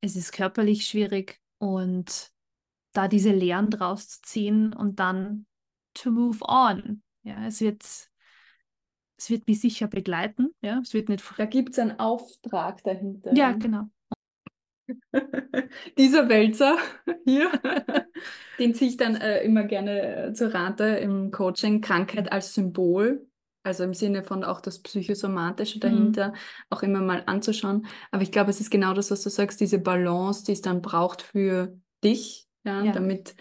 es 0.01 0.15
ist 0.15 0.31
körperlich 0.31 0.87
schwierig 0.87 1.39
und 1.57 2.31
da 2.93 3.07
diese 3.07 3.31
Lehren 3.31 3.69
draus 3.69 4.09
zu 4.09 4.21
ziehen 4.23 4.73
und 4.73 4.99
dann 4.99 5.45
to 5.93 6.11
move 6.11 6.39
on. 6.41 7.03
Ja, 7.23 7.45
es 7.45 7.61
wird, 7.61 7.83
es 7.83 9.29
wird 9.29 9.47
mich 9.47 9.61
sicher 9.61 9.87
begleiten. 9.87 10.49
Ja, 10.61 10.79
es 10.79 10.93
wird 10.93 11.09
nicht. 11.09 11.23
Da 11.37 11.45
gibt 11.45 11.73
es 11.73 11.79
einen 11.79 11.99
Auftrag 11.99 12.83
dahinter. 12.83 13.35
Ja, 13.35 13.51
genau. 13.51 13.89
Dieser 15.97 16.29
Wälzer 16.29 16.77
hier, 17.25 17.51
den 18.59 18.73
ziehe 18.73 18.91
ich 18.91 18.97
dann 18.97 19.15
äh, 19.15 19.43
immer 19.43 19.63
gerne 19.63 20.27
äh, 20.27 20.33
zur 20.33 20.53
Rate 20.53 20.83
im 20.83 21.31
Coaching, 21.31 21.81
Krankheit 21.81 22.31
als 22.31 22.53
Symbol, 22.53 23.27
also 23.63 23.83
im 23.83 23.93
Sinne 23.93 24.23
von 24.23 24.43
auch 24.43 24.61
das 24.61 24.81
Psychosomatische 24.81 25.77
mhm. 25.77 25.81
dahinter, 25.81 26.27
mhm. 26.29 26.35
auch 26.69 26.83
immer 26.83 27.01
mal 27.01 27.23
anzuschauen. 27.25 27.85
Aber 28.11 28.23
ich 28.23 28.31
glaube, 28.31 28.49
es 28.49 28.59
ist 28.59 28.71
genau 28.71 28.93
das, 28.93 29.11
was 29.11 29.23
du 29.23 29.29
sagst, 29.29 29.59
diese 29.59 29.79
Balance, 29.79 30.45
die 30.45 30.53
es 30.53 30.61
dann 30.61 30.81
braucht 30.81 31.21
für 31.21 31.77
dich, 32.03 32.47
ja, 32.63 32.83
ja. 32.83 32.91
damit 32.91 33.35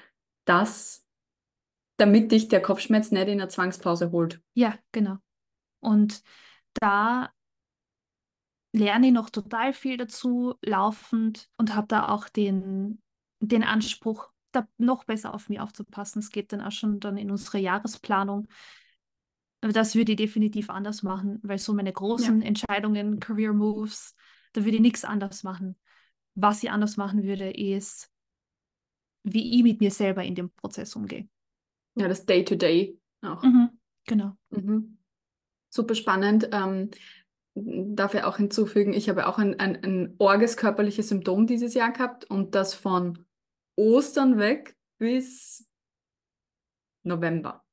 das, 0.45 1.07
damit 1.97 2.33
dich 2.33 2.49
der 2.49 2.63
Kopfschmerz 2.63 3.11
nicht 3.11 3.29
in 3.29 3.39
der 3.39 3.49
Zwangspause 3.49 4.11
holt. 4.11 4.41
Ja, 4.55 4.75
genau. 4.93 5.17
Und 5.81 6.23
da 6.81 7.31
lerne 8.73 9.09
ich 9.09 9.13
noch 9.13 9.31
total 9.31 9.73
viel 9.73 9.97
dazu 9.97 10.55
laufend 10.63 11.49
und 11.57 11.75
habe 11.75 11.89
da 11.89 12.09
auch 12.09 12.29
den, 12.29 13.01
den 13.41 13.63
Anspruch, 13.63 14.31
da 14.53 14.67
noch 14.79 15.05
besser 15.05 15.35
auf 15.35 15.49
mich 15.49 15.61
aufzupassen. 15.61 16.21
Es 16.21 16.31
geht 16.31 16.53
dann 16.53 16.61
auch 16.61 16.73
schon 16.73 17.01
dann 17.01 17.17
in 17.17 17.31
unsere 17.31 17.59
Jahresplanung. 17.59 18.49
Aber 19.61 19.73
das 19.73 19.95
würde 19.95 20.13
ich 20.13 20.17
definitiv 20.17 20.71
anders 20.71 21.03
machen, 21.03 21.41
weil 21.43 21.59
so 21.59 21.75
meine 21.75 21.93
großen 21.93 22.41
ja. 22.41 22.47
Entscheidungen, 22.47 23.19
Career 23.19 23.53
Moves, 23.53 24.15
da 24.53 24.65
würde 24.65 24.77
ich 24.77 24.83
nichts 24.83 25.05
anders 25.05 25.43
machen. 25.43 25.77
Was 26.35 26.63
ich 26.63 26.71
anders 26.71 26.97
machen 26.97 27.25
würde, 27.25 27.51
ist, 27.51 28.11
wie 29.25 29.57
ich 29.57 29.63
mit 29.65 29.81
mir 29.81 29.91
selber 29.91 30.23
in 30.23 30.37
dem 30.37 30.51
Prozess 30.51 30.95
umgehe. 30.95 31.29
Ja, 31.97 32.07
das 32.07 32.25
Day-to-Day 32.25 32.99
-Day 33.23 33.29
auch. 33.29 33.43
Mhm, 33.43 33.71
genau. 34.07 34.37
Mhm. 34.51 34.99
Super 35.69 35.97
spannend. 35.97 36.49
Ähm, 36.53 36.91
darf 37.97 38.15
ja 38.15 38.27
auch 38.27 38.37
hinzufügen, 38.37 38.93
ich 38.93 39.09
habe 39.09 39.27
auch 39.27 39.39
ein, 39.39 39.59
ein, 39.59 39.83
ein 39.83 40.15
orges 40.19 40.57
körperliches 40.57 41.09
Symptom 41.09 41.47
dieses 41.47 41.75
Jahr 41.75 41.93
gehabt 41.93 42.25
und 42.25 42.55
das 42.55 42.75
von 42.75 43.25
Ostern 43.77 44.39
weg 44.39 44.77
bis 44.99 45.67
November. 47.05 47.65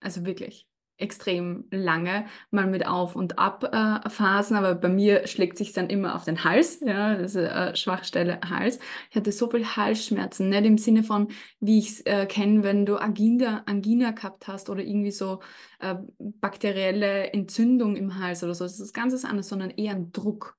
Also 0.00 0.24
wirklich 0.24 0.69
extrem 1.00 1.64
lange, 1.70 2.26
mal 2.50 2.66
mit 2.66 2.86
Auf- 2.86 3.16
und 3.16 3.38
Ab-Phasen, 3.38 4.56
aber 4.56 4.74
bei 4.74 4.88
mir 4.88 5.26
schlägt 5.26 5.58
sich 5.58 5.72
dann 5.72 5.88
immer 5.88 6.14
auf 6.14 6.24
den 6.24 6.44
Hals, 6.44 6.80
ja, 6.80 7.08
also 7.08 7.40
äh, 7.40 7.74
Schwachstelle 7.74 8.40
Hals. 8.48 8.78
Ich 9.10 9.16
hatte 9.16 9.32
so 9.32 9.50
viel 9.50 9.66
Halsschmerzen, 9.66 10.48
nicht 10.48 10.64
im 10.64 10.78
Sinne 10.78 11.02
von, 11.02 11.28
wie 11.60 11.78
ich 11.78 11.90
es 11.90 12.00
äh, 12.02 12.26
kenne, 12.26 12.62
wenn 12.62 12.86
du 12.86 12.96
Angina, 12.96 13.62
Angina 13.66 14.12
gehabt 14.12 14.48
hast 14.48 14.70
oder 14.70 14.82
irgendwie 14.82 15.12
so 15.12 15.40
äh, 15.80 15.96
bakterielle 16.18 17.32
Entzündung 17.32 17.96
im 17.96 18.18
Hals 18.18 18.42
oder 18.42 18.54
so. 18.54 18.64
Das 18.64 18.80
ist 18.80 18.92
ganz 18.92 19.24
anderes, 19.24 19.48
sondern 19.48 19.70
eher 19.70 19.94
ein 19.94 20.12
Druck. 20.12 20.56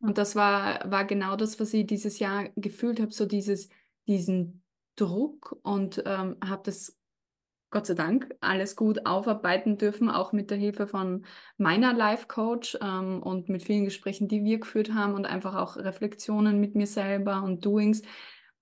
Mhm. 0.00 0.08
Und 0.08 0.18
das 0.18 0.36
war, 0.36 0.90
war 0.90 1.04
genau 1.04 1.36
das, 1.36 1.60
was 1.60 1.72
ich 1.74 1.86
dieses 1.86 2.18
Jahr 2.18 2.48
gefühlt 2.56 3.00
habe, 3.00 3.12
so 3.12 3.26
dieses, 3.26 3.68
diesen 4.06 4.62
Druck 4.96 5.58
und 5.62 6.02
ähm, 6.06 6.36
habe 6.44 6.62
das 6.64 6.96
Gott 7.74 7.86
sei 7.86 7.94
Dank 7.94 8.32
alles 8.40 8.76
gut 8.76 9.04
aufarbeiten 9.04 9.78
dürfen, 9.78 10.08
auch 10.08 10.32
mit 10.32 10.52
der 10.52 10.56
Hilfe 10.56 10.86
von 10.86 11.26
meiner 11.56 11.92
Life 11.92 12.28
Coach 12.28 12.78
ähm, 12.80 13.20
und 13.20 13.48
mit 13.48 13.64
vielen 13.64 13.84
Gesprächen, 13.84 14.28
die 14.28 14.44
wir 14.44 14.60
geführt 14.60 14.94
haben 14.94 15.14
und 15.14 15.26
einfach 15.26 15.56
auch 15.56 15.76
Reflexionen 15.76 16.60
mit 16.60 16.76
mir 16.76 16.86
selber 16.86 17.42
und 17.42 17.64
Doings, 17.64 18.02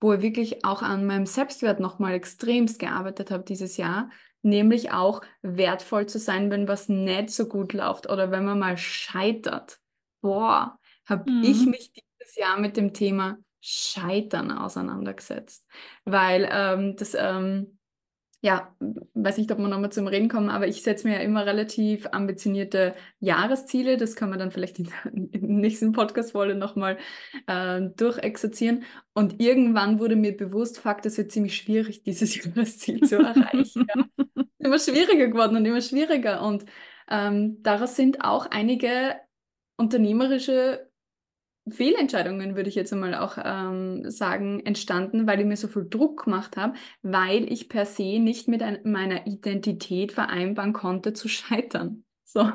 wo 0.01 0.13
ich 0.13 0.23
wirklich 0.23 0.65
auch 0.65 0.81
an 0.81 1.05
meinem 1.05 1.27
Selbstwert 1.27 1.79
nochmal 1.79 2.13
extremst 2.13 2.79
gearbeitet 2.79 3.29
habe 3.29 3.43
dieses 3.43 3.77
Jahr, 3.77 4.09
nämlich 4.41 4.93
auch 4.93 5.21
wertvoll 5.43 6.07
zu 6.07 6.17
sein, 6.17 6.49
wenn 6.49 6.67
was 6.67 6.89
nicht 6.89 7.29
so 7.29 7.47
gut 7.47 7.73
läuft 7.73 8.09
oder 8.09 8.31
wenn 8.31 8.45
man 8.45 8.57
mal 8.57 8.79
scheitert. 8.79 9.77
Boah, 10.21 10.79
habe 11.05 11.29
mhm. 11.29 11.43
ich 11.43 11.67
mich 11.67 11.91
dieses 11.91 12.35
Jahr 12.35 12.59
mit 12.59 12.77
dem 12.77 12.93
Thema 12.93 13.37
Scheitern 13.61 14.49
auseinandergesetzt, 14.49 15.67
weil 16.03 16.49
ähm, 16.51 16.95
das 16.95 17.13
ähm, 17.13 17.77
ja, 18.43 18.75
weiß 19.13 19.37
nicht, 19.37 19.49
ob 19.53 19.57
wir 19.59 19.69
nochmal 19.69 19.93
zum 19.93 20.05
Reden 20.05 20.27
kommen, 20.27 20.49
aber 20.49 20.67
ich 20.67 20.83
setze 20.83 21.07
mir 21.07 21.13
ja 21.15 21.21
immer 21.21 21.45
relativ 21.45 22.07
ambitionierte 22.11 22.93
Jahresziele. 23.21 23.95
Das 23.95 24.17
kann 24.17 24.29
man 24.29 24.37
dann 24.37 24.51
vielleicht 24.51 24.79
in 24.79 24.89
der, 24.89 25.41
nächsten 25.41 25.93
Podcast-Folge 25.93 26.53
nochmal 26.53 26.97
äh, 27.47 27.79
durchexerzieren. 27.95 28.83
Und 29.13 29.39
irgendwann 29.39 29.97
wurde 29.97 30.17
mir 30.17 30.35
bewusst, 30.35 30.77
fuck, 30.77 31.01
das 31.03 31.17
wird 31.17 31.31
ziemlich 31.31 31.55
schwierig, 31.55 32.03
dieses 32.03 32.35
Jahresziel 32.43 32.99
zu 33.01 33.15
erreichen. 33.15 33.87
ja. 33.87 34.03
Immer 34.59 34.79
schwieriger 34.79 35.27
geworden 35.27 35.57
und 35.57 35.65
immer 35.65 35.81
schwieriger. 35.81 36.41
Und 36.41 36.65
ähm, 37.09 37.61
daraus 37.63 37.97
sind 37.97 38.23
auch 38.23 38.45
einige 38.49 39.15
unternehmerische 39.77 40.89
Fehlentscheidungen, 41.69 42.55
würde 42.55 42.69
ich 42.69 42.75
jetzt 42.75 42.91
einmal 42.91 43.15
auch 43.15 43.37
ähm, 43.43 44.09
sagen, 44.09 44.59
entstanden, 44.65 45.27
weil 45.27 45.39
ich 45.39 45.45
mir 45.45 45.55
so 45.55 45.67
viel 45.67 45.87
Druck 45.89 46.25
gemacht 46.25 46.57
habe, 46.57 46.73
weil 47.01 47.51
ich 47.51 47.69
per 47.69 47.85
se 47.85 48.19
nicht 48.19 48.47
mit 48.47 48.61
ein, 48.61 48.79
meiner 48.83 49.27
Identität 49.27 50.11
vereinbaren 50.11 50.73
konnte 50.73 51.13
zu 51.13 51.27
scheitern. 51.29 52.03
So. 52.25 52.51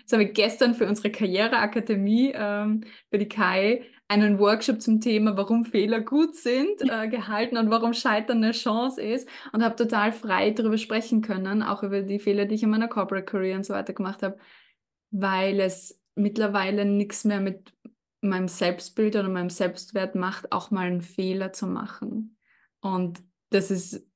Jetzt 0.00 0.12
habe 0.12 0.24
ich 0.24 0.34
gestern 0.34 0.74
für 0.74 0.86
unsere 0.86 1.10
Karriereakademie, 1.10 2.32
ähm, 2.34 2.84
für 3.10 3.18
die 3.18 3.28
Kai, 3.28 3.84
einen 4.08 4.38
Workshop 4.38 4.80
zum 4.80 5.00
Thema, 5.00 5.36
warum 5.36 5.66
Fehler 5.66 6.00
gut 6.00 6.34
sind, 6.34 6.80
äh, 6.80 7.08
gehalten 7.08 7.58
und 7.58 7.70
warum 7.70 7.92
Scheitern 7.92 8.42
eine 8.42 8.52
Chance 8.52 9.02
ist 9.02 9.28
und 9.52 9.62
habe 9.62 9.76
total 9.76 10.12
frei 10.12 10.50
darüber 10.50 10.78
sprechen 10.78 11.20
können, 11.20 11.62
auch 11.62 11.82
über 11.82 12.00
die 12.00 12.18
Fehler, 12.18 12.46
die 12.46 12.54
ich 12.54 12.62
in 12.62 12.70
meiner 12.70 12.88
Corporate 12.88 13.26
Career 13.26 13.56
und 13.56 13.66
so 13.66 13.74
weiter 13.74 13.92
gemacht 13.92 14.22
habe, 14.22 14.38
weil 15.10 15.60
es 15.60 16.00
mittlerweile 16.14 16.84
nichts 16.84 17.24
mehr 17.24 17.40
mit 17.40 17.72
meinem 18.20 18.48
Selbstbild 18.48 19.16
oder 19.16 19.28
meinem 19.28 19.50
Selbstwert 19.50 20.14
macht, 20.14 20.52
auch 20.52 20.70
mal 20.70 20.86
einen 20.86 21.02
Fehler 21.02 21.52
zu 21.52 21.66
machen. 21.66 22.36
Und 22.80 23.22
das 23.50 23.70
ist 23.70 24.06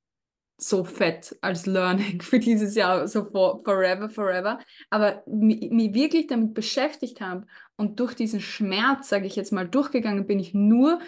so 0.57 0.83
fett 0.83 1.35
als 1.41 1.65
Learning 1.65 2.21
für 2.21 2.39
dieses 2.39 2.75
Jahr, 2.75 3.07
so 3.07 3.25
for, 3.25 3.63
forever, 3.63 4.09
forever. 4.09 4.59
Aber 4.89 5.23
mich 5.27 5.93
wirklich 5.93 6.27
damit 6.27 6.53
beschäftigt 6.53 7.21
habe 7.21 7.45
und 7.75 7.99
durch 7.99 8.13
diesen 8.13 8.39
Schmerz, 8.39 9.09
sage 9.09 9.25
ich 9.25 9.35
jetzt 9.35 9.51
mal, 9.51 9.67
durchgegangen 9.67 10.27
bin 10.27 10.39
ich 10.39 10.53
nur, 10.53 10.99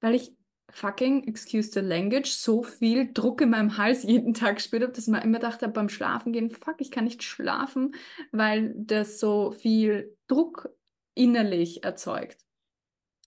weil 0.00 0.14
ich 0.14 0.32
fucking, 0.72 1.28
excuse 1.28 1.70
the 1.72 1.80
language, 1.80 2.30
so 2.30 2.62
viel 2.62 3.12
Druck 3.12 3.42
in 3.42 3.50
meinem 3.50 3.76
Hals 3.76 4.04
jeden 4.04 4.34
Tag 4.34 4.56
gespürt 4.56 4.82
habe, 4.82 4.92
dass 4.92 5.06
man 5.06 5.22
immer 5.22 5.38
dachte 5.38 5.68
beim 5.68 5.88
Schlafen 5.90 6.32
gehen, 6.32 6.50
fuck, 6.50 6.76
ich 6.78 6.90
kann 6.90 7.04
nicht 7.04 7.22
schlafen, 7.22 7.94
weil 8.32 8.72
das 8.74 9.20
so 9.20 9.52
viel 9.52 10.16
Druck 10.28 10.70
innerlich 11.14 11.84
erzeugt. 11.84 12.38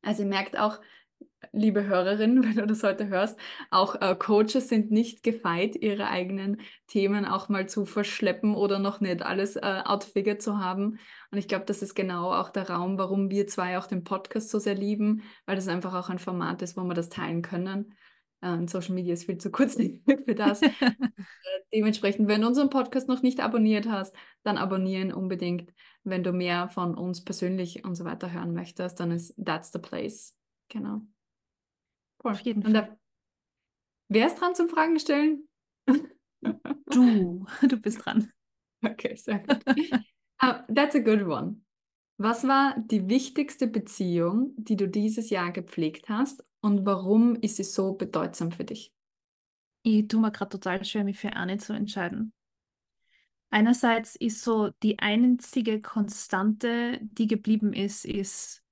Also 0.02 0.24
ihr 0.24 0.30
merkt 0.30 0.58
auch, 0.58 0.80
liebe 1.52 1.86
Hörerin, 1.86 2.44
wenn 2.44 2.56
du 2.56 2.68
das 2.68 2.84
heute 2.84 3.08
hörst, 3.08 3.40
auch 3.72 4.00
äh, 4.02 4.16
Coaches 4.16 4.70
sind 4.70 4.92
nicht 4.92 5.24
gefeit, 5.24 5.76
ihre 5.76 6.08
eigenen 6.08 6.62
Themen 6.88 7.26
auch 7.26 7.50
mal 7.50 7.68
zu 7.68 7.86
verschleppen 7.86 8.56
oder 8.56 8.80
noch 8.80 9.00
nicht 9.00 9.22
alles 9.22 9.56
äh, 9.56 9.82
outfigured 9.84 10.42
zu 10.42 10.60
haben. 10.60 11.00
Und 11.32 11.38
ich 11.38 11.48
glaube, 11.48 11.66
das 11.66 11.82
ist 11.82 11.96
genau 11.96 12.34
auch 12.34 12.50
der 12.50 12.70
Raum, 12.70 12.98
warum 12.98 13.30
wir 13.30 13.48
zwei 13.48 13.78
auch 13.78 13.88
den 13.88 14.04
Podcast 14.04 14.50
so 14.50 14.60
sehr 14.60 14.76
lieben, 14.76 15.24
weil 15.46 15.56
das 15.56 15.68
einfach 15.68 15.94
auch 15.94 16.10
ein 16.10 16.20
Format 16.20 16.62
ist, 16.62 16.78
wo 16.78 16.84
wir 16.84 16.94
das 16.94 17.10
teilen 17.10 17.42
können. 17.42 17.96
Äh, 18.42 18.68
Social 18.68 18.94
Media 18.94 19.14
ist 19.14 19.26
viel 19.26 19.38
zu 19.38 19.52
kurz 19.52 19.76
für 20.26 20.36
das. 20.36 20.62
Äh, 21.46 21.62
dementsprechend, 21.74 22.28
wenn 22.28 22.42
du 22.42 22.48
unseren 22.48 22.70
Podcast 22.70 23.08
noch 23.08 23.22
nicht 23.22 23.40
abonniert 23.40 23.88
hast, 23.88 24.16
dann 24.44 24.58
abonnieren 24.58 25.14
unbedingt. 25.14 25.72
Wenn 26.06 26.24
du 26.24 26.32
mehr 26.32 26.70
von 26.70 26.96
uns 26.96 27.24
persönlich 27.24 27.84
und 27.84 27.96
so 27.96 28.06
weiter 28.06 28.32
hören 28.32 28.54
möchtest, 28.54 29.00
dann 29.00 29.12
ist 29.12 29.36
that's 29.44 29.72
the 29.72 29.80
place. 29.80 30.38
Genau. 30.70 31.02
Cool. 32.24 32.32
Auf 32.32 32.40
jeden 32.42 32.62
Fall. 32.62 32.74
Da, 32.74 32.98
wer 34.10 34.28
ist 34.28 34.40
dran 34.40 34.56
zum 34.56 34.70
Fragen 34.70 35.00
stellen? 35.00 35.48
Du, 36.92 37.44
du 37.68 37.78
bist 37.78 38.06
dran. 38.06 38.32
Okay, 38.84 39.16
sehr 39.16 39.40
gut. 39.40 39.64
uh, 40.44 40.62
that's 40.74 40.96
a 40.96 41.00
good 41.00 41.24
one. 41.24 41.62
Was 42.18 42.48
war 42.48 42.76
die 42.78 43.10
wichtigste 43.10 43.68
Beziehung, 43.68 44.54
die 44.56 44.78
du 44.78 44.88
dieses 44.88 45.32
Jahr 45.32 45.52
gepflegt 45.52 46.08
hast 46.08 46.46
und 46.62 46.86
warum 46.86 47.36
ist 47.36 47.58
sie 47.58 47.64
so 47.64 47.94
bedeutsam 47.94 48.52
für 48.52 48.64
dich? 48.64 48.94
Ich 49.84 50.08
tue 50.08 50.22
mir 50.22 50.32
gerade 50.32 50.50
total 50.50 50.86
schwer, 50.86 51.04
mich 51.04 51.20
für 51.20 51.34
eine 51.34 51.58
zu 51.58 51.74
entscheiden. 51.74 52.32
Einerseits 53.50 54.16
ist 54.16 54.42
so 54.42 54.72
die 54.84 55.00
einzige 55.00 55.82
Konstante, 55.82 57.00
die 57.02 57.28
geblieben 57.28 57.74
ist, 57.74 58.06
ist 58.06 58.64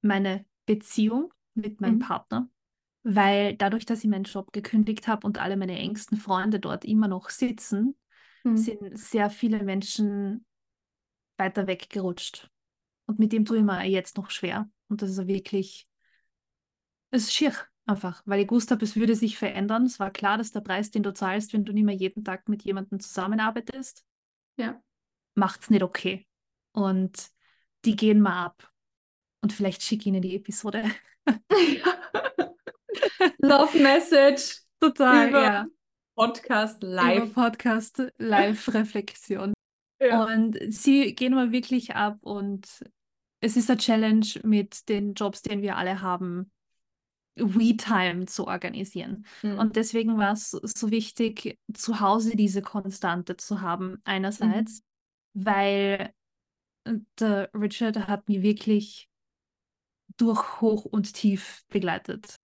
meine 0.00 0.44
Beziehung 0.66 1.32
mit 1.54 1.80
meinem 1.80 1.96
mhm. 1.96 2.00
Partner. 2.00 2.48
Weil 3.04 3.56
dadurch, 3.56 3.84
dass 3.84 4.04
ich 4.04 4.10
meinen 4.10 4.24
Job 4.24 4.52
gekündigt 4.52 5.08
habe 5.08 5.26
und 5.26 5.38
alle 5.38 5.56
meine 5.56 5.78
engsten 5.78 6.16
Freunde 6.16 6.60
dort 6.60 6.84
immer 6.84 7.08
noch 7.08 7.30
sitzen, 7.30 7.96
mhm. 8.44 8.56
sind 8.56 8.98
sehr 8.98 9.28
viele 9.28 9.62
Menschen 9.64 10.44
weiter 11.36 11.66
weggerutscht. 11.66 12.50
Und 13.06 13.18
mit 13.18 13.32
dem 13.32 13.44
tue 13.44 13.58
ich 13.58 13.64
mir 13.64 13.84
jetzt 13.84 14.16
noch 14.16 14.30
schwer. 14.30 14.70
Und 14.88 15.02
das 15.02 15.10
ist 15.10 15.26
wirklich, 15.26 15.88
es 17.10 17.24
ist 17.24 17.34
schier 17.34 17.52
einfach, 17.86 18.22
weil 18.24 18.40
ich 18.40 18.48
gewusst 18.48 18.70
habe, 18.70 18.84
es 18.84 18.96
würde 18.96 19.16
sich 19.16 19.36
verändern. 19.36 19.84
Es 19.84 19.98
war 19.98 20.10
klar, 20.10 20.38
dass 20.38 20.52
der 20.52 20.60
Preis, 20.60 20.90
den 20.90 21.02
du 21.02 21.12
zahlst, 21.12 21.52
wenn 21.52 21.64
du 21.64 21.72
nicht 21.72 21.84
mehr 21.84 21.94
jeden 21.94 22.24
Tag 22.24 22.48
mit 22.48 22.62
jemandem 22.62 23.00
zusammenarbeitest, 23.00 24.04
ja. 24.62 24.82
macht 25.34 25.62
es 25.62 25.70
nicht 25.70 25.82
okay. 25.82 26.26
Und 26.72 27.28
die 27.84 27.96
gehen 27.96 28.20
mal 28.20 28.44
ab. 28.46 28.70
Und 29.42 29.52
vielleicht 29.52 29.82
schicke 29.82 30.02
ich 30.02 30.06
ihnen 30.06 30.22
die 30.22 30.36
Episode. 30.36 30.84
Love 33.38 33.78
Message. 33.78 34.62
Total, 34.80 35.28
Über 35.28 35.42
ja. 35.42 35.66
Podcast 36.16 36.82
live. 36.82 37.24
Über 37.24 37.42
Podcast 37.50 38.02
live 38.18 38.72
Reflexion. 38.74 39.52
Ja. 40.04 40.24
Und 40.24 40.58
sie 40.74 41.14
gehen 41.14 41.32
mal 41.32 41.52
wirklich 41.52 41.94
ab 41.94 42.18
und 42.22 42.66
es 43.38 43.56
ist 43.56 43.70
eine 43.70 43.78
Challenge 43.78 44.26
mit 44.42 44.88
den 44.88 45.14
Jobs, 45.14 45.42
den 45.42 45.62
wir 45.62 45.76
alle 45.76 46.00
haben, 46.02 46.50
We-Time 47.36 48.26
zu 48.26 48.46
organisieren. 48.46 49.26
Mhm. 49.42 49.58
Und 49.58 49.76
deswegen 49.76 50.18
war 50.18 50.32
es 50.32 50.50
so 50.50 50.90
wichtig, 50.90 51.58
zu 51.72 52.00
Hause 52.00 52.36
diese 52.36 52.62
Konstante 52.62 53.36
zu 53.36 53.60
haben, 53.60 54.00
einerseits, 54.04 54.82
mhm. 55.32 55.44
weil 55.44 56.14
der 57.18 57.50
Richard 57.54 58.08
hat 58.08 58.28
mich 58.28 58.42
wirklich 58.42 59.08
durch 60.16 60.60
hoch 60.60 60.84
und 60.84 61.14
tief 61.14 61.62
begleitet 61.68 62.36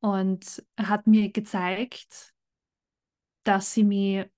und 0.00 0.64
hat 0.76 1.06
mir 1.06 1.30
gezeigt, 1.30 2.34
dass 3.44 3.72
sie 3.72 3.84
mir 3.84 4.30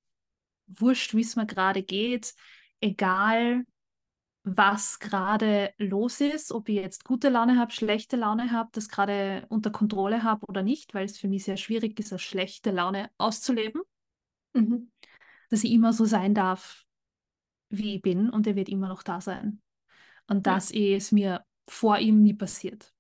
wurscht, 0.67 1.15
wie 1.15 1.23
es 1.23 1.37
mir 1.37 1.47
gerade 1.47 1.83
geht, 1.83 2.35
egal 2.81 3.65
was 4.43 4.99
gerade 4.99 5.75
los 5.77 6.21
ist, 6.21 6.51
ob 6.53 6.69
ich 6.69 6.77
jetzt 6.77 7.05
gute 7.05 7.29
Laune 7.29 7.59
habe, 7.59 7.73
schlechte 7.73 8.17
Laune 8.17 8.51
habe, 8.51 8.71
das 8.73 8.89
gerade 8.89 9.45
unter 9.49 9.71
Kontrolle 9.71 10.23
habe 10.23 10.47
oder 10.47 10.63
nicht, 10.63 10.95
weil 10.95 11.05
es 11.05 11.19
für 11.19 11.29
mich 11.29 11.45
sehr 11.45 11.59
schwierig 11.59 11.99
ist, 12.01 12.13
eine 12.13 12.19
schlechte 12.19 12.71
Laune 12.71 13.11
auszuleben. 13.19 13.83
Mhm. 14.55 14.91
Dass 15.51 15.65
ich 15.65 15.73
immer 15.73 15.93
so 15.93 16.05
sein 16.05 16.35
darf, 16.35 16.85
wie 17.69 17.97
ich 17.97 18.03
bin 18.03 18.31
und 18.31 18.47
er 18.47 18.57
wird 18.57 18.69
immer 18.69 18.89
noch 18.89 19.03
da 19.03 19.21
sein. 19.21 19.61
Und 20.27 20.47
ja. 20.47 20.55
dass 20.55 20.71
es 20.71 21.13
mir 21.13 21.45
vor 21.69 21.99
ihm 21.99 22.23
nie 22.23 22.35
passiert. 22.35 22.95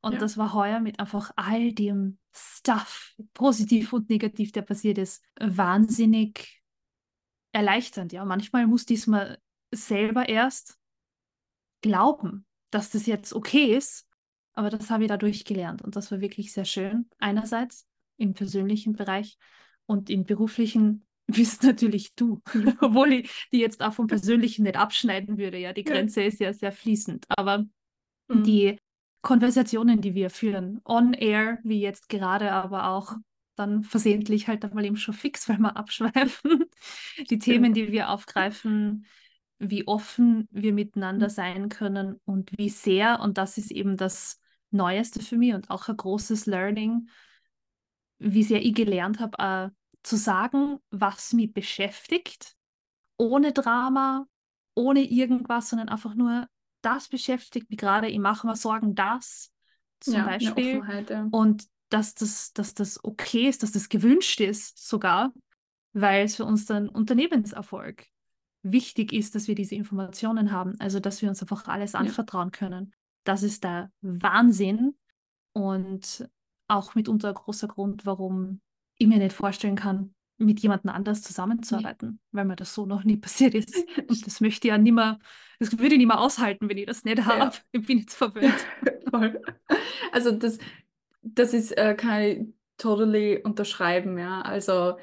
Und 0.00 0.14
ja. 0.14 0.18
das 0.18 0.38
war 0.38 0.54
heuer 0.54 0.80
mit 0.80 0.98
einfach 0.98 1.32
all 1.36 1.72
dem 1.72 2.18
Stuff, 2.32 3.14
positiv 3.34 3.92
und 3.92 4.08
negativ, 4.08 4.52
der 4.52 4.62
passiert 4.62 4.98
ist, 4.98 5.22
wahnsinnig 5.40 6.62
erleichternd. 7.52 8.12
Ja, 8.12 8.24
manchmal 8.24 8.66
musste 8.66 8.94
ich 8.94 9.00
es 9.00 9.06
mal 9.06 9.38
selber 9.72 10.28
erst 10.28 10.78
glauben, 11.86 12.44
dass 12.70 12.90
das 12.90 13.06
jetzt 13.06 13.32
okay 13.32 13.76
ist. 13.76 14.06
Aber 14.54 14.70
das 14.70 14.90
habe 14.90 15.04
ich 15.04 15.08
dadurch 15.08 15.44
gelernt 15.44 15.82
und 15.82 15.96
das 15.96 16.10
war 16.10 16.20
wirklich 16.20 16.52
sehr 16.52 16.64
schön. 16.64 17.08
Einerseits 17.18 17.86
im 18.16 18.34
persönlichen 18.34 18.94
Bereich 18.94 19.36
und 19.84 20.10
im 20.10 20.24
beruflichen 20.24 21.06
bist 21.26 21.62
natürlich 21.62 22.14
du, 22.14 22.40
obwohl 22.80 23.12
ich 23.12 23.48
die 23.52 23.58
jetzt 23.58 23.82
auch 23.82 23.92
vom 23.92 24.06
Persönlichen 24.06 24.62
nicht 24.62 24.76
abschneiden 24.76 25.38
würde. 25.38 25.58
Ja, 25.58 25.72
die 25.72 25.84
Grenze 25.84 26.22
ist 26.22 26.40
ja 26.40 26.52
sehr 26.52 26.72
fließend. 26.72 27.26
Aber 27.28 27.66
mhm. 28.28 28.44
die 28.44 28.78
Konversationen, 29.22 30.00
die 30.00 30.14
wir 30.14 30.30
führen, 30.30 30.80
on 30.84 31.12
air, 31.12 31.58
wie 31.64 31.80
jetzt 31.80 32.08
gerade, 32.08 32.52
aber 32.52 32.88
auch 32.90 33.16
dann 33.56 33.82
versehentlich 33.82 34.48
halt 34.48 34.64
einmal 34.64 34.84
eben 34.84 34.96
schon 34.96 35.14
fix, 35.14 35.48
weil 35.48 35.58
wir 35.58 35.76
abschweifen. 35.76 36.64
Die 37.30 37.38
Themen, 37.38 37.74
die 37.74 37.92
wir 37.92 38.10
aufgreifen, 38.10 39.06
wie 39.58 39.86
offen 39.86 40.48
wir 40.50 40.72
miteinander 40.72 41.30
sein 41.30 41.68
können 41.68 42.20
und 42.24 42.56
wie 42.58 42.68
sehr, 42.68 43.20
und 43.20 43.38
das 43.38 43.58
ist 43.58 43.70
eben 43.70 43.96
das 43.96 44.40
Neueste 44.70 45.22
für 45.22 45.36
mich 45.36 45.54
und 45.54 45.70
auch 45.70 45.88
ein 45.88 45.96
großes 45.96 46.46
Learning, 46.46 47.08
wie 48.18 48.42
sehr 48.42 48.64
ich 48.64 48.74
gelernt 48.74 49.20
habe, 49.20 49.38
äh, 49.38 49.70
zu 50.02 50.16
sagen, 50.16 50.78
was 50.90 51.32
mich 51.32 51.52
beschäftigt, 51.52 52.54
ohne 53.16 53.52
Drama, 53.52 54.26
ohne 54.74 55.00
irgendwas, 55.02 55.70
sondern 55.70 55.88
einfach 55.88 56.14
nur, 56.14 56.46
das 56.82 57.08
beschäftigt 57.08 57.70
mich 57.70 57.78
gerade, 57.78 58.08
ich 58.08 58.18
mache 58.18 58.46
mir 58.46 58.56
Sorgen, 58.56 58.94
das 58.94 59.50
zum 60.00 60.14
Ja, 60.14 60.26
Beispiel. 60.26 60.82
Ja. 61.08 61.28
Und 61.30 61.64
dass 61.88 62.14
das, 62.14 62.52
dass 62.52 62.74
das 62.74 63.02
okay 63.02 63.48
ist, 63.48 63.62
dass 63.62 63.72
das 63.72 63.88
gewünscht 63.88 64.40
ist 64.40 64.86
sogar, 64.86 65.32
weil 65.92 66.24
es 66.24 66.36
für 66.36 66.44
unseren 66.44 66.88
Unternehmenserfolg 66.88 68.06
wichtig 68.72 69.12
ist, 69.12 69.34
dass 69.34 69.48
wir 69.48 69.54
diese 69.54 69.74
Informationen 69.74 70.52
haben, 70.52 70.74
also 70.78 71.00
dass 71.00 71.22
wir 71.22 71.28
uns 71.28 71.40
einfach 71.42 71.68
alles 71.68 71.94
anvertrauen 71.94 72.50
können. 72.50 72.92
Das 73.24 73.42
ist 73.42 73.64
der 73.64 73.90
Wahnsinn 74.00 74.94
und 75.52 76.28
auch 76.68 76.94
mitunter 76.94 77.28
ein 77.28 77.34
großer 77.34 77.68
Grund, 77.68 78.06
warum 78.06 78.60
ich 78.98 79.06
mir 79.06 79.18
nicht 79.18 79.32
vorstellen 79.32 79.76
kann, 79.76 80.14
mit 80.38 80.60
jemandem 80.60 80.90
anders 80.90 81.22
zusammenzuarbeiten, 81.22 82.20
weil 82.32 82.44
mir 82.44 82.56
das 82.56 82.74
so 82.74 82.86
noch 82.86 83.04
nie 83.04 83.16
passiert 83.16 83.54
ist. 83.54 83.74
Und 84.08 84.26
das 84.26 84.40
möchte 84.40 84.68
ich 84.68 84.70
ja 84.70 84.78
nimmer, 84.78 85.18
das 85.58 85.78
würde 85.78 85.94
ich 85.94 85.98
nicht 85.98 86.08
mehr 86.08 86.20
aushalten, 86.20 86.68
wenn 86.68 86.76
ich 86.76 86.86
das 86.86 87.04
nicht 87.04 87.24
habe. 87.24 87.38
Ja. 87.38 87.52
Ich 87.72 87.86
bin 87.86 88.00
jetzt 88.00 88.14
verwöhnt. 88.14 88.54
Voll. 89.10 89.40
Also 90.12 90.32
das, 90.32 90.58
das 91.22 91.54
ist, 91.54 91.72
äh, 91.72 91.94
kann 91.94 92.20
ich 92.20 92.40
totally 92.76 93.40
unterschreiben, 93.42 94.18
ja. 94.18 94.42
Also, 94.42 94.96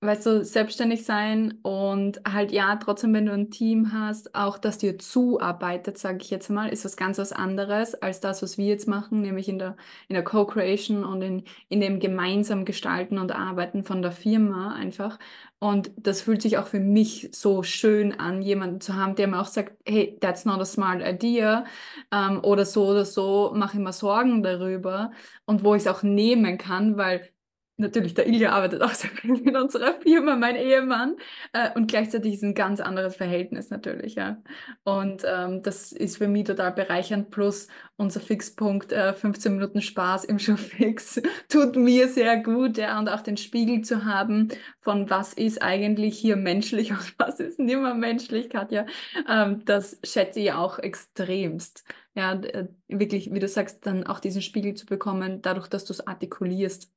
weißt 0.00 0.26
du, 0.26 0.44
selbstständig 0.44 1.04
sein 1.04 1.58
und 1.62 2.20
halt 2.26 2.52
ja, 2.52 2.76
trotzdem, 2.76 3.14
wenn 3.14 3.26
du 3.26 3.32
ein 3.32 3.50
Team 3.50 3.92
hast, 3.92 4.34
auch 4.34 4.58
das 4.58 4.78
dir 4.78 4.98
zuarbeitet, 4.98 5.98
sage 5.98 6.18
ich 6.22 6.30
jetzt 6.30 6.50
mal, 6.50 6.68
ist 6.68 6.84
was 6.84 6.96
ganz 6.96 7.18
was 7.18 7.32
anderes 7.32 7.94
als 7.94 8.20
das, 8.20 8.42
was 8.42 8.58
wir 8.58 8.66
jetzt 8.66 8.88
machen, 8.88 9.20
nämlich 9.22 9.48
in 9.48 9.58
der, 9.58 9.76
in 10.08 10.14
der 10.14 10.24
Co-Creation 10.24 11.04
und 11.04 11.22
in, 11.22 11.44
in 11.68 11.80
dem 11.80 12.00
gemeinsam 12.00 12.64
Gestalten 12.64 13.18
und 13.18 13.32
Arbeiten 13.32 13.84
von 13.84 14.02
der 14.02 14.12
Firma 14.12 14.74
einfach. 14.74 15.18
Und 15.60 15.90
das 15.96 16.20
fühlt 16.22 16.42
sich 16.42 16.58
auch 16.58 16.66
für 16.68 16.80
mich 16.80 17.30
so 17.32 17.62
schön 17.62 18.12
an, 18.12 18.42
jemanden 18.42 18.80
zu 18.80 18.94
haben, 18.94 19.16
der 19.16 19.26
mir 19.26 19.40
auch 19.40 19.46
sagt, 19.46 19.72
hey, 19.84 20.16
that's 20.20 20.44
not 20.44 20.60
a 20.60 20.64
smart 20.64 21.02
idea 21.02 21.64
ähm, 22.12 22.40
oder 22.44 22.64
so 22.64 22.86
oder 22.86 23.04
so, 23.04 23.52
mache 23.54 23.76
ich 23.78 23.82
mir 23.82 23.92
Sorgen 23.92 24.42
darüber 24.42 25.10
und 25.46 25.64
wo 25.64 25.74
ich 25.74 25.82
es 25.82 25.88
auch 25.88 26.02
nehmen 26.02 26.58
kann, 26.58 26.96
weil 26.96 27.28
natürlich, 27.78 28.14
der 28.14 28.26
Ilja 28.26 28.50
arbeitet 28.52 28.82
auch 28.82 28.92
sehr 28.92 29.10
viel 29.10 29.38
in 29.48 29.56
unserer 29.56 29.94
Firma, 30.00 30.36
mein 30.36 30.56
Ehemann, 30.56 31.16
äh, 31.52 31.70
und 31.74 31.88
gleichzeitig 31.88 32.34
ist 32.34 32.42
ein 32.42 32.54
ganz 32.54 32.80
anderes 32.80 33.16
Verhältnis 33.16 33.70
natürlich, 33.70 34.16
ja. 34.16 34.42
Und 34.84 35.22
ähm, 35.26 35.62
das 35.62 35.92
ist 35.92 36.18
für 36.18 36.28
mich 36.28 36.44
total 36.44 36.72
bereichernd, 36.72 37.30
plus 37.30 37.68
unser 37.96 38.20
Fixpunkt, 38.20 38.92
äh, 38.92 39.12
15 39.14 39.54
Minuten 39.54 39.80
Spaß 39.80 40.24
im 40.24 40.38
Showfix, 40.40 41.20
tut 41.48 41.76
mir 41.76 42.08
sehr 42.08 42.42
gut, 42.42 42.76
ja, 42.78 42.98
und 42.98 43.08
auch 43.08 43.22
den 43.22 43.36
Spiegel 43.36 43.82
zu 43.82 44.04
haben, 44.04 44.48
von 44.80 45.08
was 45.08 45.32
ist 45.32 45.62
eigentlich 45.62 46.18
hier 46.18 46.36
menschlich 46.36 46.90
und 46.92 47.14
was 47.18 47.40
ist 47.40 47.58
nicht 47.58 47.78
mehr 47.78 47.94
menschlich, 47.94 48.50
Katja, 48.50 48.86
ähm, 49.28 49.64
das 49.64 49.98
schätze 50.04 50.40
ich 50.40 50.52
auch 50.52 50.78
extremst. 50.78 51.84
Ja, 52.14 52.32
äh, 52.32 52.66
wirklich, 52.88 53.32
wie 53.32 53.38
du 53.38 53.46
sagst, 53.46 53.86
dann 53.86 54.04
auch 54.06 54.18
diesen 54.18 54.42
Spiegel 54.42 54.74
zu 54.74 54.86
bekommen, 54.86 55.40
dadurch, 55.40 55.68
dass 55.68 55.84
du 55.84 55.92
es 55.92 56.04
artikulierst. 56.04 56.90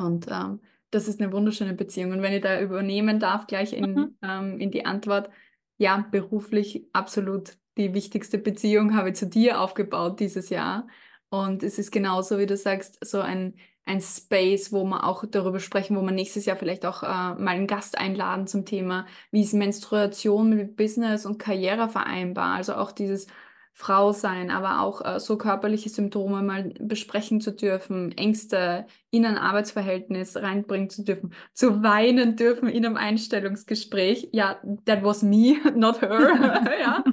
Und 0.00 0.26
ähm, 0.30 0.60
das 0.90 1.08
ist 1.08 1.20
eine 1.20 1.32
wunderschöne 1.32 1.74
Beziehung. 1.74 2.12
Und 2.12 2.22
wenn 2.22 2.32
ich 2.32 2.42
da 2.42 2.60
übernehmen 2.60 3.20
darf, 3.20 3.46
gleich 3.46 3.72
in, 3.72 3.94
Mhm. 3.94 4.16
ähm, 4.22 4.58
in 4.58 4.70
die 4.70 4.84
Antwort, 4.86 5.30
ja, 5.78 6.06
beruflich 6.10 6.86
absolut 6.92 7.56
die 7.78 7.94
wichtigste 7.94 8.38
Beziehung 8.38 8.94
habe 8.96 9.10
ich 9.10 9.16
zu 9.16 9.26
dir 9.26 9.60
aufgebaut 9.60 10.20
dieses 10.20 10.50
Jahr. 10.50 10.86
Und 11.28 11.62
es 11.62 11.78
ist 11.78 11.90
genauso, 11.92 12.38
wie 12.38 12.46
du 12.46 12.56
sagst, 12.56 13.04
so 13.04 13.20
ein, 13.20 13.54
ein 13.84 14.00
Space, 14.00 14.72
wo 14.72 14.84
wir 14.84 15.04
auch 15.04 15.24
darüber 15.30 15.60
sprechen, 15.60 15.96
wo 15.96 16.02
wir 16.02 16.10
nächstes 16.12 16.44
Jahr 16.44 16.56
vielleicht 16.56 16.84
auch 16.86 17.02
äh, 17.02 17.06
mal 17.06 17.48
einen 17.48 17.66
Gast 17.66 17.96
einladen 17.98 18.46
zum 18.46 18.64
Thema, 18.66 19.06
wie 19.30 19.42
ist 19.42 19.54
Menstruation 19.54 20.50
mit 20.50 20.76
Business 20.76 21.24
und 21.26 21.38
Karriere 21.38 21.88
vereinbar. 21.88 22.54
Also 22.56 22.74
auch 22.74 22.92
dieses 22.92 23.26
Frau 23.72 24.12
sein, 24.12 24.50
aber 24.50 24.80
auch 24.82 25.02
äh, 25.04 25.20
so 25.20 25.38
körperliche 25.38 25.88
Symptome 25.88 26.42
mal 26.42 26.72
besprechen 26.80 27.40
zu 27.40 27.52
dürfen, 27.52 28.12
Ängste 28.12 28.86
in 29.10 29.24
ein 29.24 29.38
Arbeitsverhältnis 29.38 30.36
reinbringen 30.36 30.90
zu 30.90 31.02
dürfen, 31.04 31.32
zu 31.54 31.82
weinen 31.82 32.36
dürfen 32.36 32.68
in 32.68 32.84
einem 32.84 32.96
Einstellungsgespräch. 32.96 34.28
Ja, 34.32 34.60
that 34.84 35.02
was 35.02 35.22
me, 35.22 35.56
not 35.74 36.02
her. 36.02 36.10
ja. 36.80 37.04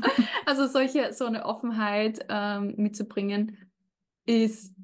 Also 0.45 0.67
solche, 0.67 1.13
so 1.13 1.25
eine 1.25 1.45
Offenheit 1.45 2.25
ähm, 2.29 2.73
mitzubringen, 2.77 3.57
ist 4.25 4.75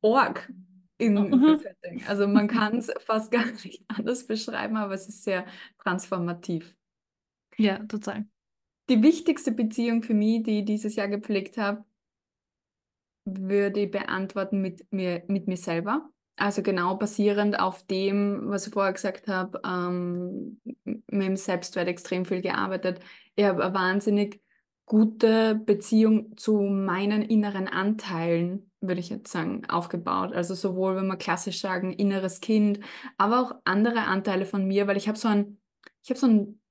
org 0.00 0.50
in 0.98 1.14
Mhm. 1.14 1.30
dem 1.30 1.58
Setting. 1.58 2.04
Also 2.06 2.26
man 2.28 2.48
kann 2.48 2.78
es 2.78 2.90
fast 3.06 3.30
gar 3.32 3.44
nicht 3.46 3.84
anders 3.88 4.26
beschreiben, 4.26 4.76
aber 4.76 4.94
es 4.94 5.08
ist 5.08 5.24
sehr 5.24 5.46
transformativ. 5.78 6.74
Ja, 7.56 7.78
total. 7.86 8.26
Die 8.92 9.02
wichtigste 9.02 9.52
Beziehung 9.52 10.02
für 10.02 10.12
mich, 10.12 10.42
die 10.42 10.58
ich 10.58 10.64
dieses 10.66 10.96
Jahr 10.96 11.08
gepflegt 11.08 11.56
habe, 11.56 11.82
würde 13.24 13.80
ich 13.80 13.90
beantworten 13.90 14.60
mit 14.60 14.92
mir, 14.92 15.22
mit 15.28 15.48
mir 15.48 15.56
selber. 15.56 16.10
Also 16.36 16.62
genau 16.62 16.96
basierend 16.96 17.58
auf 17.58 17.86
dem, 17.86 18.50
was 18.50 18.66
ich 18.66 18.74
vorher 18.74 18.92
gesagt 18.92 19.28
habe, 19.28 19.62
ähm, 19.64 20.60
mit 20.84 21.06
dem 21.08 21.36
Selbstwert 21.36 21.88
extrem 21.88 22.26
viel 22.26 22.42
gearbeitet. 22.42 23.00
Ich 23.34 23.44
habe 23.46 23.64
eine 23.64 23.72
wahnsinnig 23.72 24.42
gute 24.84 25.54
Beziehung 25.54 26.36
zu 26.36 26.60
meinen 26.60 27.22
inneren 27.22 27.68
Anteilen, 27.68 28.70
würde 28.82 29.00
ich 29.00 29.08
jetzt 29.08 29.32
sagen, 29.32 29.64
aufgebaut. 29.70 30.34
Also 30.34 30.54
sowohl, 30.54 30.96
wenn 30.96 31.06
wir 31.06 31.16
klassisch 31.16 31.62
sagen, 31.62 31.94
inneres 31.94 32.40
Kind, 32.42 32.78
aber 33.16 33.40
auch 33.40 33.54
andere 33.64 34.02
Anteile 34.02 34.44
von 34.44 34.66
mir, 34.66 34.86
weil 34.86 34.98
ich 34.98 35.08
habe 35.08 35.16
so 35.16 35.28
ein, 35.28 35.56
ich 36.02 36.10
habe 36.10 36.20
so 36.20 36.26
ein 36.26 36.61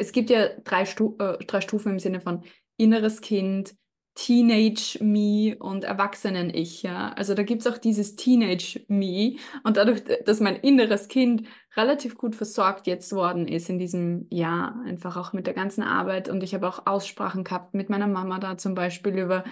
es 0.00 0.12
gibt 0.12 0.30
ja 0.30 0.48
drei, 0.64 0.86
Stu 0.86 1.16
äh, 1.18 1.44
drei 1.44 1.60
Stufen 1.60 1.92
im 1.92 1.98
Sinne 1.98 2.20
von 2.20 2.42
inneres 2.76 3.20
Kind, 3.20 3.74
Teenage 4.14 4.98
Me 5.02 5.56
und 5.58 5.84
Erwachsenen-Ich. 5.84 6.82
Ja? 6.82 7.12
Also 7.12 7.34
da 7.34 7.42
gibt 7.42 7.62
es 7.62 7.72
auch 7.72 7.78
dieses 7.78 8.16
Teenage 8.16 8.80
Me. 8.88 9.36
Und 9.62 9.76
dadurch, 9.76 10.02
dass 10.24 10.40
mein 10.40 10.56
inneres 10.56 11.08
Kind 11.08 11.46
relativ 11.76 12.16
gut 12.16 12.34
versorgt 12.34 12.86
jetzt 12.86 13.12
worden 13.12 13.46
ist 13.46 13.68
in 13.68 13.78
diesem 13.78 14.26
Jahr, 14.30 14.80
einfach 14.84 15.16
auch 15.16 15.32
mit 15.32 15.46
der 15.46 15.54
ganzen 15.54 15.82
Arbeit. 15.82 16.28
Und 16.28 16.42
ich 16.42 16.54
habe 16.54 16.66
auch 16.66 16.86
Aussprachen 16.86 17.44
gehabt 17.44 17.74
mit 17.74 17.90
meiner 17.90 18.08
Mama 18.08 18.38
da 18.38 18.56
zum 18.56 18.74
Beispiel 18.74 19.18
über 19.18 19.44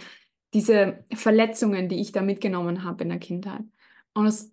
diese 0.54 1.04
Verletzungen, 1.14 1.88
die 1.88 2.00
ich 2.00 2.12
da 2.12 2.22
mitgenommen 2.22 2.84
habe 2.84 3.04
in 3.04 3.10
der 3.10 3.18
Kindheit. 3.18 3.62
Und 4.14 4.26
es 4.26 4.50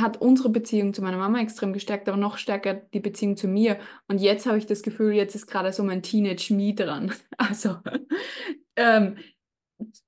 hat 0.00 0.20
unsere 0.20 0.50
Beziehung 0.50 0.94
zu 0.94 1.02
meiner 1.02 1.18
Mama 1.18 1.40
extrem 1.40 1.72
gestärkt, 1.72 2.08
aber 2.08 2.16
noch 2.16 2.38
stärker 2.38 2.74
die 2.74 3.00
Beziehung 3.00 3.36
zu 3.36 3.48
mir. 3.48 3.78
Und 4.08 4.20
jetzt 4.20 4.46
habe 4.46 4.58
ich 4.58 4.66
das 4.66 4.82
Gefühl, 4.82 5.12
jetzt 5.12 5.34
ist 5.34 5.46
gerade 5.46 5.72
so 5.72 5.82
mein 5.84 6.02
Teenage 6.02 6.54
Me 6.54 6.74
dran. 6.74 7.12
Also 7.38 7.76
ähm, 8.76 9.16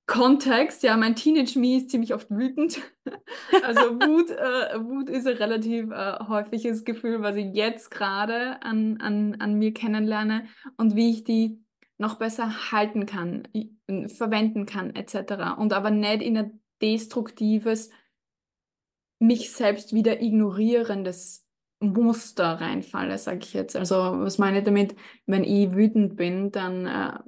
Kontext, 0.07 0.83
ja, 0.83 0.96
mein 0.96 1.14
Teenage 1.14 1.59
Me 1.59 1.77
ist 1.77 1.90
ziemlich 1.90 2.14
oft 2.14 2.31
wütend. 2.31 2.81
Also 3.62 3.81
Wut, 3.81 4.31
äh, 4.31 4.79
Wut 4.85 5.09
ist 5.09 5.27
ein 5.27 5.37
relativ 5.37 5.90
äh, 5.90 6.18
häufiges 6.29 6.85
Gefühl, 6.85 7.22
was 7.22 7.37
ich 7.37 7.55
jetzt 7.55 7.90
gerade 7.90 8.62
an, 8.62 8.98
an, 9.01 9.37
an 9.40 9.55
mir 9.55 9.72
kennenlerne 9.72 10.46
und 10.77 10.94
wie 10.94 11.11
ich 11.11 11.24
die 11.24 11.62
noch 11.98 12.16
besser 12.16 12.70
halten 12.70 13.07
kann, 13.07 13.48
verwenden 14.07 14.66
kann, 14.66 14.94
etc. 14.94 15.59
Und 15.59 15.72
aber 15.72 15.90
nicht 15.90 16.22
in 16.22 16.37
ein 16.37 16.61
destruktives, 16.81 17.90
mich 19.19 19.53
selbst 19.53 19.95
wieder 19.95 20.21
ignorierendes 20.21 21.47
Muster 21.81 22.61
reinfalle, 22.61 23.19
sage 23.19 23.41
ich 23.43 23.55
jetzt. 23.55 23.77
Also 23.77 23.95
was 23.97 24.39
meine 24.39 24.59
ich 24.59 24.65
damit? 24.65 24.97
Wenn 25.27 25.45
ich 25.45 25.75
wütend 25.75 26.17
bin, 26.17 26.51
dann 26.51 26.87
äh, 26.87 27.19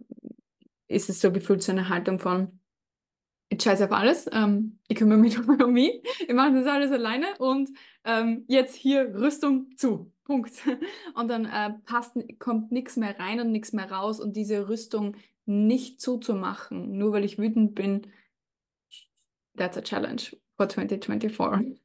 ist 0.88 1.08
es 1.08 1.20
so 1.20 1.32
gefühlt 1.32 1.62
so 1.62 1.72
eine 1.72 1.88
Haltung 1.88 2.18
von, 2.18 2.60
ich 3.48 3.62
scheiße 3.62 3.84
auf 3.84 3.92
alles, 3.92 4.28
ähm, 4.32 4.78
ich 4.88 4.96
kümmere 4.96 5.18
mich 5.18 5.38
um 5.48 5.72
mich, 5.72 6.02
ich 6.20 6.32
mache 6.32 6.54
das 6.54 6.66
alles 6.66 6.92
alleine 6.92 7.26
und 7.38 7.70
ähm, 8.04 8.44
jetzt 8.48 8.74
hier 8.74 9.14
Rüstung 9.14 9.76
zu. 9.76 10.12
Punkt. 10.24 10.52
Und 11.14 11.26
dann 11.26 11.44
äh, 11.44 11.70
passt, 11.86 12.16
kommt 12.38 12.70
nichts 12.70 12.96
mehr 12.96 13.18
rein 13.18 13.40
und 13.40 13.50
nichts 13.50 13.72
mehr 13.72 13.90
raus 13.90 14.20
und 14.20 14.36
diese 14.36 14.68
Rüstung 14.68 15.16
nicht 15.44 16.00
zuzumachen, 16.00 16.96
nur 16.96 17.10
weil 17.10 17.24
ich 17.24 17.36
wütend 17.36 17.74
bin, 17.74 18.06
that's 19.56 19.76
a 19.76 19.82
challenge 19.82 20.36
for 20.60 20.68
2024. 20.68 21.80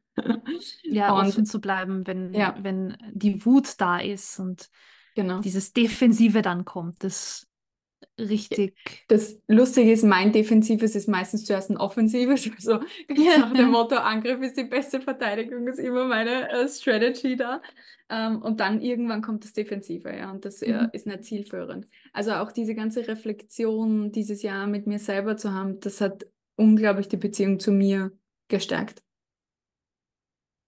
Ja, 0.84 1.14
Und- 1.18 1.28
offen 1.28 1.46
zu 1.46 1.62
bleiben, 1.62 2.06
wenn, 2.08 2.34
Ja. 2.34 2.56
wenn 2.62 2.98
die 3.14 3.46
Wut 3.46 3.76
da 3.80 4.00
ist 4.00 4.40
und 4.40 4.70
Genau. 5.16 5.40
dieses 5.40 5.72
Defensive 5.72 6.42
dann 6.42 6.66
kommt. 6.66 7.04
Das 7.04 7.48
richtig. 8.20 8.76
Das 9.08 9.42
Lustige 9.48 9.92
ist, 9.92 10.04
mein 10.04 10.32
Defensives 10.32 10.96
ist 10.96 11.08
meistens 11.08 11.46
zuerst 11.46 11.70
ein 11.70 11.78
Offensives. 11.78 12.50
Also 12.56 12.80
ganz 13.08 13.38
nach 13.40 13.54
dem 13.54 13.70
Motto, 13.72 13.96
Angriff 13.96 14.42
ist 14.42 14.58
die 14.58 14.66
beste 14.66 15.00
Verteidigung, 15.02 15.68
ist 15.68 15.80
immer 15.80 16.06
meine 16.06 16.50
äh, 16.50 16.68
Strategy 16.68 17.36
da. 17.38 17.62
Ähm, 18.10 18.42
und 18.42 18.60
dann 18.60 18.82
irgendwann 18.82 19.22
kommt 19.22 19.44
das 19.46 19.54
Defensive, 19.54 20.16
ja, 20.16 20.32
und 20.32 20.46
das 20.46 20.62
äh, 20.62 20.74
Mhm. 20.84 20.90
ist 20.94 21.08
nicht 21.08 21.24
zielführend. 21.24 21.88
Also 22.14 22.34
auch 22.34 22.52
diese 22.52 22.76
ganze 22.76 23.08
Reflexion 23.08 24.12
dieses 24.12 24.44
Jahr 24.44 24.68
mit 24.68 24.86
mir 24.86 25.00
selber 25.00 25.38
zu 25.38 25.54
haben, 25.54 25.80
das 25.80 26.02
hat 26.02 26.26
unglaublich 26.58 27.08
die 27.08 27.18
Beziehung 27.18 27.60
zu 27.60 27.72
mir 27.72 28.12
gestärkt. 28.48 29.04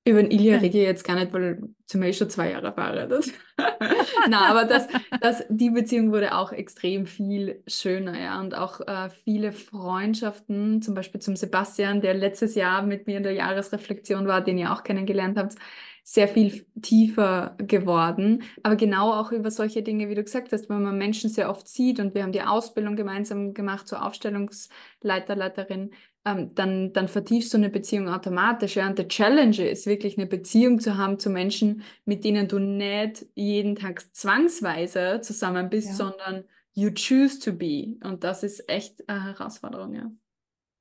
Über 0.05 0.21
den 0.23 0.31
Ilja 0.31 0.53
Ja. 0.53 0.59
rede 0.59 0.77
ich 0.77 0.83
jetzt 0.85 1.03
gar 1.03 1.15
nicht, 1.15 1.33
weil 1.33 1.61
zum 1.85 1.99
Beispiel 1.99 2.13
schon 2.13 2.29
zwei 2.29 2.51
Jahre 2.51 2.71
fahre. 2.73 3.09
Das 3.09 3.29
Na, 4.29 4.49
aber 4.49 4.63
das, 4.65 4.87
das, 5.19 5.43
die 5.49 5.69
Beziehung 5.69 6.11
wurde 6.13 6.33
auch 6.35 6.53
extrem 6.53 7.05
viel 7.07 7.61
schöner, 7.67 8.17
ja. 8.17 8.39
Und 8.39 8.55
auch 8.55 8.79
äh, 8.87 9.09
viele 9.09 9.51
Freundschaften, 9.51 10.81
zum 10.81 10.93
Beispiel 10.95 11.19
zum 11.19 11.35
Sebastian, 11.35 11.99
der 12.01 12.13
letztes 12.13 12.55
Jahr 12.55 12.83
mit 12.83 13.05
mir 13.07 13.17
in 13.17 13.23
der 13.23 13.33
Jahresreflexion 13.33 14.27
war, 14.27 14.41
den 14.41 14.57
ihr 14.57 14.71
auch 14.71 14.83
kennengelernt 14.83 15.37
habt, 15.37 15.55
sehr 16.03 16.29
viel 16.29 16.65
tiefer 16.81 17.55
geworden. 17.59 18.43
Aber 18.63 18.77
genau 18.77 19.11
auch 19.13 19.33
über 19.33 19.51
solche 19.51 19.83
Dinge, 19.83 20.07
wie 20.07 20.15
du 20.15 20.23
gesagt 20.23 20.53
hast, 20.53 20.69
wenn 20.69 20.81
man 20.83 20.97
Menschen 20.97 21.29
sehr 21.29 21.49
oft 21.49 21.67
sieht 21.67 21.99
und 21.99 22.15
wir 22.15 22.23
haben 22.23 22.31
die 22.31 22.41
Ausbildung 22.43 22.95
gemeinsam 22.95 23.53
gemacht 23.53 23.87
zur 23.89 24.05
Aufstellungsleiter, 24.05 25.35
Leiterin, 25.35 25.91
ähm, 26.27 26.53
dann, 26.55 26.91
dann 26.91 27.07
vertiefst 27.07 27.53
du 27.53 27.57
eine 27.57 27.69
Beziehung 27.69 28.09
automatisch. 28.09 28.75
Ja? 28.75 28.87
Und 28.87 28.97
der 28.97 29.07
Challenge 29.07 29.69
ist 29.69 29.85
wirklich 29.85 30.17
eine 30.17 30.27
Beziehung 30.27 30.79
zu 30.81 30.97
haben 30.97 31.19
zu 31.19 31.29
Menschen, 31.29 31.83
mit 32.05 32.25
denen 32.25 32.47
du 32.47 32.59
nicht 32.59 33.25
jeden 33.35 33.75
Tag 33.75 34.03
zwangsweise 34.15 35.21
zusammen 35.21 35.69
bist, 35.69 35.89
Ja. 35.89 35.93
sondern 35.95 36.43
you 36.73 36.91
choose 36.91 37.39
to 37.39 37.53
be. 37.53 37.95
Und 38.03 38.23
das 38.23 38.43
ist 38.43 38.67
echt 38.69 39.07
eine 39.07 39.23
Herausforderung, 39.23 39.93
ja. 39.93 40.11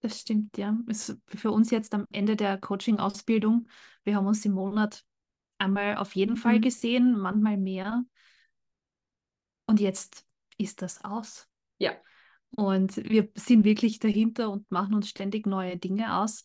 Das 0.00 0.20
stimmt, 0.20 0.58
ja. 0.58 0.76
Ist 0.88 1.16
für 1.26 1.50
uns 1.50 1.70
jetzt 1.70 1.94
am 1.94 2.06
Ende 2.12 2.36
der 2.36 2.58
Coaching-Ausbildung, 2.58 3.68
wir 4.04 4.16
haben 4.16 4.26
uns 4.26 4.44
im 4.44 4.52
Monat 4.52 5.04
einmal 5.58 5.96
auf 5.96 6.14
jeden 6.16 6.36
Fall 6.36 6.56
Mhm. 6.56 6.62
gesehen, 6.62 7.18
manchmal 7.18 7.56
mehr. 7.56 8.04
Und 9.66 9.80
jetzt 9.80 10.24
ist 10.58 10.82
das 10.82 11.04
aus. 11.04 11.48
Ja. 11.78 11.92
Und 12.56 12.96
wir 12.96 13.28
sind 13.34 13.64
wirklich 13.64 13.98
dahinter 13.98 14.50
und 14.50 14.70
machen 14.70 14.94
uns 14.94 15.08
ständig 15.08 15.46
neue 15.46 15.76
Dinge 15.76 16.16
aus. 16.18 16.44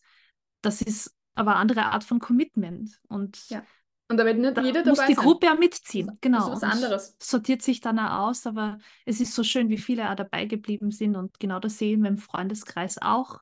Das 0.60 0.82
ist 0.82 1.16
aber 1.34 1.52
eine 1.52 1.60
andere 1.60 1.86
Art 1.86 2.04
von 2.04 2.18
Commitment. 2.18 3.00
Und 3.08 3.48
Ja. 3.48 3.64
Und 4.08 4.18
da 4.18 4.26
wird 4.26 4.38
nicht 4.38 4.56
da 4.56 4.62
jeder 4.62 4.84
muss 4.84 4.98
dabei 4.98 5.08
die 5.08 5.14
sein. 5.14 5.24
Gruppe 5.24 5.46
ja 5.46 5.54
mitziehen. 5.54 6.18
Genau. 6.20 6.50
Das 6.50 6.58
ist 6.58 6.62
was 6.62 6.70
anderes. 6.70 7.16
sortiert 7.18 7.62
sich 7.62 7.80
dann 7.80 7.98
auch 7.98 8.28
aus, 8.28 8.46
aber 8.46 8.78
es 9.06 9.20
ist 9.20 9.34
so 9.34 9.42
schön, 9.42 9.70
wie 9.70 9.78
viele 9.78 10.10
auch 10.10 10.14
dabei 10.16 10.44
geblieben 10.44 10.90
sind. 10.90 11.16
Und 11.16 11.40
genau 11.40 11.58
das 11.60 11.78
sehen 11.78 12.02
wir 12.02 12.10
im 12.10 12.18
Freundeskreis 12.18 12.98
auch, 13.00 13.40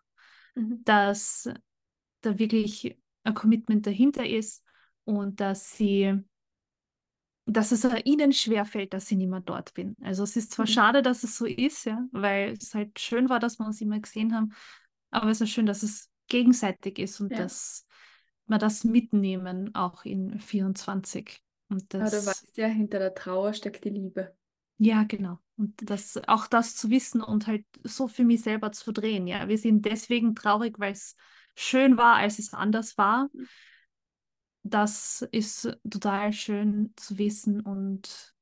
Mhm. 0.54 0.82
dass 0.84 1.48
da 2.20 2.38
wirklich 2.38 2.96
ein 3.24 3.34
Commitment 3.34 3.86
dahinter 3.86 4.24
ist 4.26 4.62
und 5.04 5.40
dass 5.40 5.72
sie, 5.72 6.22
dass 7.52 7.72
es 7.72 7.84
ihnen 8.04 8.32
schwerfällt, 8.32 8.92
dass 8.94 9.10
ich 9.10 9.18
nicht 9.18 9.28
mehr 9.30 9.40
dort 9.40 9.74
bin. 9.74 9.96
Also 10.02 10.22
es 10.24 10.36
ist 10.36 10.52
zwar 10.52 10.66
Mhm. 10.66 10.66
schade, 10.66 11.02
dass 11.02 11.24
es 11.24 11.36
so 11.36 11.46
ist, 11.46 11.84
ja, 11.86 12.06
weil 12.12 12.52
es 12.52 12.74
halt 12.74 12.98
schön 13.00 13.28
war, 13.28 13.40
dass 13.40 13.58
wir 13.58 13.66
uns 13.66 13.80
immer 13.80 14.00
gesehen 14.00 14.34
haben, 14.34 14.52
aber 15.10 15.30
es 15.30 15.40
ist 15.40 15.50
schön, 15.50 15.66
dass 15.66 15.82
es 15.82 16.10
gegenseitig 16.28 16.98
ist 16.98 17.20
und 17.20 17.38
Ja. 17.38 17.38
dass 17.38 17.86
wir 18.46 18.58
das 18.58 18.84
mitnehmen, 18.84 19.74
auch 19.74 20.04
in 20.04 20.38
24. 20.40 21.42
Und 21.68 21.92
Aber 21.98 22.10
du 22.10 22.26
das, 22.26 22.26
weißt 22.26 22.56
ja, 22.56 22.66
hinter 22.66 22.98
der 22.98 23.14
Trauer 23.14 23.52
steckt 23.54 23.84
die 23.84 23.90
Liebe. 23.90 24.34
ja, 24.78 25.04
genau. 25.04 25.38
Und 25.56 25.74
das, 25.90 26.18
auch 26.26 26.46
das 26.46 26.74
zu 26.76 26.90
wissen 26.90 27.20
und 27.22 27.46
halt 27.46 27.66
so 27.84 28.08
für 28.08 28.24
mich 28.24 28.42
selber 28.42 28.72
zu 28.72 28.92
drehen. 28.92 29.26
Ja, 29.26 29.48
wir 29.48 29.58
sind 29.58 29.84
deswegen 29.84 30.34
traurig, 30.34 30.78
weil 30.78 30.92
es 30.92 31.16
schön 31.54 31.96
war, 31.98 32.16
als 32.16 32.38
es 32.38 32.52
anders 32.54 32.96
war. 32.96 33.28
Das 34.62 35.26
ist 35.32 35.76
total 35.88 36.32
schön 36.32 36.92
zu 36.96 37.16
wissen 37.18 37.60
und 37.60 38.34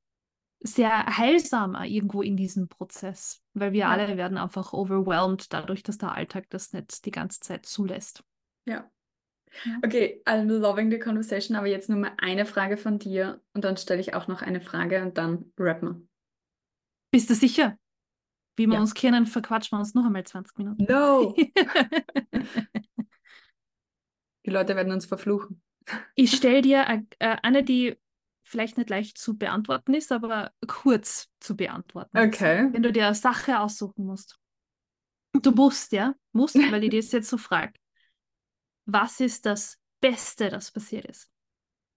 sehr 0.60 1.16
heilsam 1.16 1.76
auch 1.76 1.84
irgendwo 1.84 2.20
in 2.22 2.36
diesem 2.36 2.68
Prozess, 2.68 3.40
weil 3.54 3.72
wir 3.72 3.80
Ja. 3.82 3.90
alle 3.90 4.16
werden 4.16 4.36
einfach 4.36 4.72
overwhelmed 4.72 5.52
dadurch, 5.52 5.84
dass 5.84 5.98
der 5.98 6.12
Alltag 6.12 6.50
das 6.50 6.72
nicht 6.72 7.04
die 7.04 7.12
ganze 7.12 7.38
Zeit 7.40 7.64
zulässt. 7.66 8.24
Ja. 8.66 8.90
Ja. 9.64 9.78
Okay, 9.84 10.20
I'm 10.26 10.44
loving 10.58 10.90
the 10.90 10.98
conversation, 10.98 11.56
aber 11.56 11.68
jetzt 11.68 11.88
nur 11.88 11.98
mal 11.98 12.12
eine 12.18 12.44
Frage 12.44 12.76
von 12.76 12.98
dir 12.98 13.40
und 13.54 13.64
dann 13.64 13.76
stelle 13.76 14.00
ich 14.00 14.14
auch 14.14 14.28
noch 14.28 14.42
eine 14.42 14.60
Frage 14.60 15.02
und 15.02 15.16
dann 15.16 15.52
rappen 15.58 15.88
wir. 15.88 16.02
Bist 17.12 17.30
du 17.30 17.34
sicher? 17.34 17.78
Wie 18.56 18.66
wir 18.66 18.74
Ja. 18.74 18.80
uns 18.80 18.92
kennen, 18.94 19.26
verquatschen 19.26 19.76
wir 19.76 19.80
uns 19.80 19.94
noch 19.94 20.04
einmal 20.04 20.24
20 20.24 20.58
Minuten. 20.58 20.84
No! 20.84 21.34
Die 24.44 24.50
Leute 24.50 24.76
werden 24.76 24.92
uns 24.92 25.06
verfluchen. 25.06 25.62
Ich 26.14 26.32
stelle 26.32 26.62
dir 26.62 26.88
a- 26.88 27.02
äh, 27.18 27.36
eine, 27.42 27.62
die 27.62 27.96
vielleicht 28.42 28.78
nicht 28.78 28.90
leicht 28.90 29.18
zu 29.18 29.36
beantworten 29.36 29.94
ist, 29.94 30.10
aber 30.12 30.52
kurz 30.66 31.28
zu 31.40 31.56
beantworten 31.56 32.16
ist. 32.16 32.34
Okay. 32.34 32.68
Wenn 32.72 32.82
du 32.82 32.92
dir 32.92 33.06
eine 33.06 33.14
Sache 33.14 33.60
aussuchen 33.60 34.06
musst. 34.06 34.38
Du 35.32 35.50
musst, 35.52 35.92
ja? 35.92 36.14
Musst, 36.32 36.56
weil 36.56 36.84
ich 36.84 36.90
dir 36.90 37.00
das 37.00 37.12
jetzt 37.12 37.28
so 37.28 37.36
frage. 37.36 37.74
Was 38.86 39.20
ist 39.20 39.44
das 39.44 39.78
Beste, 40.00 40.48
das 40.48 40.70
passiert 40.70 41.04
ist? 41.04 41.30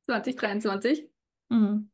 2023? 0.04 1.08
Mhm. 1.50 1.90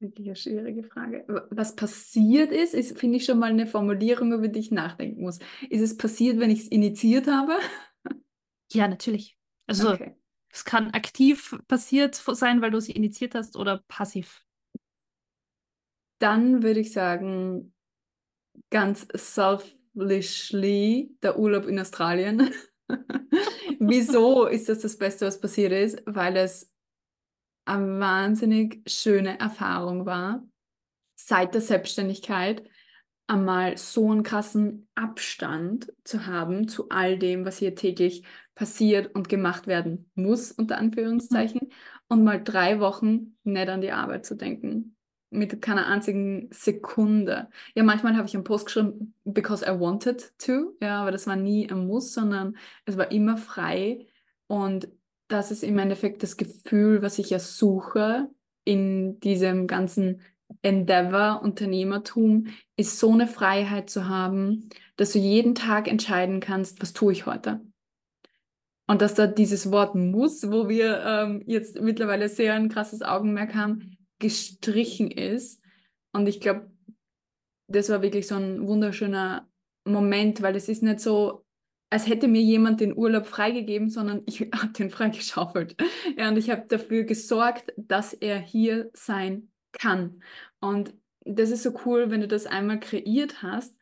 Wirklich 0.00 0.28
eine 0.28 0.36
schwierige 0.36 0.82
Frage. 0.84 1.24
Was 1.50 1.76
passiert 1.76 2.52
ist, 2.52 2.72
ist, 2.74 2.98
finde 2.98 3.18
ich 3.18 3.24
schon 3.26 3.38
mal 3.38 3.50
eine 3.50 3.66
Formulierung, 3.66 4.32
über 4.32 4.48
die 4.48 4.60
ich 4.60 4.70
nachdenken 4.70 5.20
muss. 5.20 5.38
Ist 5.68 5.82
es 5.82 5.96
passiert, 5.96 6.38
wenn 6.38 6.50
ich 6.50 6.60
es 6.60 6.68
initiiert 6.68 7.26
habe? 7.26 7.52
Ja, 8.72 8.88
natürlich. 8.88 9.36
Also 9.66 9.92
Okay. 9.92 10.14
es 10.52 10.64
kann 10.64 10.90
aktiv 10.90 11.56
passiert 11.68 12.14
sein, 12.14 12.60
weil 12.60 12.70
du 12.70 12.80
sie 12.80 12.92
initiiert 12.92 13.34
hast, 13.34 13.56
oder 13.56 13.82
passiv. 13.88 14.44
Dann 16.18 16.62
würde 16.62 16.80
ich 16.80 16.92
sagen, 16.92 17.72
ganz 18.70 19.06
selfishly, 19.14 21.16
der 21.22 21.38
Urlaub 21.38 21.66
in 21.66 21.78
Australien. 21.78 22.50
Wieso 23.80 24.46
ist 24.46 24.68
das 24.68 24.80
das 24.80 24.98
Beste, 24.98 25.26
was 25.26 25.40
passiert 25.40 25.72
ist? 25.72 26.02
Weil 26.06 26.36
es 26.36 26.72
eine 27.64 28.00
wahnsinnig 28.00 28.82
schöne 28.90 29.38
Erfahrung 29.38 30.06
war, 30.06 30.44
seit 31.14 31.54
der 31.54 31.60
Selbstständigkeit 31.60 32.68
einmal 33.26 33.78
so 33.78 34.10
einen 34.10 34.24
krassen 34.24 34.88
Abstand 34.94 35.92
zu 36.04 36.26
haben 36.26 36.68
zu 36.68 36.88
all 36.88 37.18
dem, 37.18 37.44
was 37.44 37.58
hier 37.58 37.76
täglich 37.76 38.24
passiert 38.60 39.14
und 39.14 39.30
gemacht 39.30 39.66
werden 39.66 40.10
muss, 40.14 40.52
unter 40.52 40.76
Anführungszeichen, 40.76 41.70
und 42.08 42.24
mal 42.24 42.44
drei 42.44 42.78
Wochen 42.78 43.38
nicht 43.42 43.70
an 43.70 43.80
die 43.80 43.90
Arbeit 43.90 44.26
zu 44.26 44.36
denken. 44.36 44.96
Mit 45.30 45.62
keiner 45.62 45.86
einzigen 45.86 46.50
Sekunde. 46.52 47.48
Ja, 47.74 47.84
manchmal 47.84 48.18
habe 48.18 48.28
ich 48.28 48.34
einen 48.34 48.44
Post 48.44 48.66
geschrieben, 48.66 49.14
because 49.24 49.64
I 49.64 49.80
wanted 49.80 50.34
to, 50.44 50.76
ja, 50.82 51.00
aber 51.00 51.10
das 51.10 51.26
war 51.26 51.36
nie 51.36 51.70
ein 51.70 51.86
Muss, 51.86 52.12
sondern 52.12 52.54
es 52.84 52.98
war 52.98 53.10
immer 53.10 53.38
frei. 53.38 54.06
Und 54.46 54.90
das 55.28 55.50
ist 55.50 55.62
im 55.62 55.78
Endeffekt 55.78 56.22
das 56.22 56.36
Gefühl, 56.36 57.00
was 57.00 57.18
ich 57.18 57.30
ja 57.30 57.38
suche 57.38 58.28
in 58.64 59.20
diesem 59.20 59.66
ganzen 59.68 60.20
Endeavor, 60.60 61.40
Unternehmertum, 61.42 62.48
ist 62.76 62.98
so 62.98 63.12
eine 63.12 63.26
Freiheit 63.26 63.88
zu 63.88 64.06
haben, 64.06 64.68
dass 64.96 65.12
du 65.12 65.18
jeden 65.18 65.54
Tag 65.54 65.88
entscheiden 65.88 66.40
kannst, 66.40 66.82
was 66.82 66.92
tue 66.92 67.14
ich 67.14 67.24
heute. 67.24 67.62
Und 68.90 69.02
dass 69.02 69.14
da 69.14 69.28
dieses 69.28 69.70
Wort 69.70 69.94
muss, 69.94 70.50
wo 70.50 70.68
wir 70.68 71.00
ähm, 71.06 71.44
jetzt 71.46 71.80
mittlerweile 71.80 72.28
sehr 72.28 72.54
ein 72.54 72.68
krasses 72.68 73.02
Augenmerk 73.02 73.54
haben, 73.54 73.96
gestrichen 74.18 75.12
ist. 75.12 75.62
Und 76.10 76.28
ich 76.28 76.40
glaube, 76.40 76.72
das 77.68 77.88
war 77.88 78.02
wirklich 78.02 78.26
so 78.26 78.34
ein 78.34 78.66
wunderschöner 78.66 79.48
Moment, 79.84 80.42
weil 80.42 80.56
es 80.56 80.68
ist 80.68 80.82
nicht 80.82 80.98
so, 80.98 81.46
als 81.88 82.08
hätte 82.08 82.26
mir 82.26 82.42
jemand 82.42 82.80
den 82.80 82.98
Urlaub 82.98 83.26
freigegeben, 83.26 83.90
sondern 83.90 84.22
ich 84.26 84.40
habe 84.40 84.72
den 84.76 84.90
freigeschaufelt. 84.90 85.76
Ja, 86.18 86.28
und 86.28 86.36
ich 86.36 86.50
habe 86.50 86.66
dafür 86.66 87.04
gesorgt, 87.04 87.72
dass 87.76 88.12
er 88.12 88.40
hier 88.40 88.90
sein 88.92 89.52
kann. 89.70 90.20
Und 90.58 90.94
das 91.20 91.52
ist 91.52 91.62
so 91.62 91.78
cool, 91.84 92.10
wenn 92.10 92.22
du 92.22 92.26
das 92.26 92.44
einmal 92.46 92.80
kreiert 92.80 93.40
hast, 93.40 93.78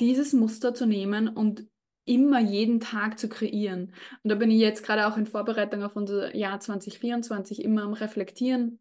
dieses 0.00 0.32
Muster 0.32 0.72
zu 0.72 0.86
nehmen 0.86 1.28
und 1.28 1.69
immer 2.10 2.40
jeden 2.40 2.80
Tag 2.80 3.20
zu 3.20 3.28
kreieren. 3.28 3.94
Und 4.22 4.30
da 4.30 4.34
bin 4.34 4.50
ich 4.50 4.58
jetzt 4.58 4.84
gerade 4.84 5.06
auch 5.06 5.16
in 5.16 5.26
Vorbereitung 5.26 5.84
auf 5.84 5.94
unser 5.94 6.34
Jahr 6.34 6.58
2024 6.58 7.62
immer 7.62 7.84
am 7.84 7.92
Reflektieren 7.92 8.80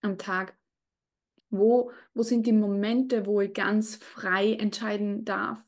am 0.00 0.16
Tag. 0.16 0.56
Wo, 1.50 1.92
wo 2.14 2.22
sind 2.22 2.46
die 2.46 2.52
Momente, 2.52 3.26
wo 3.26 3.42
ich 3.42 3.52
ganz 3.52 3.96
frei 3.96 4.54
entscheiden 4.54 5.26
darf? 5.26 5.62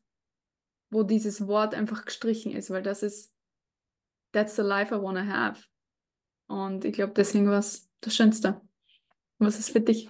Wo 0.90 1.02
dieses 1.02 1.46
Wort 1.46 1.74
einfach 1.74 2.06
gestrichen 2.06 2.52
ist, 2.52 2.70
weil 2.70 2.82
das 2.82 3.02
ist, 3.02 3.34
that's 4.32 4.56
the 4.56 4.62
life 4.62 4.94
I 4.94 5.02
wanna 5.02 5.26
have. 5.26 5.66
Und 6.46 6.86
ich 6.86 6.94
glaube, 6.94 7.12
deswegen 7.12 7.46
war 7.48 7.58
es 7.58 7.90
das 8.00 8.16
Schönste. 8.16 8.60
Was 9.38 9.58
ist 9.58 9.70
für 9.70 9.80
dich? 9.80 10.08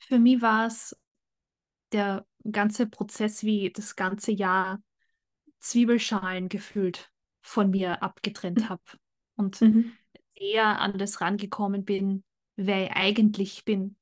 Für 0.00 0.18
mich 0.18 0.42
war 0.42 0.66
es 0.66 0.94
der 1.92 2.26
ganze 2.50 2.86
Prozess, 2.86 3.42
wie 3.42 3.70
das 3.70 3.96
ganze 3.96 4.32
Jahr 4.32 4.80
Zwiebelschalen 5.60 6.48
gefühlt 6.48 7.10
von 7.42 7.70
mir 7.70 8.02
abgetrennt 8.02 8.68
habe 8.68 8.82
und 9.36 9.60
Mhm. 9.60 9.92
eher 10.34 10.80
an 10.80 10.98
das 10.98 11.20
rangekommen 11.20 11.84
bin, 11.84 12.24
wer 12.56 12.84
ich 12.86 12.92
eigentlich 12.92 13.64
bin. 13.64 13.96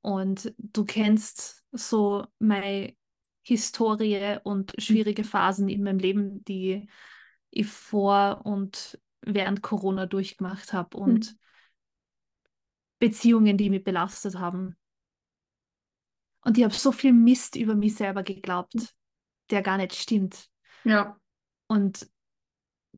Und 0.00 0.54
du 0.58 0.84
kennst 0.84 1.64
so 1.72 2.26
meine 2.38 2.94
Historie 3.42 4.38
und 4.44 4.72
schwierige 4.78 5.24
Phasen 5.24 5.68
in 5.68 5.82
meinem 5.82 5.98
Leben, 5.98 6.44
die 6.44 6.88
ich 7.50 7.66
vor 7.66 8.42
und 8.44 9.00
während 9.22 9.62
Corona 9.62 10.06
durchgemacht 10.06 10.72
habe 10.72 10.96
und 10.96 11.36
Beziehungen, 12.98 13.56
die 13.58 13.68
mich 13.70 13.84
belastet 13.84 14.38
haben. 14.38 14.76
Und 16.44 16.58
ich 16.58 16.64
habe 16.64 16.74
so 16.74 16.92
viel 16.92 17.12
Mist 17.12 17.56
über 17.56 17.74
mich 17.74 17.94
selber 17.94 18.22
geglaubt, 18.22 18.94
der 19.50 19.62
gar 19.62 19.76
nicht 19.76 19.94
stimmt. 19.94 20.50
Ja. 20.84 21.16
Und 21.68 22.08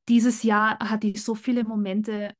dieses 0.08 0.42
Jahr 0.42 0.78
hatte 0.78 1.06
ich 1.06 1.22
so 1.22 1.34
viele 1.34 1.64
Momente, 1.64 2.34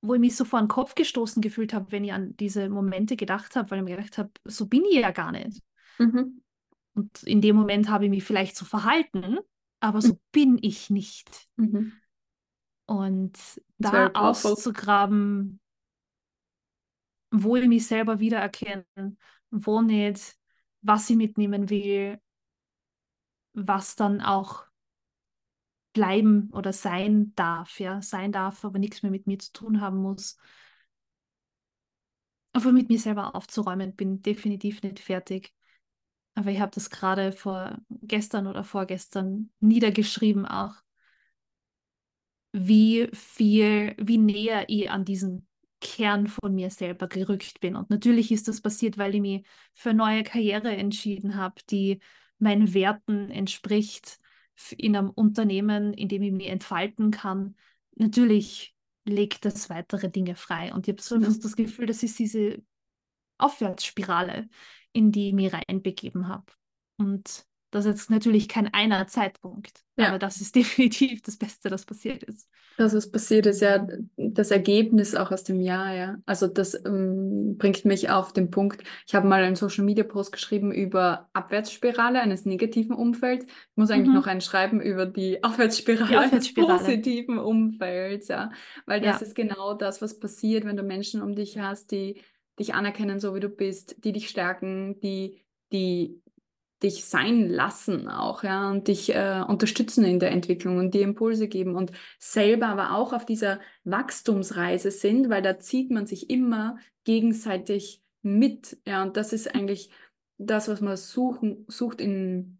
wo 0.00 0.14
ich 0.14 0.20
mich 0.20 0.36
so 0.36 0.44
vor 0.44 0.60
den 0.60 0.68
Kopf 0.68 0.94
gestoßen 0.94 1.42
gefühlt 1.42 1.72
habe, 1.72 1.90
wenn 1.90 2.04
ich 2.04 2.12
an 2.12 2.36
diese 2.36 2.68
Momente 2.68 3.16
gedacht 3.16 3.56
habe, 3.56 3.70
weil 3.70 3.78
ich 3.78 3.84
mir 3.84 3.96
gedacht 3.96 4.18
habe, 4.18 4.30
so 4.44 4.66
bin 4.66 4.84
ich 4.84 4.96
ja 4.96 5.10
gar 5.10 5.32
nicht. 5.32 5.60
Mhm. 5.98 6.42
Und 6.94 7.22
in 7.24 7.40
dem 7.40 7.56
Moment 7.56 7.88
habe 7.88 8.04
ich 8.04 8.10
mich 8.10 8.24
vielleicht 8.24 8.56
so 8.56 8.64
verhalten, 8.64 9.38
aber 9.80 10.00
so 10.00 10.20
bin 10.32 10.58
ich 10.60 10.90
nicht. 10.90 11.48
Mhm. 11.56 11.92
Und 12.86 13.38
da 13.78 14.08
auszugraben, 14.14 15.60
wo 17.30 17.56
ich 17.56 17.68
mich 17.68 17.86
selber 17.86 18.18
wiedererkenne, 18.18 18.86
wo 19.50 19.82
nicht, 19.82 20.36
was 20.82 21.10
ich 21.10 21.16
mitnehmen 21.16 21.70
will, 21.70 22.20
was 23.52 23.96
dann 23.96 24.20
auch 24.20 24.64
bleiben 25.92 26.50
oder 26.52 26.72
sein 26.72 27.34
darf, 27.34 27.80
ja, 27.80 28.00
sein 28.02 28.30
darf, 28.30 28.64
aber 28.64 28.78
nichts 28.78 29.02
mehr 29.02 29.10
mit 29.10 29.26
mir 29.26 29.38
zu 29.38 29.52
tun 29.52 29.80
haben 29.80 29.96
muss. 29.98 30.38
Aber 32.52 32.72
mit 32.72 32.88
mir 32.88 32.98
selber 32.98 33.34
aufzuräumen, 33.34 33.94
bin 33.96 34.22
definitiv 34.22 34.82
nicht 34.82 35.00
fertig. 35.00 35.52
Aber 36.34 36.50
ich 36.50 36.60
habe 36.60 36.70
das 36.72 36.90
gerade 36.90 37.32
vor 37.32 37.78
gestern 37.90 38.46
oder 38.46 38.62
vorgestern 38.62 39.50
niedergeschrieben 39.58 40.46
auch, 40.46 40.74
wie 42.52 43.08
viel, 43.12 43.96
wie 43.98 44.18
näher 44.18 44.68
ich 44.68 44.88
an 44.88 45.04
diesen 45.04 45.47
Kern 45.80 46.26
von 46.26 46.54
mir 46.54 46.70
selber 46.70 47.08
gerückt 47.08 47.60
bin. 47.60 47.76
Und 47.76 47.90
natürlich 47.90 48.32
ist 48.32 48.48
das 48.48 48.60
passiert, 48.60 48.98
weil 48.98 49.14
ich 49.14 49.20
mich 49.20 49.46
für 49.74 49.90
eine 49.90 49.98
neue 49.98 50.22
Karriere 50.24 50.70
entschieden 50.76 51.36
habe, 51.36 51.60
die 51.70 52.00
meinen 52.38 52.74
Werten 52.74 53.30
entspricht, 53.30 54.18
in 54.76 54.96
einem 54.96 55.10
Unternehmen, 55.10 55.92
in 55.94 56.08
dem 56.08 56.22
ich 56.22 56.32
mich 56.32 56.48
entfalten 56.48 57.10
kann. 57.10 57.56
Natürlich 57.94 58.74
legt 59.04 59.44
das 59.44 59.70
weitere 59.70 60.10
Dinge 60.10 60.34
frei. 60.34 60.72
Und 60.74 60.88
ich 60.88 60.92
habe 60.92 61.02
so 61.02 61.16
Mhm. 61.16 61.40
das 61.40 61.56
Gefühl, 61.56 61.86
das 61.86 62.02
ist 62.02 62.18
diese 62.18 62.62
Aufwärtsspirale, 63.38 64.48
in 64.92 65.12
die 65.12 65.28
ich 65.28 65.34
mich 65.34 65.52
reinbegeben 65.52 66.28
habe. 66.28 66.46
Und 66.96 67.46
das 67.70 67.84
ist 67.84 67.90
jetzt 67.92 68.10
natürlich 68.10 68.48
kein 68.48 68.72
einer 68.72 69.06
Zeitpunkt, 69.06 69.84
Ja. 69.96 70.06
aber 70.08 70.18
das 70.18 70.40
ist 70.40 70.54
definitiv 70.56 71.22
das 71.22 71.36
Beste, 71.36 71.70
das 71.70 71.84
passiert 71.86 72.22
ist. 72.24 72.48
Das, 72.76 72.94
was 72.94 73.10
passiert 73.10 73.46
ist, 73.46 73.60
ja 73.60 73.84
das 74.16 74.52
Ergebnis 74.52 75.16
auch 75.16 75.32
aus 75.32 75.42
dem 75.42 75.60
Jahr, 75.60 75.92
ja. 75.96 76.16
Also 76.26 76.46
das 76.46 76.74
ähm, 76.86 77.56
bringt 77.58 77.84
mich 77.84 78.08
auf 78.08 78.32
den 78.32 78.52
Punkt. 78.52 78.84
Ich 79.04 79.16
habe 79.16 79.26
mal 79.26 79.42
einen 79.42 79.56
Social 79.56 79.84
Media 79.84 80.04
Post 80.04 80.30
geschrieben 80.30 80.70
über 80.70 81.28
Abwärtsspirale 81.32 82.20
eines 82.20 82.44
negativen 82.44 82.94
Umfelds. 82.94 83.46
Ich 83.46 83.76
muss 83.76 83.90
eigentlich 83.90 84.12
Mhm. 84.12 84.14
noch 84.14 84.28
einen 84.28 84.40
schreiben 84.40 84.80
über 84.80 85.06
die 85.06 85.42
Aufwärtsspirale, 85.42 86.08
Die 86.08 86.16
eines 86.16 86.24
Aufwärtsspirale. 86.26 86.54
positiven 86.54 87.38
Umfelds, 87.38 88.28
ja. 88.28 88.50
Weil 88.86 89.00
das 89.00 89.16
Ja. 89.16 89.22
ist 89.22 89.34
genau 89.34 89.74
das, 89.74 90.00
was 90.00 90.20
passiert, 90.20 90.64
wenn 90.64 90.76
du 90.76 90.84
Menschen 90.84 91.20
um 91.20 91.34
dich 91.34 91.58
hast, 91.58 91.90
die 91.90 92.22
dich 92.60 92.74
anerkennen, 92.74 93.18
so 93.18 93.34
wie 93.34 93.40
du 93.40 93.48
bist, 93.48 94.04
die 94.04 94.12
dich 94.12 94.28
stärken, 94.28 95.00
die, 95.00 95.44
die 95.72 96.22
dich 96.82 97.04
sein 97.04 97.48
lassen 97.48 98.08
auch, 98.08 98.44
ja, 98.44 98.70
und 98.70 98.88
dich 98.88 99.14
äh, 99.14 99.42
unterstützen 99.46 100.04
in 100.04 100.20
der 100.20 100.30
Entwicklung 100.30 100.78
und 100.78 100.94
dir 100.94 101.02
Impulse 101.02 101.48
geben 101.48 101.74
und 101.74 101.92
selber 102.18 102.68
aber 102.68 102.94
auch 102.94 103.12
auf 103.12 103.26
dieser 103.26 103.60
Wachstumsreise 103.84 104.90
sind, 104.90 105.28
weil 105.28 105.42
da 105.42 105.58
zieht 105.58 105.90
man 105.90 106.06
sich 106.06 106.30
immer 106.30 106.78
gegenseitig 107.04 108.02
mit, 108.22 108.78
ja, 108.86 109.02
und 109.02 109.16
das 109.16 109.32
ist 109.32 109.54
eigentlich 109.54 109.90
das, 110.38 110.68
was 110.68 110.80
man 110.80 110.96
suchen, 110.96 111.64
sucht 111.68 112.00
in 112.00 112.58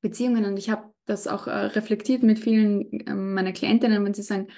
Beziehungen 0.00 0.44
und 0.44 0.56
ich 0.58 0.70
habe 0.70 0.92
das 1.06 1.26
auch 1.26 1.46
äh, 1.46 1.50
reflektiert 1.50 2.22
mit 2.22 2.38
vielen 2.38 3.00
äh, 3.00 3.14
meiner 3.14 3.52
Klientinnen, 3.52 4.04
wenn 4.04 4.14
sie 4.14 4.22
sagen, 4.22 4.48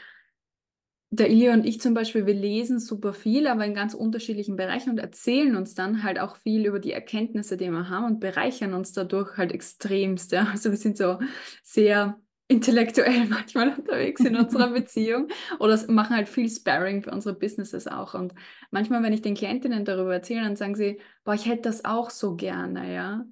der 1.10 1.30
Ilja 1.30 1.54
und 1.54 1.64
ich 1.64 1.80
zum 1.80 1.94
Beispiel, 1.94 2.26
wir 2.26 2.34
lesen 2.34 2.80
super 2.80 3.14
viel, 3.14 3.46
aber 3.46 3.64
in 3.64 3.74
ganz 3.74 3.94
unterschiedlichen 3.94 4.56
Bereichen 4.56 4.90
und 4.90 4.98
erzählen 4.98 5.56
uns 5.56 5.74
dann 5.74 6.02
halt 6.02 6.18
auch 6.18 6.36
viel 6.36 6.66
über 6.66 6.80
die 6.80 6.92
Erkenntnisse, 6.92 7.56
die 7.56 7.70
wir 7.70 7.88
haben 7.88 8.04
und 8.04 8.20
bereichern 8.20 8.74
uns 8.74 8.92
dadurch 8.92 9.36
halt 9.38 9.52
extremst. 9.52 10.32
Ja. 10.32 10.48
Also 10.52 10.70
wir 10.70 10.76
sind 10.76 10.98
so 10.98 11.18
sehr 11.62 12.20
intellektuell 12.48 13.26
manchmal 13.28 13.70
unterwegs 13.70 14.20
in 14.22 14.36
unserer 14.36 14.70
Beziehung 14.72 15.28
oder 15.58 15.78
machen 15.90 16.16
halt 16.16 16.28
viel 16.28 16.48
Sparring 16.50 17.02
für 17.02 17.10
unsere 17.10 17.34
Businesses 17.34 17.86
auch. 17.86 18.14
Und 18.14 18.34
manchmal, 18.70 19.02
wenn 19.02 19.12
ich 19.12 19.22
den 19.22 19.34
Klientinnen 19.34 19.84
darüber 19.86 20.14
erzähle, 20.14 20.42
dann 20.42 20.56
sagen 20.56 20.74
sie, 20.74 21.00
boah, 21.24 21.34
ich 21.34 21.46
hätte 21.46 21.62
das 21.62 21.84
auch 21.84 22.10
so 22.10 22.36
gerne, 22.36 22.92
ja. 22.92 23.24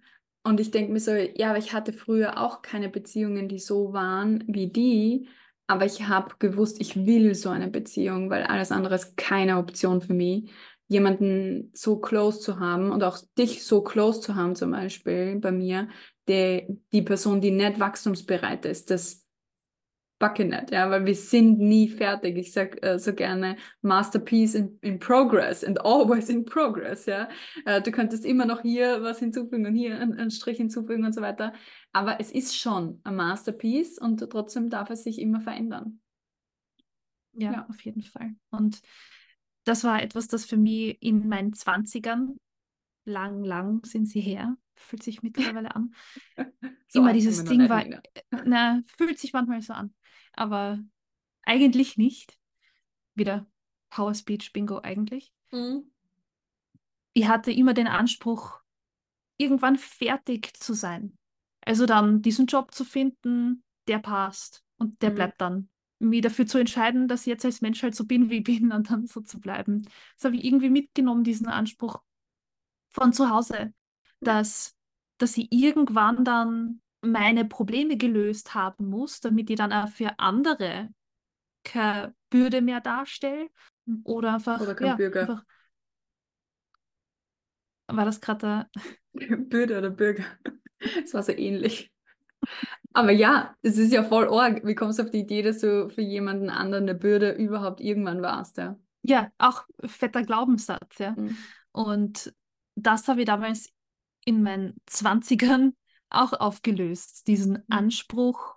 Und 0.45 0.61
ich 0.61 0.71
denke 0.71 0.93
mir 0.93 1.01
so, 1.01 1.11
ja, 1.13 1.51
aber 1.51 1.59
ich 1.59 1.73
hatte 1.73 1.93
früher 1.93 2.39
auch 2.39 2.63
keine 2.63 2.89
Beziehungen, 2.89 3.49
die 3.49 3.59
so 3.59 3.93
waren 3.93 4.45
wie 4.47 4.69
die. 4.69 5.29
Aber 5.67 5.85
ich 5.85 6.07
habe 6.07 6.35
gewusst, 6.39 6.81
ich 6.81 7.07
will 7.07 7.35
so 7.35 7.51
eine 7.51 7.69
Beziehung, 7.69 8.31
weil 8.31 8.45
alles 8.45 8.71
andere 8.71 8.95
ist 8.95 9.17
keine 9.17 9.59
Option 9.59 10.01
für 10.01 10.15
mich. 10.15 10.51
Jemanden 10.89 11.71
so 11.75 11.99
close 11.99 12.39
zu 12.41 12.61
haben 12.61 12.93
und 12.93 13.03
auch 13.03 13.19
dich 13.37 13.65
so 13.65 13.83
close 13.83 14.21
zu 14.21 14.37
haben, 14.37 14.55
zum 14.55 14.71
Beispiel 14.71 15.37
bei 15.41 15.51
mir, 15.51 15.89
der, 16.29 16.67
die 16.93 17.03
Person, 17.03 17.41
die 17.41 17.51
nicht 17.51 17.81
wachstumsbereit 17.81 18.65
ist, 18.65 18.91
das 18.91 19.26
backe 20.19 20.45
nicht, 20.45 20.71
ja, 20.71 20.89
weil 20.91 21.05
wir 21.05 21.15
sind 21.15 21.59
nie 21.59 21.89
fertig. 21.89 22.37
Ich 22.39 22.53
sag 22.53 22.83
äh, 22.85 22.99
so 22.99 23.15
gerne 23.15 23.57
Masterpiece 23.83 24.55
in, 24.55 24.79
in 24.81 24.99
progress 24.99 25.63
and 25.63 25.81
always 25.85 26.29
in 26.29 26.45
progress, 26.45 27.07
ja. 27.07 27.29
Äh, 27.65 27.83
du 27.83 27.91
könntest 27.91 28.25
immer 28.25 28.47
noch 28.47 28.63
hier 28.63 29.03
was 29.03 29.19
hinzufügen 29.19 29.67
und 29.67 29.75
hier 29.75 29.99
einen, 30.01 30.15
einen 30.19 30.31
Strich 30.31 30.57
hinzufügen 30.57 31.05
und 31.05 31.15
so 31.15 31.21
weiter. 31.21 31.53
Aber 31.93 32.19
es 32.21 32.31
ist 32.33 32.57
schon 32.59 33.01
ein 33.05 33.17
Masterpiece 33.17 33.99
und 33.99 34.19
trotzdem 34.31 34.71
darf 34.71 34.91
es 34.91 35.05
sich 35.05 35.19
immer 35.21 35.41
verändern. 35.41 36.01
Ja, 37.35 37.53
Ja. 37.53 37.67
auf 37.69 37.81
jeden 37.83 38.03
Fall. 38.03 38.35
Und 38.51 38.81
das 39.65 39.85
war 39.85 40.03
etwas, 40.03 40.29
das 40.29 40.45
für 40.47 40.57
mich 40.57 40.97
in 41.03 41.29
meinen 41.29 41.53
Zwanzigern, 41.53 42.39
lang, 43.05 43.45
lang 43.45 43.85
sind 43.85 44.07
sie 44.07 44.21
her, 44.21 44.57
fühlt 44.75 45.03
sich 45.03 45.23
mittlerweile 45.23 45.75
an, 45.75 45.95
So 46.89 47.01
immer 47.01 47.13
dieses 47.13 47.45
Ding 47.45 47.69
war, 47.69 47.83
Nina. 47.85 48.01
na, 48.45 48.83
fühlt 48.97 49.19
sich 49.19 49.33
manchmal 49.33 49.61
so 49.61 49.73
an, 49.73 49.93
aber 50.37 50.79
eigentlich 51.43 51.97
nicht. 51.97 52.39
Wieder 53.15 53.47
Power 53.91 54.15
Speech 54.15 54.53
Bingo 54.53 54.81
eigentlich. 54.83 55.33
Mhm. 55.53 55.91
Ich 57.13 57.29
hatte 57.29 57.51
immer 57.51 57.75
den 57.75 57.87
Anspruch, 57.87 58.61
irgendwann 59.39 59.77
fertig 59.77 60.55
zu 60.55 60.75
sein. 60.75 61.17
Also 61.63 61.87
dann 61.87 62.23
diesen 62.23 62.47
Job 62.47 62.73
zu 62.75 62.85
finden, 62.85 63.65
der 63.89 63.99
passt 63.99 64.65
und 64.79 65.01
der 65.03 65.11
Mhm. 65.11 65.15
bleibt 65.15 65.41
dann. 65.41 65.69
Mich 65.99 66.21
dafür 66.21 66.47
zu 66.47 66.59
entscheiden, 66.59 67.09
dass 67.09 67.23
ich 67.23 67.27
jetzt 67.29 67.45
als 67.45 67.63
Mensch 67.63 67.83
halt 67.83 67.95
so 67.95 68.05
bin, 68.05 68.29
wie 68.31 68.39
ich 68.39 68.45
bin 68.45 68.73
und 68.73 68.91
dann 68.91 69.07
so 69.07 69.21
zu 69.21 69.41
bleiben. 69.41 69.83
Das 70.17 70.25
habe 70.25 70.37
ich 70.37 70.45
irgendwie 70.45 70.71
mitgenommen, 70.71 71.25
diesen 71.25 71.47
Anspruch 71.49 72.01
von 72.91 73.13
zu 73.13 73.31
Hause, 73.31 73.73
dass, 74.21 74.77
dass 75.19 75.37
ich 75.37 75.53
irgendwann 75.53 76.25
dann 76.25 76.81
meine 77.07 77.45
Probleme 77.45 77.97
gelöst 77.97 78.55
haben 78.55 78.89
muss, 78.89 79.21
damit 79.21 79.51
ich 79.51 79.57
dann 79.57 79.73
auch 79.73 79.89
für 79.89 80.19
andere 80.19 80.91
keine 81.65 82.15
Bürde 82.31 82.63
mehr 82.63 82.81
darstelle 82.81 83.49
oder 84.05 84.35
einfach, 84.35 84.61
Oder 84.61 84.75
kein 84.75 84.89
ja, 84.89 84.95
Bürger. 84.95 85.21
einfach, 85.23 85.45
war 87.89 88.05
das 88.05 88.21
gerade 88.21 88.67
Bürger 89.13 89.79
oder 89.79 89.91
Bürger. 89.91 90.25
Es 91.05 91.15
war 91.15 91.23
so 91.23 91.33
ähnlich. 91.33 91.93
Aber 92.93 93.11
ja, 93.11 93.55
es 93.63 93.79
ist 93.79 93.93
ja 93.93 94.05
voll 94.05 94.29
arg. 94.29 94.65
Wie 94.65 94.75
kommst 94.75 94.99
du 94.99 95.03
auf 95.03 95.11
die 95.11 95.21
Idee, 95.21 95.43
dass 95.43 95.59
du 95.59 95.89
für 95.91 96.03
jemanden 96.03 96.51
anderen 96.51 96.85
eine 96.85 96.95
Bürde 96.95 97.33
überhaupt 97.33 97.81
irgendwann 97.81 98.23
warst, 98.23 98.59
ja? 98.59 98.79
ja, 99.03 99.31
auch 99.39 99.65
fetter 99.85 100.23
Glaubenssatz, 100.23 100.99
ja. 100.99 101.13
Mhm. 101.13 101.37
Und 101.73 102.35
das 102.75 103.09
habe 103.09 103.21
ich 103.21 103.27
damals 103.27 103.73
in 104.25 104.43
meinen 104.43 104.75
Zwanzigern 104.87 105.75
auch 106.11 106.33
aufgelöst, 106.33 107.27
diesen 107.27 107.65
Anspruch, 107.71 108.57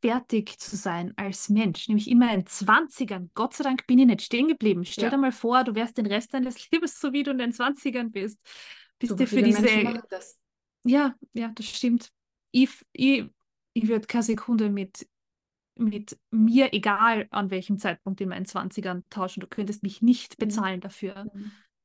fertig 0.00 0.58
zu 0.58 0.76
sein 0.76 1.14
als 1.16 1.48
Mensch, 1.48 1.88
nämlich 1.88 2.10
immer 2.10 2.32
in 2.34 2.46
20ern. 2.46 3.30
Gott 3.34 3.54
sei 3.54 3.64
Dank 3.64 3.86
bin 3.86 3.98
ich 3.98 4.06
nicht 4.06 4.22
stehen 4.22 4.48
geblieben. 4.48 4.84
Stell 4.84 5.04
Ja. 5.04 5.10
dir 5.10 5.18
mal 5.18 5.32
vor, 5.32 5.64
du 5.64 5.74
wärst 5.74 5.96
den 5.96 6.06
Rest 6.06 6.34
deines 6.34 6.70
Lebens 6.70 7.00
so, 7.00 7.12
wie 7.12 7.22
du 7.22 7.30
in 7.30 7.38
den 7.38 7.52
20ern 7.52 8.10
bist. 8.10 8.38
Bist 8.98 9.12
Super 9.12 9.24
dir 9.24 9.28
für 9.28 9.42
diese, 9.42 9.66
ja, 10.84 11.14
ja, 11.32 11.48
das 11.54 11.66
stimmt. 11.66 12.10
Ich, 12.50 12.70
ich, 12.92 13.24
ich 13.72 13.88
würde 13.88 14.06
keine 14.06 14.22
Sekunde 14.22 14.68
mit, 14.70 15.08
mit 15.76 16.18
mir, 16.30 16.72
egal 16.72 17.26
an 17.30 17.50
welchem 17.50 17.78
Zeitpunkt 17.78 18.20
in 18.20 18.28
meinen 18.28 18.46
20ern, 18.46 19.02
tauschen. 19.10 19.40
Du 19.40 19.46
könntest 19.46 19.82
mich 19.82 20.02
nicht 20.02 20.36
Mhm. 20.38 20.46
bezahlen 20.46 20.80
dafür. 20.80 21.26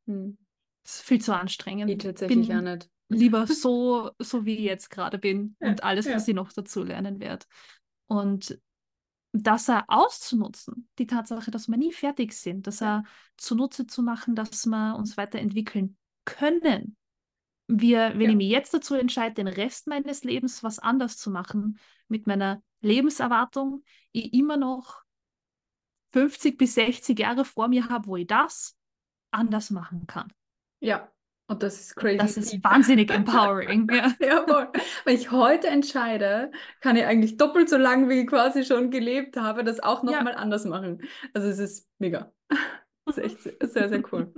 Hm. 0.05 0.37
Das 0.83 0.95
ist 0.95 1.01
viel 1.03 1.21
zu 1.21 1.33
Ich 1.33 1.41
anstrengend. 1.41 2.03
tatsächlich 2.03 2.49
Bin 2.49 2.57
auch 2.57 2.61
nicht. 2.61 2.89
Lieber 3.09 3.45
so, 3.47 4.11
so 4.19 4.45
wie 4.45 4.55
ich 4.55 4.63
jetzt 4.63 4.89
gerade 4.89 5.17
bin 5.17 5.55
Ja, 5.59 5.69
und 5.69 5.83
alles, 5.83 6.05
ja. 6.07 6.15
was 6.15 6.27
ich 6.27 6.35
noch 6.35 6.51
dazu 6.53 6.83
lernen 6.83 7.19
werde. 7.19 7.45
Und 8.07 8.59
das 9.31 9.69
auch 9.69 9.83
auszunutzen, 9.87 10.89
die 10.97 11.05
Tatsache, 11.07 11.51
dass 11.51 11.67
wir 11.67 11.77
nie 11.77 11.91
fertig 11.91 12.33
sind, 12.33 12.65
das 12.67 12.79
Ja. 12.79 12.99
auch 12.99 13.09
zunutze 13.37 13.85
zu 13.85 14.01
machen, 14.01 14.35
dass 14.35 14.65
wir 14.65 14.95
uns 14.97 15.17
weiterentwickeln 15.17 15.97
können. 16.25 16.97
Wir, 17.67 18.13
wenn 18.15 18.21
Ja. 18.21 18.29
ich 18.31 18.35
mich 18.35 18.49
jetzt 18.49 18.73
dazu 18.73 18.95
entscheide, 18.95 19.35
den 19.35 19.47
Rest 19.47 19.87
meines 19.87 20.23
Lebens 20.23 20.63
was 20.63 20.79
anders 20.79 21.17
zu 21.17 21.29
machen, 21.29 21.77
mit 22.07 22.25
meiner 22.25 22.63
Lebenserwartung, 22.81 23.83
ich 24.11 24.33
immer 24.33 24.57
noch 24.57 25.03
50 26.11 26.57
bis 26.57 26.73
60 26.75 27.19
Jahre 27.19 27.45
vor 27.45 27.67
mir 27.67 27.89
habe, 27.89 28.07
wo 28.07 28.15
ich 28.17 28.27
das 28.27 28.75
anders 29.31 29.69
machen 29.69 30.07
kann. 30.07 30.33
Ja, 30.81 31.11
und 31.49 31.63
das 31.63 31.79
ist 31.79 31.95
crazy. 31.95 32.17
Das 32.17 32.37
ist 32.37 32.63
wahnsinnig 32.63 33.11
empowering. 33.11 33.89
Ja. 33.91 34.13
Jawohl. 34.21 34.69
Wenn 35.03 35.15
ich 35.15 35.31
heute 35.31 35.67
entscheide, 35.67 36.51
kann 36.79 36.95
ich 36.95 37.03
eigentlich 37.05 37.37
doppelt 37.37 37.69
so 37.69 37.77
lang, 37.77 38.07
wie 38.09 38.21
ich 38.21 38.27
quasi 38.27 38.63
schon 38.63 38.91
gelebt 38.91 39.35
habe, 39.35 39.63
das 39.63 39.79
auch 39.79 40.03
Ja. 40.03 40.11
nochmal 40.11 40.35
anders 40.35 40.65
machen. 40.65 41.01
Also 41.33 41.47
es 41.47 41.59
ist 41.59 41.87
mega. 41.99 42.31
Das 43.05 43.17
ist 43.17 43.23
echt 43.23 43.41
sehr, 43.41 43.67
sehr, 43.67 43.89
sehr 43.89 44.03
cool. 44.13 44.31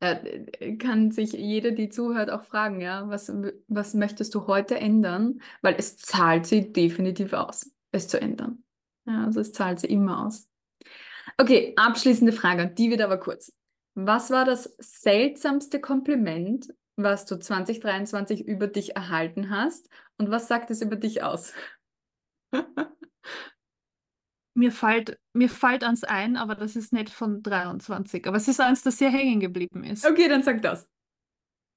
Äh, 0.00 0.76
kann 0.76 1.10
sich 1.10 1.32
jeder, 1.32 1.70
die 1.70 1.88
zuhört, 1.88 2.28
auch 2.28 2.42
fragen, 2.42 2.82
ja, 2.82 3.08
was, 3.08 3.32
was 3.68 3.94
möchtest 3.94 4.34
du 4.34 4.46
heute 4.46 4.78
ändern? 4.78 5.40
Weil 5.62 5.76
es 5.78 5.96
zahlt 5.96 6.44
sie 6.44 6.70
definitiv 6.72 7.32
aus, 7.32 7.70
es 7.92 8.08
zu 8.08 8.20
ändern. 8.20 8.62
Ja, 9.06 9.24
also 9.24 9.40
es 9.40 9.52
zahlt 9.52 9.80
sie 9.80 9.86
immer 9.86 10.26
aus. 10.26 10.48
Okay, 11.38 11.72
abschließende 11.76 12.32
Frage, 12.32 12.66
die 12.66 12.90
wird 12.90 13.00
aber 13.00 13.16
kurz. 13.16 13.54
Was 13.94 14.30
war 14.30 14.44
das 14.44 14.74
seltsamste 14.78 15.80
Kompliment, 15.80 16.72
was 16.96 17.26
du 17.26 17.38
2023 17.38 18.46
über 18.46 18.66
dich 18.66 18.96
erhalten 18.96 19.50
hast? 19.50 19.88
Und 20.18 20.30
was 20.30 20.48
sagt 20.48 20.70
es 20.70 20.82
über 20.82 20.96
dich 20.96 21.22
aus? 21.22 21.52
Mir 24.54 24.70
fällt, 24.70 25.18
mir 25.32 25.48
fällt 25.48 25.82
eins 25.82 26.04
ein, 26.04 26.36
aber 26.36 26.54
das 26.54 26.76
ist 26.76 26.92
nicht 26.92 27.08
von 27.08 27.42
23. 27.42 28.26
Aber 28.26 28.36
es 28.36 28.48
ist 28.48 28.60
eins, 28.60 28.82
das 28.82 28.98
sehr 28.98 29.08
hängen 29.08 29.40
geblieben 29.40 29.82
ist. 29.82 30.04
Okay, 30.04 30.28
dann 30.28 30.42
sag 30.42 30.60
das. 30.60 30.86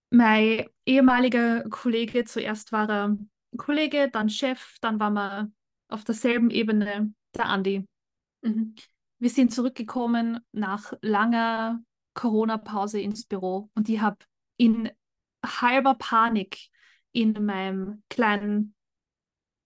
Mein 0.09 0.67
ehemaliger 0.85 1.63
Kollege, 1.69 2.25
zuerst 2.25 2.73
war 2.73 2.89
er 2.89 3.17
Kollege, 3.57 4.09
dann 4.11 4.29
Chef, 4.29 4.75
dann 4.81 4.99
waren 4.99 5.13
wir 5.13 5.51
auf 5.87 6.03
derselben 6.03 6.49
Ebene, 6.49 7.13
der 7.35 7.45
Andi. 7.45 7.85
Mhm. 8.41 8.75
Wir 9.19 9.29
sind 9.29 9.53
zurückgekommen 9.53 10.41
nach 10.51 10.91
langer 11.01 11.81
Corona-Pause 12.15 12.99
ins 12.99 13.25
Büro 13.25 13.69
und 13.75 13.87
ich 13.89 14.01
habe 14.01 14.17
in 14.57 14.89
halber 15.45 15.93
Panik 15.95 16.69
in 17.11 17.45
meinem 17.45 18.03
kleinen 18.09 18.73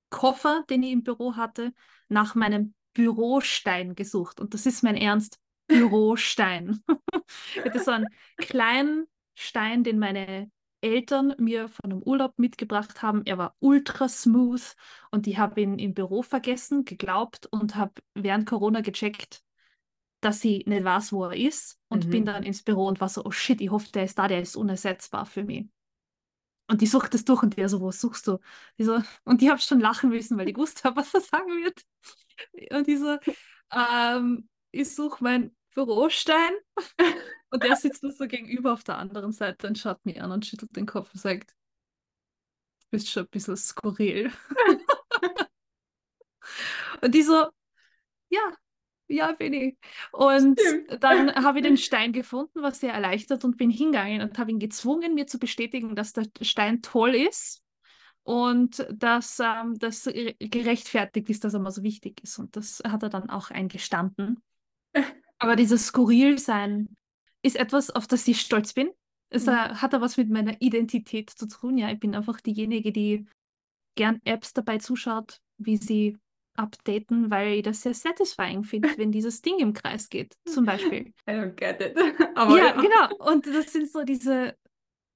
Koffer, 0.10 0.64
den 0.70 0.84
ich 0.84 0.92
im 0.92 1.04
Büro 1.04 1.36
hatte, 1.36 1.74
nach 2.10 2.36
meinem 2.36 2.74
Bürostein 2.94 3.96
gesucht. 3.96 4.40
Und 4.40 4.54
das 4.54 4.66
ist 4.66 4.84
mein 4.84 4.98
Ernst, 4.98 5.40
Bürostein. 5.68 6.84
ich 7.56 7.64
hatte 7.64 7.80
so 7.80 7.92
einen 7.92 8.08
kleinen 8.38 9.08
Stein, 9.36 9.84
den 9.84 10.00
meine 10.00 10.52
Eltern 10.82 11.36
mir 11.38 11.68
von 11.68 11.92
einem 11.92 12.02
Urlaub 12.02 12.40
mitgebracht 12.40 13.02
haben. 13.02 13.24
Er 13.26 13.38
war 13.38 13.56
ultra 13.60 14.08
smooth 14.08 14.76
und 15.12 15.28
ich 15.28 15.38
habe 15.38 15.62
ihn 15.62 15.78
im 15.78 15.94
Büro 15.94 16.22
vergessen, 16.24 16.86
geglaubt 16.86 17.48
und 17.52 17.76
habe 17.76 17.94
während 18.16 18.48
Corona 18.48 18.82
gecheckt, 18.82 19.44
dass 20.22 20.44
ich 20.46 20.66
nicht 20.66 20.84
weiß, 20.84 21.12
wo 21.14 21.26
er 21.26 21.36
ist 21.38 21.80
und 21.90 22.06
Mhm. 22.08 22.10
bin 22.10 22.26
dann 22.26 22.44
ins 22.44 22.64
Büro 22.64 22.88
und 22.88 23.00
war 23.02 23.10
so, 23.10 23.24
oh 23.26 23.32
shit, 23.32 23.62
ich 23.62 23.70
hoffe, 23.72 23.92
der 23.92 24.04
ist 24.06 24.18
da, 24.20 24.28
der 24.28 24.42
ist 24.42 24.56
unersetzbar 24.56 25.26
für 25.26 25.44
mich. 25.44 25.68
Und 26.68 26.82
die 26.82 26.88
sucht 26.88 27.14
das 27.14 27.26
durch 27.26 27.42
und 27.42 27.58
der 27.58 27.68
so, 27.68 27.82
was 27.82 28.00
suchst 28.00 28.28
du? 28.28 28.38
Die 28.78 28.84
so, 28.84 29.02
und 29.24 29.42
ich 29.42 29.50
habe 29.50 29.60
schon 29.60 29.80
lachen 29.80 30.10
müssen, 30.10 30.38
weil 30.38 30.48
ich 30.50 30.54
gewusst 30.54 30.84
habe, 30.84 30.98
was 31.02 31.14
er 31.14 31.22
sagen 31.22 31.50
wird. 31.64 31.84
Und 32.72 32.88
die 32.88 32.98
so, 32.98 33.18
ähm, 33.74 34.50
ich 34.72 34.94
suche 34.96 35.24
meinen 35.24 35.56
Bürostein. 35.76 36.52
Und 37.52 37.64
der 37.64 37.76
sitzt 37.76 38.04
nur 38.04 38.12
so 38.12 38.28
gegenüber 38.28 38.74
auf 38.74 38.84
der 38.84 39.00
anderen 39.00 39.32
Seite 39.32 39.66
und 39.66 39.80
schaut 39.80 40.06
mich 40.06 40.22
an 40.22 40.32
und 40.32 40.46
schüttelt 40.46 40.76
den 40.76 40.86
Kopf 40.86 41.12
und 41.16 41.20
sagt, 41.20 41.50
du 41.52 41.56
bist 42.92 43.10
schon 43.10 43.24
ein 43.24 43.30
bisschen 43.30 43.58
skurril. 43.58 44.32
und 47.02 47.14
die 47.16 47.24
so, 47.24 47.48
ja, 48.30 48.42
ja, 49.10 49.34
bin 49.34 49.54
ich. 49.54 49.78
Und 50.12 50.62
Stimmt. 50.62 50.90
dann 51.00 51.34
habe 51.36 51.60
ich 51.60 51.64
den 51.66 51.78
Stein 51.78 52.14
gefunden, 52.14 52.62
war 52.62 52.72
sehr 52.74 52.94
erleichtert 52.94 53.46
und 53.46 53.58
bin 53.58 53.70
hingegangen 53.72 54.22
und 54.22 54.38
habe 54.40 54.52
ihn 54.52 54.60
gezwungen, 54.60 55.16
mir 55.16 55.28
zu 55.28 55.40
bestätigen, 55.40 55.96
dass 55.96 56.14
der 56.14 56.28
Stein 56.42 56.82
toll 56.82 57.16
ist 57.16 57.64
und 58.24 58.86
dass 58.94 59.40
ähm, 59.40 59.80
das 59.80 60.08
re- 60.08 60.36
gerechtfertigt 60.40 61.30
ist, 61.30 61.44
dass 61.44 61.54
er 61.56 61.62
mal 61.62 61.72
so 61.72 61.84
wichtig 61.84 62.22
ist. 62.24 62.40
Und 62.40 62.56
das 62.56 62.82
hat 62.88 63.04
er 63.04 63.10
dann 63.10 63.30
auch 63.30 63.52
eingestanden. 63.52 64.42
Aber 65.40 65.56
dieses 65.56 65.88
Skurrilsein 65.88 66.96
ist 67.42 67.56
etwas, 67.56 67.90
auf 67.90 68.08
das 68.08 68.28
ich 68.28 68.42
stolz 68.42 68.74
bin. 68.74 68.92
Es 69.30 69.48
Mhm. 69.48 69.54
hat 69.74 69.94
da 69.94 70.02
was 70.02 70.18
mit 70.18 70.30
meiner 70.30 70.62
Identität 70.62 71.30
zu 71.30 71.48
tun. 71.48 71.78
Ja, 71.78 71.92
ich 71.92 72.00
bin 72.00 72.16
einfach 72.16 72.42
diejenige, 72.42 72.92
die 72.92 73.28
gern 73.96 74.22
Apps 74.26 74.54
dabei 74.54 74.80
zuschaut, 74.80 75.42
wie 75.58 75.78
sie 75.78 76.18
updaten, 76.60 77.32
weil 77.32 77.54
ich 77.60 77.64
das 77.64 77.82
sehr 77.82 77.94
satisfying 77.94 78.64
finde, 78.64 78.90
wenn 78.98 79.12
dieses 79.12 79.42
Ding 79.42 79.60
im 79.60 79.74
Kreis 79.74 80.10
geht, 80.10 80.38
zum 80.46 80.66
Beispiel. 80.66 81.14
I 81.28 81.32
don't 81.32 81.56
get 81.56 81.82
it. 81.82 81.98
Aber 82.36 82.56
ja, 82.58 82.72
genau. 82.74 83.16
Und 83.32 83.48
das 83.48 83.72
sind 83.74 83.90
so 83.92 84.04
diese, 84.04 84.58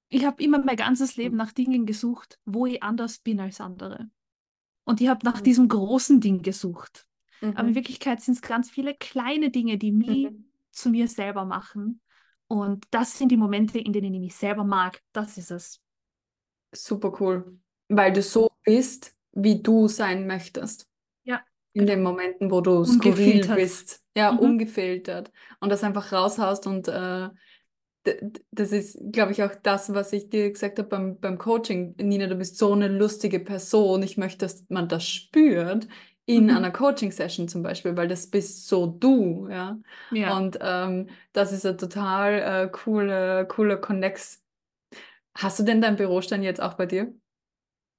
ich 0.08 0.24
habe 0.24 0.42
immer 0.42 0.58
mein 0.64 0.76
ganzes 0.76 1.16
Leben 1.16 1.36
nach 1.36 1.52
Dingen 1.52 1.86
gesucht, 1.86 2.38
wo 2.44 2.66
ich 2.66 2.82
anders 2.82 3.18
bin 3.18 3.40
als 3.40 3.60
andere. 3.60 4.10
Und 4.84 5.00
ich 5.00 5.08
habe 5.08 5.24
nach 5.24 5.40
Mhm. 5.40 5.44
diesem 5.44 5.68
großen 5.68 6.20
Ding 6.20 6.42
gesucht. 6.42 7.06
Aber 7.54 7.68
in 7.68 7.72
Mhm. 7.72 7.74
Wirklichkeit 7.74 8.20
sind 8.20 8.34
es 8.34 8.42
ganz 8.42 8.70
viele 8.70 8.94
kleine 8.94 9.50
Dinge, 9.50 9.78
die 9.78 9.92
mich 9.92 10.30
Mhm. 10.30 10.44
zu 10.72 10.90
mir 10.90 11.08
selber 11.08 11.44
machen. 11.44 12.00
Und 12.48 12.86
das 12.90 13.18
sind 13.18 13.30
die 13.30 13.36
Momente, 13.36 13.78
in 13.78 13.92
denen 13.92 14.14
ich 14.14 14.20
mich 14.20 14.36
selber 14.36 14.64
mag. 14.64 15.02
Das 15.12 15.38
ist 15.38 15.50
es. 15.50 15.80
Super 16.74 17.12
cool. 17.20 17.58
Weil 17.88 18.12
du 18.12 18.22
so 18.22 18.50
bist, 18.64 19.16
wie 19.32 19.62
du 19.62 19.88
sein 19.88 20.26
möchtest. 20.26 20.88
In 21.74 21.86
den 21.86 22.02
Momenten, 22.02 22.50
wo 22.50 22.60
du 22.60 22.84
skurril 22.84 23.48
bist. 23.48 24.02
Ja, 24.16 24.30
Mhm. 24.30 24.38
ungefiltert. 24.38 25.32
Und 25.60 25.70
das 25.70 25.82
einfach 25.84 26.12
raushaust 26.12 26.66
und 26.66 26.88
äh, 26.88 27.28
das 28.50 28.72
ist, 28.72 28.98
glaube 29.12 29.32
ich, 29.32 29.42
auch 29.42 29.54
das, 29.62 29.92
was 29.94 30.12
ich 30.12 30.28
dir 30.28 30.50
gesagt 30.52 30.78
habe 30.78 30.88
beim, 30.88 31.18
beim 31.20 31.38
Coaching. 31.38 31.94
Nina, 31.98 32.26
du 32.26 32.34
bist 32.36 32.58
so 32.58 32.72
eine 32.72 32.88
lustige 32.88 33.40
Person. 33.40 34.02
Ich 34.02 34.16
möchte, 34.18 34.38
dass 34.46 34.66
man 34.68 34.88
das 34.88 35.06
spürt 35.08 35.88
in 36.26 36.50
Mhm. 36.50 36.50
einer 36.50 36.70
Coaching-Session 36.70 37.48
zum 37.48 37.62
Beispiel, 37.62 37.96
weil 37.96 38.08
das 38.08 38.28
bist 38.30 38.68
so 38.68 38.86
du, 38.86 39.48
ja. 39.50 39.78
Ja. 40.10 40.30
Und 40.32 40.58
ähm, 40.60 41.08
das 41.32 41.52
ist 41.52 41.66
ein 41.66 41.78
total 41.78 42.66
äh, 42.66 42.70
coole, 42.70 43.46
cooler 43.46 43.76
Connex. 43.78 44.42
Hast 45.36 45.58
du 45.60 45.64
denn 45.64 45.80
deinen 45.82 45.96
Bürostein 45.96 46.42
jetzt 46.42 46.62
auch 46.62 46.74
bei 46.74 46.86
dir? 46.86 47.14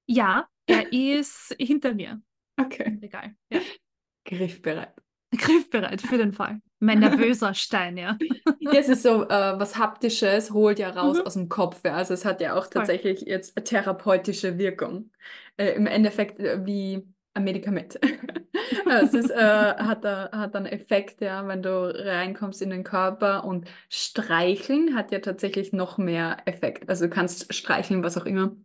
Ja, 0.06 0.48
er 0.66 0.92
ist 0.92 1.54
hinter 1.58 1.94
mir 1.94 2.20
Okay. 2.58 2.84
im 2.86 2.98
Regal. 2.98 3.34
Ja. 3.50 3.60
Griffbereit. 4.24 4.94
Griffbereit 5.36 6.00
für 6.00 6.18
den 6.18 6.32
Fall. 6.32 6.60
Mein 6.78 7.00
nervöser 7.00 7.54
Stein, 7.54 7.96
ja. 7.96 8.16
Ja, 8.60 8.72
es 8.72 8.88
ist 8.88 9.02
so, 9.04 9.24
äh, 9.24 9.58
was 9.58 9.76
Haptisches 9.78 10.50
holt 10.50 10.78
ja 10.80 10.90
raus 10.90 11.18
Mhm. 11.18 11.22
aus 11.26 11.34
dem 11.34 11.48
Kopf. 11.48 11.80
Ja. 11.84 11.94
Also 11.94 12.14
es 12.14 12.24
hat 12.24 12.40
ja 12.40 12.54
auch 12.54 12.64
Voll. 12.64 12.70
tatsächlich 12.72 13.20
jetzt 13.22 13.56
eine 13.56 13.64
therapeutische 13.64 14.58
Wirkung. 14.58 15.12
Äh, 15.56 15.72
Im 15.74 15.86
Endeffekt 15.86 16.40
äh, 16.40 16.64
wie 16.66 17.06
ein 17.34 17.44
Medikament. 17.44 17.98
Äh, 18.84 19.02
es 19.04 19.14
ist, 19.14 19.30
äh, 19.30 19.36
hat, 19.36 20.04
da, 20.04 20.30
hat 20.32 20.56
einen 20.56 20.66
Effekt, 20.66 21.20
ja, 21.20 21.46
wenn 21.46 21.62
du 21.62 21.70
reinkommst 21.94 22.62
in 22.62 22.70
den 22.70 22.82
Körper 22.82 23.44
und 23.44 23.68
streicheln 23.90 24.96
hat 24.96 25.12
ja 25.12 25.20
tatsächlich 25.20 25.72
noch 25.72 25.98
mehr 25.98 26.38
Effekt. 26.46 26.88
Also 26.88 27.04
du 27.04 27.10
kannst 27.10 27.52
streicheln, 27.54 28.02
was 28.02 28.16
auch 28.16 28.26
immer. 28.26 28.56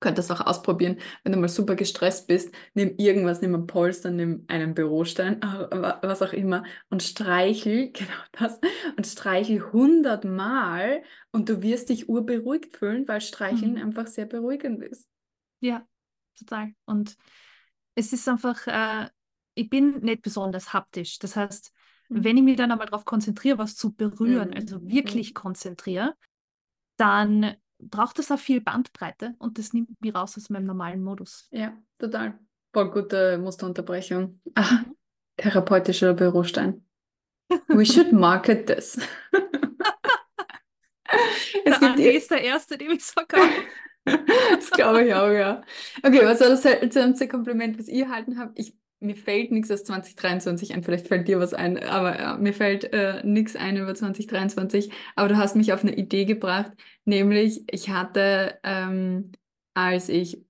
Könntest 0.00 0.30
auch 0.30 0.40
ausprobieren, 0.40 0.98
wenn 1.24 1.32
du 1.32 1.38
mal 1.38 1.48
super 1.48 1.74
gestresst 1.74 2.28
bist, 2.28 2.54
nimm 2.74 2.94
irgendwas, 2.98 3.40
nimm 3.42 3.54
ein 3.54 3.66
Polster, 3.66 4.10
nimm 4.10 4.44
einen 4.48 4.74
Bürostein, 4.74 5.40
wa- 5.42 5.98
was 6.02 6.22
auch 6.22 6.32
immer 6.32 6.64
und 6.90 7.02
streichel, 7.02 7.92
genau 7.92 8.08
das, 8.32 8.60
und 8.96 9.06
streichel 9.06 9.72
hundertmal 9.72 11.02
und 11.32 11.48
du 11.48 11.62
wirst 11.62 11.88
dich 11.88 12.08
urberuhigt 12.08 12.76
fühlen, 12.76 13.08
weil 13.08 13.20
Streicheln 13.20 13.76
Mhm. 13.76 13.82
einfach 13.82 14.06
sehr 14.06 14.26
beruhigend 14.26 14.82
ist. 14.82 15.08
Ja, 15.60 15.86
total. 16.38 16.74
Und 16.84 17.16
es 17.94 18.12
ist 18.12 18.28
einfach, 18.28 18.66
äh, 18.66 19.08
ich 19.54 19.68
bin 19.70 20.00
nicht 20.00 20.22
besonders 20.22 20.72
haptisch. 20.72 21.18
Das 21.18 21.36
heißt, 21.36 21.72
Mhm. 22.10 22.22
wenn 22.22 22.36
ich 22.36 22.42
mich 22.42 22.56
dann 22.56 22.70
einmal 22.70 22.86
darauf 22.86 23.04
konzentriere, 23.04 23.58
was 23.58 23.76
zu 23.76 23.92
berühren, 23.92 24.50
Mhm. 24.50 24.54
also 24.54 24.80
wirklich 24.86 25.30
Mhm. 25.30 25.34
konzentriere, 25.34 26.14
dann 26.96 27.56
braucht 27.78 28.18
es 28.18 28.30
auch 28.30 28.38
viel 28.38 28.60
Bandbreite 28.60 29.34
und 29.38 29.58
das 29.58 29.72
nimmt 29.72 30.00
mich 30.00 30.14
raus 30.14 30.36
aus 30.36 30.50
meinem 30.50 30.66
normalen 30.66 31.02
Modus. 31.02 31.48
Ja, 31.50 31.76
total. 31.98 32.38
Voll 32.72 32.90
gute 32.90 33.38
Musterunterbrechung. 33.38 34.40
Ah, 34.54 34.84
Mhm. 34.84 34.96
therapeutischer 35.36 36.14
Bürostein. 36.14 36.84
We 37.68 37.84
should 37.86 38.12
market 38.12 38.66
this. 38.66 38.98
es 41.64 41.64
Der 41.64 41.72
gibt 41.78 41.82
Andi 41.82 42.08
ist 42.10 42.30
der 42.30 42.42
Erste, 42.42 42.76
dem 42.78 42.90
ich 42.90 42.98
es 43.00 43.10
verkaufe. 43.10 43.48
das 44.04 44.70
glaube 44.70 45.04
ich 45.06 45.14
auch, 45.14 45.30
ja. 45.30 45.62
Okay, 46.02 46.20
was 46.24 46.40
war 46.40 46.48
das 46.48 46.62
seltsamste 46.62 47.28
Kompliment, 47.28 47.78
was 47.78 47.88
ich 47.88 48.00
erhalten 48.00 48.38
habt? 48.38 48.58
Ich, 48.58 48.74
mir 49.00 49.16
fällt 49.16 49.52
nichts 49.52 49.70
aus 49.70 49.84
2023 49.84 50.74
ein, 50.74 50.82
vielleicht 50.82 51.06
fällt 51.08 51.28
dir 51.28 51.38
was 51.38 51.54
ein, 51.54 51.78
aber 51.82 52.18
ja, 52.18 52.36
mir 52.36 52.52
fällt 52.52 52.92
äh, 52.92 53.22
nichts 53.24 53.56
ein 53.56 53.76
über 53.76 53.94
2023. 53.94 54.90
Aber 55.16 55.28
du 55.28 55.36
hast 55.36 55.56
mich 55.56 55.72
auf 55.72 55.82
eine 55.82 55.96
Idee 55.96 56.24
gebracht, 56.24 56.72
nämlich 57.04 57.62
ich 57.70 57.90
hatte, 57.90 58.58
ähm, 58.64 59.32
als 59.74 60.08
ich 60.08 60.44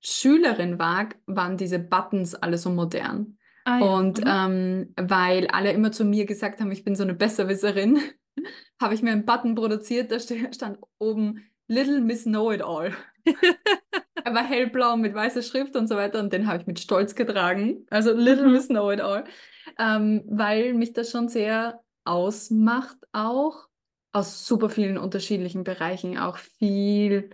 Schülerin 0.00 0.78
war, 0.78 1.08
waren 1.26 1.56
diese 1.56 1.78
Buttons 1.78 2.34
alle 2.34 2.58
so 2.58 2.70
modern. 2.70 3.38
Ah, 3.64 3.78
ja. 3.80 3.84
Und 3.96 4.18
Mhm. 4.20 4.24
ähm, 4.26 4.94
weil 4.96 5.48
alle 5.48 5.72
immer 5.72 5.92
zu 5.92 6.04
mir 6.04 6.26
gesagt 6.26 6.60
haben, 6.60 6.70
ich 6.70 6.84
bin 6.84 6.94
so 6.96 7.02
eine 7.02 7.14
Besserwisserin, 7.14 7.98
habe 8.80 8.94
ich 8.94 9.02
mir 9.02 9.12
einen 9.12 9.24
Button 9.24 9.54
produziert, 9.54 10.10
da 10.12 10.18
stand 10.20 10.78
oben 10.98 11.44
Little 11.68 12.00
Miss 12.00 12.24
Know-It-All. 12.24 12.92
Er 14.24 14.34
war 14.34 14.44
hellblau 14.44 14.96
mit 14.96 15.14
weißer 15.14 15.42
Schrift 15.42 15.76
und 15.76 15.86
so 15.86 15.94
weiter 15.94 16.18
und 16.18 16.32
den 16.32 16.48
habe 16.48 16.58
ich 16.60 16.66
mit 16.66 16.80
Stolz 16.80 17.14
getragen. 17.14 17.86
Also 17.90 18.12
Little. 18.12 18.48
Miss 18.48 18.66
Know-It-All. 18.66 19.22
Ähm, 19.78 20.24
weil 20.26 20.74
mich 20.74 20.92
das 20.94 21.12
schon 21.12 21.28
sehr 21.28 21.80
ausmacht 22.04 22.96
auch, 23.12 23.68
aus 24.10 24.46
super 24.46 24.68
vielen 24.68 24.98
unterschiedlichen 24.98 25.62
Bereichen 25.62 26.18
auch 26.18 26.38
viel 26.38 27.30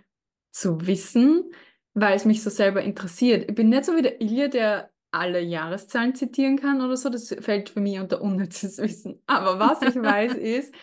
zu 0.51 0.85
wissen, 0.85 1.51
weil 1.95 2.15
es 2.15 2.25
mich 2.25 2.43
so 2.43 2.51
selber 2.51 2.83
interessiert. 2.83 3.49
Ich 3.49 3.55
bin 3.55 3.69
nicht 3.69 3.85
so 3.85 3.95
wie 3.95 4.03
der 4.03 4.21
Ilja, 4.21 4.47
der 4.47 4.91
alle 5.09 5.41
Jahreszahlen 5.41 6.13
zitieren 6.13 6.59
kann 6.59 6.81
oder 6.81 6.97
so. 6.97 7.09
Das 7.09 7.33
fällt 7.39 7.69
für 7.69 7.79
mich 7.79 7.99
unter 7.99 8.21
unnützes 8.21 8.77
Wissen. 8.79 9.21
Aber 9.27 9.59
was 9.59 9.81
ich 9.81 9.95
weiß 9.95 10.33
ist, 10.35 10.73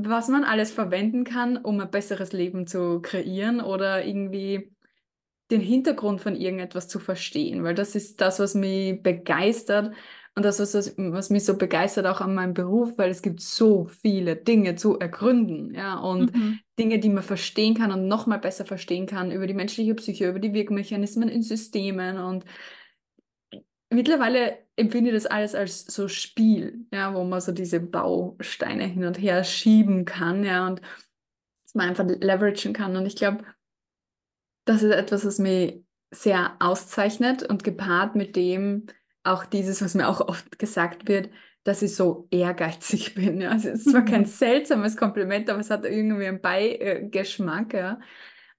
was 0.00 0.28
man 0.28 0.44
alles 0.44 0.70
verwenden 0.70 1.24
kann, 1.24 1.56
um 1.56 1.80
ein 1.80 1.90
besseres 1.90 2.32
Leben 2.32 2.66
zu 2.66 3.00
kreieren 3.02 3.60
oder 3.60 4.04
irgendwie 4.04 4.72
den 5.50 5.60
Hintergrund 5.60 6.20
von 6.20 6.36
irgendetwas 6.36 6.88
zu 6.88 6.98
verstehen, 7.00 7.64
weil 7.64 7.74
das 7.74 7.94
ist 7.94 8.20
das, 8.20 8.38
was 8.38 8.54
mich 8.54 9.02
begeistert 9.02 9.94
und 10.36 10.44
das, 10.44 10.60
was, 10.60 10.94
was, 10.98 11.30
mich 11.30 11.44
so 11.44 11.56
begeistert 11.56 12.06
auch 12.06 12.20
an 12.20 12.34
meinem 12.34 12.54
Beruf, 12.54 12.98
weil 12.98 13.10
es 13.10 13.22
gibt 13.22 13.40
so 13.40 13.86
viele 13.86 14.36
Dinge 14.36 14.76
zu 14.76 14.98
ergründen, 14.98 15.74
ja, 15.74 15.98
und 15.98 16.32
Mhm. 16.32 16.60
Dinge, 16.78 17.00
die 17.00 17.08
man 17.08 17.24
verstehen 17.24 17.74
kann 17.74 17.92
und 17.92 18.06
nochmal 18.08 18.38
besser 18.38 18.64
verstehen 18.66 19.06
kann 19.06 19.32
über 19.32 19.46
die 19.46 19.54
menschliche 19.54 19.94
Psyche, 19.94 20.28
über 20.28 20.38
die 20.38 20.54
Wirkmechanismen 20.54 21.28
in 21.28 21.42
Systemen 21.42 22.18
und 22.18 22.44
mittlerweile 23.90 24.58
empfinde 24.76 25.10
ich 25.10 25.16
das 25.16 25.26
alles 25.26 25.54
als 25.54 25.86
so 25.86 26.08
Spiel, 26.08 26.86
ja, 26.92 27.14
wo 27.14 27.24
man 27.24 27.40
so 27.40 27.52
diese 27.52 27.80
Bausteine 27.80 28.84
hin 28.84 29.04
und 29.04 29.18
her 29.18 29.44
schieben 29.44 30.04
kann, 30.04 30.44
ja, 30.44 30.66
und 30.66 30.80
man 31.78 31.88
einfach 31.88 32.04
leveragen 32.06 32.72
kann 32.74 32.96
und 32.96 33.06
ich 33.06 33.16
glaube, 33.16 33.44
das 34.66 34.82
ist 34.82 34.92
etwas, 34.92 35.24
was 35.24 35.38
mich 35.38 35.82
sehr 36.10 36.56
auszeichnet 36.58 37.42
und 37.42 37.64
gepaart 37.64 38.16
mit 38.16 38.36
dem 38.36 38.86
auch 39.22 39.44
dieses, 39.44 39.82
was 39.82 39.94
mir 39.94 40.08
auch 40.08 40.20
oft 40.20 40.58
gesagt 40.58 41.08
wird, 41.08 41.30
dass 41.64 41.82
ich 41.82 41.94
so 41.94 42.26
ehrgeizig 42.30 43.14
bin. 43.14 43.40
Ja. 43.40 43.50
Also 43.50 43.68
es 43.68 43.86
ist 43.86 43.90
zwar 43.90 44.04
kein 44.04 44.24
seltsames 44.26 44.96
Kompliment, 44.96 45.48
aber 45.48 45.60
es 45.60 45.70
hat 45.70 45.84
irgendwie 45.84 46.26
einen 46.26 46.40
Beigeschmack. 46.40 47.74
Ja. 47.74 48.00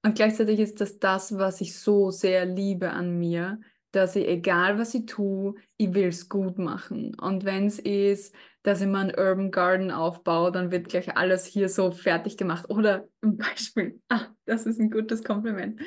Und 0.03 0.15
gleichzeitig 0.15 0.59
ist 0.59 0.81
das 0.81 0.99
das, 0.99 1.37
was 1.37 1.61
ich 1.61 1.77
so 1.77 2.11
sehr 2.11 2.45
liebe 2.45 2.91
an 2.91 3.17
mir, 3.17 3.59
dass 3.91 4.15
ich, 4.15 4.27
egal 4.27 4.77
was 4.77 4.93
ich 4.93 5.05
tue, 5.05 5.55
ich 5.77 5.93
will 5.93 6.07
es 6.07 6.29
gut 6.29 6.57
machen. 6.57 7.15
Und 7.15 7.45
wenn 7.45 7.65
es 7.67 7.79
ist, 7.79 8.35
dass 8.63 8.81
ich 8.81 8.87
mal 8.87 9.09
einen 9.09 9.17
Urban 9.17 9.51
Garden 9.51 9.91
aufbaue, 9.91 10.51
dann 10.51 10.71
wird 10.71 10.89
gleich 10.89 11.15
alles 11.15 11.45
hier 11.45 11.69
so 11.69 11.91
fertig 11.91 12.37
gemacht. 12.37 12.69
Oder 12.69 13.07
ein 13.21 13.37
Beispiel, 13.37 14.01
ah, 14.09 14.27
das 14.45 14.65
ist 14.65 14.79
ein 14.79 14.91
gutes 14.91 15.23
Kompliment. 15.23 15.81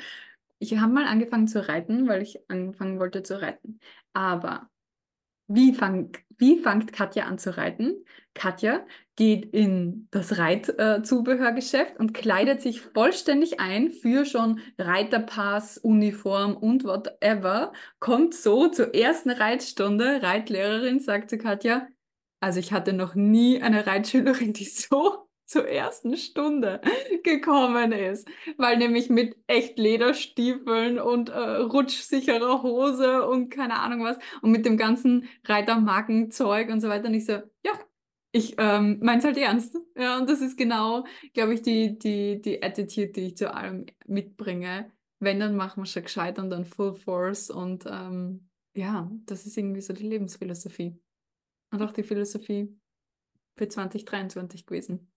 Ich 0.59 0.77
habe 0.77 0.93
mal 0.93 1.05
angefangen 1.05 1.47
zu 1.47 1.67
reiten, 1.67 2.07
weil 2.07 2.21
ich 2.21 2.39
anfangen 2.49 2.99
wollte 2.99 3.23
zu 3.23 3.41
reiten. 3.41 3.79
Aber 4.13 4.69
wie, 5.47 5.73
fang, 5.73 6.11
wie 6.37 6.59
fängt 6.59 6.93
Katja 6.93 7.25
an 7.25 7.37
zu 7.37 7.55
reiten? 7.57 8.05
Katja 8.33 8.85
geht 9.15 9.45
in 9.53 10.07
das 10.11 10.37
Reitzubehörgeschäft 10.37 11.99
und 11.99 12.13
kleidet 12.13 12.61
sich 12.61 12.81
vollständig 12.81 13.59
ein 13.59 13.91
für 13.91 14.25
schon 14.25 14.59
Reiterpass, 14.77 15.77
Uniform 15.77 16.57
und 16.57 16.83
whatever. 16.83 17.73
Kommt 17.99 18.33
so 18.33 18.69
zur 18.69 18.95
ersten 18.95 19.29
Reitstunde. 19.29 20.23
Reitlehrerin 20.23 20.99
sagt 20.99 21.29
zu 21.29 21.37
Katja, 21.37 21.87
also 22.39 22.59
ich 22.59 22.73
hatte 22.73 22.93
noch 22.93 23.15
nie 23.15 23.61
eine 23.61 23.85
Reitschülerin, 23.85 24.53
die 24.53 24.65
so 24.65 25.27
zur 25.45 25.67
ersten 25.67 26.17
Stunde 26.17 26.81
gekommen 27.23 27.91
ist, 27.91 28.27
weil 28.57 28.77
nämlich 28.77 29.09
mit 29.09 29.35
echt 29.45 29.77
Lederstiefeln 29.77 30.99
und 30.99 31.29
äh, 31.29 31.37
rutschsicherer 31.37 32.63
Hose 32.63 33.27
und 33.27 33.49
keine 33.49 33.79
Ahnung 33.79 34.03
was 34.03 34.17
und 34.41 34.51
mit 34.51 34.65
dem 34.65 34.77
ganzen 34.77 35.29
Reitermarkenzeug 35.45 36.69
und 36.69 36.81
so 36.81 36.89
weiter. 36.89 37.07
Und 37.07 37.13
ich 37.13 37.25
so, 37.25 37.33
ja, 37.63 37.73
ich 38.33 38.55
ähm, 38.57 38.99
mein's 39.01 39.23
halt 39.23 39.37
ernst. 39.37 39.77
Ja, 39.95 40.17
und 40.17 40.27
das 40.27 40.41
ist 40.41 40.57
genau, 40.57 41.05
glaube 41.33 41.53
ich, 41.53 41.61
die, 41.61 41.97
die, 41.99 42.41
die 42.41 42.61
Attitude, 42.63 43.09
die 43.09 43.27
ich 43.27 43.37
zu 43.37 43.53
allem 43.53 43.85
mitbringe. 44.07 44.91
Wenn, 45.19 45.39
dann 45.39 45.55
machen 45.55 45.83
wir 45.83 45.85
schon 45.85 46.03
gescheit 46.03 46.39
und 46.39 46.49
dann 46.49 46.65
Full 46.65 46.95
Force. 46.95 47.49
Und 47.51 47.85
ähm, 47.87 48.49
ja, 48.75 49.09
das 49.25 49.45
ist 49.45 49.55
irgendwie 49.55 49.81
so 49.81 49.93
die 49.93 50.07
Lebensphilosophie. 50.07 50.99
Und 51.71 51.81
auch 51.81 51.91
die 51.91 52.03
Philosophie 52.03 52.75
für 53.55 53.67
2023 53.67 54.65
gewesen. 54.65 55.11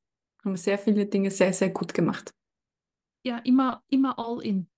Haben 0.45 0.57
sehr 0.57 0.79
viele 0.79 1.07
Dinge 1.07 1.31
sehr, 1.31 1.53
sehr 1.53 1.71
gut 1.71 1.95
gemacht. 1.95 2.35
Ja, 3.25 3.39
immer, 3.39 3.83
immer 3.89 4.19
all 4.19 4.45
in. 4.45 4.69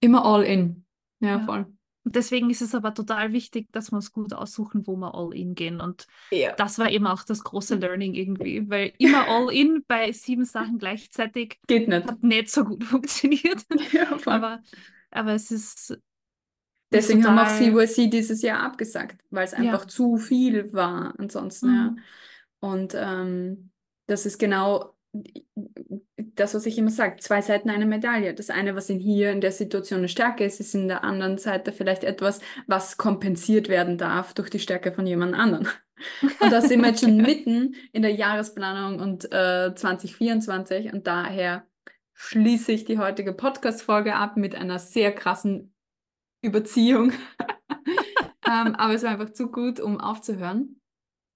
Immer 0.00 0.24
all 0.24 0.44
in. 0.44 0.86
Ja, 1.20 1.38
Ja. 1.38 1.40
voll. 1.40 1.66
Und 2.04 2.16
deswegen 2.16 2.48
ist 2.48 2.62
es 2.62 2.74
aber 2.74 2.94
total 2.94 3.32
wichtig, 3.32 3.68
dass 3.72 3.92
wir 3.92 3.96
uns 3.96 4.10
gut 4.12 4.32
aussuchen, 4.32 4.86
wo 4.86 4.96
wir 4.96 5.14
all 5.14 5.34
in 5.34 5.54
gehen. 5.54 5.80
Und 5.80 6.06
Ja. 6.30 6.52
das 6.54 6.78
war 6.78 6.90
eben 6.90 7.06
auch 7.06 7.22
das 7.24 7.44
große 7.44 7.74
Learning 7.76 8.14
irgendwie, 8.14 8.68
weil 8.70 8.92
immer 8.98 9.28
all 9.28 9.52
in 9.52 9.84
bei 9.86 10.10
sieben 10.12 10.44
Sachen 10.46 10.78
gleichzeitig 10.78 11.60
Geht 11.66 11.88
nicht. 11.88 12.06
hat 12.06 12.22
nicht 12.22 12.50
so 12.50 12.64
gut 12.64 12.84
funktioniert. 12.84 13.66
Ja, 13.92 14.18
aber, 14.26 14.62
aber 15.10 15.32
es 15.34 15.50
ist. 15.50 15.98
Deswegen 16.92 17.24
haben 17.24 17.38
auch 17.38 17.44
total- 17.46 17.86
CYC 17.86 18.08
dieses 18.10 18.42
Jahr 18.42 18.62
abgesagt, 18.62 19.20
weil 19.30 19.44
es 19.44 19.52
Ja. 19.52 19.58
einfach 19.58 19.84
zu 19.84 20.16
viel 20.16 20.72
war 20.72 21.14
ansonsten, 21.18 21.66
ja. 21.74 21.90
Mhm. 21.90 21.98
Und 22.60 22.92
ähm, 22.96 23.70
das 24.06 24.26
ist 24.26 24.38
genau 24.38 24.96
das, 26.34 26.54
was 26.54 26.66
ich 26.66 26.78
immer 26.78 26.90
sage, 26.90 27.16
zwei 27.18 27.42
Seiten 27.42 27.70
einer 27.70 27.86
Medaille. 27.86 28.34
Das 28.34 28.50
eine, 28.50 28.74
was 28.74 28.90
in 28.90 28.98
hier 28.98 29.32
in 29.32 29.40
der 29.40 29.52
Situation 29.52 29.98
eine 29.98 30.08
Stärke 30.08 30.44
ist, 30.44 30.60
ist 30.60 30.74
in 30.74 30.88
der 30.88 31.04
anderen 31.04 31.38
Seite 31.38 31.72
vielleicht 31.72 32.04
etwas, 32.04 32.40
was 32.66 32.96
kompensiert 32.96 33.68
werden 33.68 33.98
darf 33.98 34.34
durch 34.34 34.50
die 34.50 34.58
Stärke 34.58 34.92
von 34.92 35.06
jemand 35.06 35.34
anderem. 35.34 35.68
Und 36.40 36.52
da 36.52 36.60
sind 36.62 36.80
wir 36.80 36.88
jetzt 36.88 37.04
schon 37.04 37.16
mitten 37.22 37.74
in 37.92 38.02
der 38.02 38.14
Jahresplanung 38.14 39.00
und 39.00 39.30
äh, 39.32 39.74
2024 39.74 40.92
und 40.92 41.06
daher 41.06 41.66
schließe 42.14 42.72
ich 42.72 42.84
die 42.84 42.98
heutige 42.98 43.32
Podcast-Folge 43.32 44.14
ab 44.14 44.36
mit 44.36 44.54
einer 44.54 44.78
sehr 44.78 45.12
krassen 45.12 45.74
Überziehung. 46.42 47.12
ähm, 48.46 48.74
aber 48.76 48.94
es 48.94 49.02
war 49.02 49.10
einfach 49.10 49.30
zu 49.30 49.50
gut, 49.50 49.80
um 49.80 50.00
aufzuhören. 50.00 50.79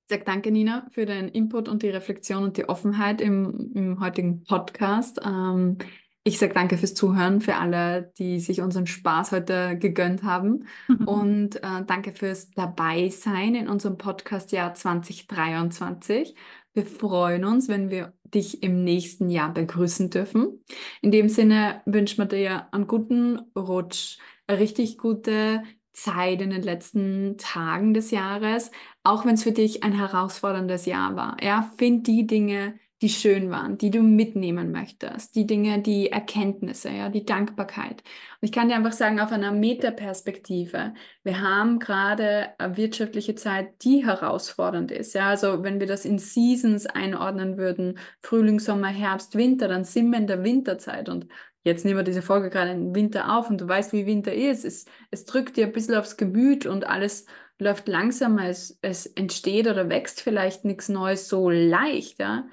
Ich 0.06 0.10
sage 0.10 0.24
danke, 0.26 0.50
Nina, 0.50 0.86
für 0.90 1.06
deinen 1.06 1.30
Input 1.30 1.66
und 1.66 1.82
die 1.82 1.88
Reflexion 1.88 2.44
und 2.44 2.58
die 2.58 2.68
Offenheit 2.68 3.22
im, 3.22 3.72
im 3.74 4.00
heutigen 4.00 4.44
Podcast. 4.44 5.18
Ähm, 5.24 5.78
ich 6.24 6.38
sage 6.38 6.52
danke 6.52 6.76
fürs 6.76 6.92
Zuhören, 6.92 7.40
für 7.40 7.56
alle, 7.56 8.12
die 8.18 8.38
sich 8.38 8.60
unseren 8.60 8.86
Spaß 8.86 9.32
heute 9.32 9.78
gegönnt 9.78 10.22
haben. 10.22 10.66
Und 11.06 11.56
äh, 11.56 11.84
danke 11.86 12.12
fürs 12.12 12.50
Dabeisein 12.50 13.54
in 13.54 13.68
unserem 13.68 13.96
Podcast-Jahr 13.96 14.74
2023. 14.74 16.34
Wir 16.74 16.86
freuen 16.86 17.44
uns, 17.44 17.68
wenn 17.68 17.88
wir 17.88 18.12
dich 18.24 18.62
im 18.62 18.84
nächsten 18.84 19.30
Jahr 19.30 19.52
begrüßen 19.52 20.10
dürfen. 20.10 20.64
In 21.00 21.12
dem 21.12 21.28
Sinne 21.30 21.82
wünschen 21.86 22.18
wir 22.18 22.26
dir 22.26 22.72
einen 22.72 22.86
guten 22.86 23.38
Rutsch, 23.56 24.18
eine 24.46 24.58
richtig 24.58 24.98
gute 24.98 25.62
Zeit 25.94 26.42
in 26.42 26.50
den 26.50 26.62
letzten 26.62 27.38
Tagen 27.38 27.94
des 27.94 28.10
Jahres, 28.10 28.70
auch 29.04 29.24
wenn 29.24 29.34
es 29.34 29.44
für 29.44 29.52
dich 29.52 29.82
ein 29.82 29.92
herausforderndes 29.92 30.86
Jahr 30.86 31.16
war. 31.16 31.36
Ja, 31.42 31.70
find 31.78 32.06
die 32.06 32.26
Dinge, 32.26 32.74
die 33.02 33.08
schön 33.10 33.50
waren, 33.50 33.76
die 33.76 33.90
du 33.90 34.02
mitnehmen 34.02 34.72
möchtest, 34.72 35.34
die 35.34 35.46
Dinge, 35.46 35.82
die 35.82 36.10
Erkenntnisse, 36.10 36.90
ja, 36.90 37.10
die 37.10 37.24
Dankbarkeit. 37.26 38.02
Und 38.40 38.46
ich 38.46 38.50
kann 38.52 38.68
dir 38.68 38.76
einfach 38.76 38.92
sagen, 38.92 39.20
auf 39.20 39.30
einer 39.30 39.52
Metaperspektive, 39.52 40.94
wir 41.22 41.40
haben 41.40 41.80
gerade 41.80 42.58
eine 42.58 42.76
wirtschaftliche 42.76 43.34
Zeit, 43.34 43.82
die 43.84 44.06
herausfordernd 44.06 44.90
ist. 44.90 45.14
Ja, 45.14 45.28
also 45.28 45.62
wenn 45.62 45.80
wir 45.80 45.86
das 45.86 46.04
in 46.06 46.18
Seasons 46.18 46.86
einordnen 46.86 47.58
würden, 47.58 47.98
Frühling, 48.22 48.58
Sommer, 48.58 48.88
Herbst, 48.88 49.36
Winter, 49.36 49.68
dann 49.68 49.84
sind 49.84 50.10
wir 50.10 50.18
in 50.18 50.26
der 50.26 50.42
Winterzeit 50.42 51.08
und 51.08 51.26
Jetzt 51.64 51.84
nehmen 51.84 51.98
wir 51.98 52.04
diese 52.04 52.22
Folge 52.22 52.50
gerade 52.50 52.72
im 52.72 52.94
Winter 52.94 53.36
auf 53.36 53.48
und 53.48 53.60
du 53.60 53.66
weißt, 53.66 53.92
wie 53.94 54.06
Winter 54.06 54.34
ist. 54.34 54.64
Es, 54.64 54.84
es 55.10 55.24
drückt 55.24 55.56
dir 55.56 55.66
ein 55.66 55.72
bisschen 55.72 55.94
aufs 55.94 56.18
Gemüt 56.18 56.66
und 56.66 56.86
alles 56.86 57.24
läuft 57.58 57.88
langsamer. 57.88 58.48
Es, 58.48 58.78
es 58.82 59.06
entsteht 59.06 59.66
oder 59.66 59.88
wächst 59.88 60.20
vielleicht 60.20 60.64
nichts 60.66 60.90
Neues 60.90 61.28
so 61.28 61.48
leicht. 61.48 62.20
Ja? 62.20 62.46